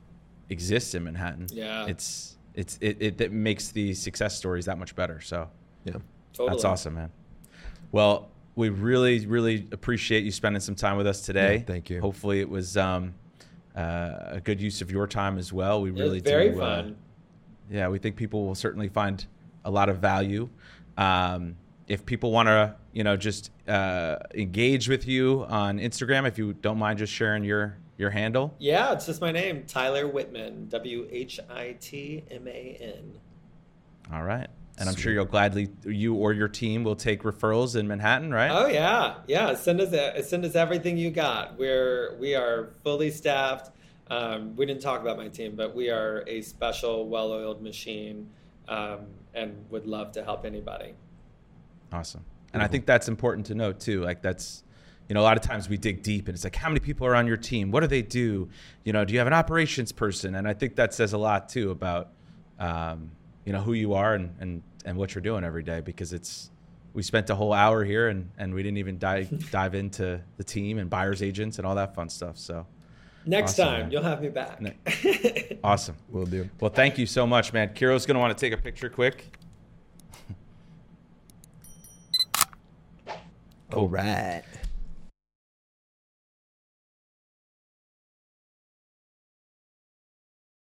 exist 0.48 0.94
in 0.94 1.04
Manhattan. 1.04 1.46
Yeah. 1.50 1.86
It's 1.86 2.36
it's 2.54 2.78
it, 2.80 2.96
it, 3.00 3.20
it 3.20 3.32
makes 3.32 3.70
the 3.70 3.94
success 3.94 4.36
stories 4.36 4.64
that 4.66 4.78
much 4.78 4.94
better. 4.96 5.20
So 5.20 5.48
yeah. 5.84 5.94
Totally. 6.32 6.50
That's 6.50 6.64
awesome, 6.64 6.94
man. 6.94 7.10
Well, 7.92 8.28
we 8.56 8.68
really, 8.68 9.24
really 9.26 9.66
appreciate 9.72 10.22
you 10.22 10.30
spending 10.30 10.60
some 10.60 10.74
time 10.74 10.98
with 10.98 11.06
us 11.06 11.22
today. 11.22 11.56
Yeah, 11.56 11.62
thank 11.62 11.88
you. 11.88 12.00
Hopefully, 12.00 12.40
it 12.40 12.48
was 12.48 12.76
um, 12.76 13.14
uh, 13.74 14.18
a 14.26 14.40
good 14.44 14.60
use 14.60 14.82
of 14.82 14.90
your 14.90 15.06
time 15.06 15.38
as 15.38 15.50
well. 15.50 15.80
We 15.80 15.90
really 15.90 16.20
very 16.20 16.50
do. 16.50 16.60
Uh, 16.60 16.82
fun. 16.82 16.90
Uh, 16.90 17.74
yeah, 17.74 17.88
we 17.88 17.98
think 17.98 18.16
people 18.16 18.44
will 18.44 18.54
certainly 18.54 18.88
find 18.88 19.24
a 19.64 19.70
lot 19.70 19.88
of 19.88 19.98
value. 19.98 20.48
Um, 20.98 21.56
if 21.88 22.04
people 22.04 22.32
want 22.32 22.48
to, 22.48 22.74
you 22.92 23.04
know, 23.04 23.16
just 23.16 23.50
uh, 23.68 24.16
engage 24.34 24.88
with 24.88 25.06
you 25.06 25.44
on 25.48 25.78
Instagram, 25.78 26.26
if 26.26 26.38
you 26.38 26.52
don't 26.54 26.78
mind 26.78 26.98
just 26.98 27.12
sharing 27.12 27.44
your 27.44 27.78
your 27.98 28.10
handle. 28.10 28.54
Yeah, 28.58 28.92
it's 28.92 29.06
just 29.06 29.20
my 29.20 29.32
name, 29.32 29.64
Tyler 29.66 30.06
Whitman, 30.06 30.68
W 30.68 31.08
H 31.10 31.40
I 31.48 31.76
T 31.80 32.24
M 32.30 32.46
A 32.46 32.76
N. 32.80 33.18
All 34.12 34.22
right. 34.22 34.48
And 34.78 34.90
I'm 34.90 34.94
sure 34.94 35.10
you'll 35.10 35.24
gladly 35.24 35.70
you 35.86 36.14
or 36.14 36.34
your 36.34 36.48
team 36.48 36.84
will 36.84 36.96
take 36.96 37.22
referrals 37.22 37.76
in 37.76 37.88
Manhattan, 37.88 38.30
right? 38.32 38.50
Oh 38.50 38.66
yeah, 38.66 39.14
yeah. 39.26 39.54
Send 39.54 39.80
us 39.80 40.28
send 40.28 40.44
us 40.44 40.54
everything 40.54 40.98
you 40.98 41.10
got. 41.10 41.58
We're 41.58 42.14
we 42.18 42.34
are 42.34 42.74
fully 42.84 43.10
staffed. 43.10 43.70
Um, 44.10 44.54
we 44.54 44.66
didn't 44.66 44.82
talk 44.82 45.00
about 45.00 45.16
my 45.16 45.28
team, 45.28 45.56
but 45.56 45.74
we 45.74 45.88
are 45.90 46.22
a 46.26 46.42
special, 46.42 47.08
well-oiled 47.08 47.60
machine, 47.60 48.30
um, 48.68 49.06
and 49.34 49.64
would 49.70 49.86
love 49.86 50.12
to 50.12 50.22
help 50.22 50.44
anybody. 50.44 50.94
Awesome, 51.92 52.24
and 52.52 52.62
I 52.62 52.66
think 52.66 52.86
that's 52.86 53.08
important 53.08 53.46
to 53.46 53.54
note 53.54 53.80
too. 53.80 54.02
Like 54.02 54.22
that's, 54.22 54.64
you 55.08 55.14
know, 55.14 55.20
a 55.20 55.22
lot 55.22 55.36
of 55.36 55.42
times 55.42 55.68
we 55.68 55.76
dig 55.76 56.02
deep, 56.02 56.28
and 56.28 56.34
it's 56.34 56.44
like, 56.44 56.56
how 56.56 56.68
many 56.68 56.80
people 56.80 57.06
are 57.06 57.14
on 57.14 57.26
your 57.26 57.36
team? 57.36 57.70
What 57.70 57.80
do 57.80 57.86
they 57.86 58.02
do? 58.02 58.48
You 58.84 58.92
know, 58.92 59.04
do 59.04 59.12
you 59.12 59.18
have 59.18 59.26
an 59.26 59.32
operations 59.32 59.92
person? 59.92 60.34
And 60.34 60.48
I 60.48 60.54
think 60.54 60.76
that 60.76 60.94
says 60.94 61.12
a 61.12 61.18
lot 61.18 61.48
too 61.48 61.70
about. 61.70 62.10
Um, 62.58 63.10
you 63.46 63.52
know 63.52 63.62
who 63.62 63.72
you 63.72 63.94
are 63.94 64.14
and 64.14 64.34
and 64.40 64.62
and 64.84 64.98
what 64.98 65.14
you're 65.14 65.22
doing 65.22 65.44
every 65.44 65.62
day 65.62 65.80
because 65.80 66.12
it's 66.12 66.50
we 66.92 67.02
spent 67.02 67.30
a 67.30 67.34
whole 67.34 67.54
hour 67.54 67.84
here 67.84 68.08
and 68.08 68.28
and 68.36 68.52
we 68.52 68.62
didn't 68.62 68.78
even 68.78 68.98
dive 68.98 69.50
dive 69.50 69.74
into 69.74 70.20
the 70.36 70.44
team 70.44 70.78
and 70.78 70.90
buyers 70.90 71.22
agents 71.22 71.58
and 71.58 71.66
all 71.66 71.76
that 71.76 71.94
fun 71.94 72.10
stuff 72.10 72.36
so 72.36 72.66
next 73.24 73.52
awesome, 73.52 73.66
time 73.66 73.80
man. 73.82 73.90
you'll 73.92 74.02
have 74.02 74.20
me 74.20 74.28
back 74.28 74.60
awesome 75.64 75.96
we'll 76.10 76.26
do 76.26 76.48
well 76.60 76.70
thank 76.70 76.98
you 76.98 77.06
so 77.06 77.26
much 77.26 77.52
man 77.52 77.68
kiro's 77.70 78.04
gonna 78.04 78.18
want 78.18 78.36
to 78.36 78.40
take 78.40 78.52
a 78.52 78.60
picture 78.60 78.90
quick 78.90 79.38
all 83.72 83.88
right 83.88 84.42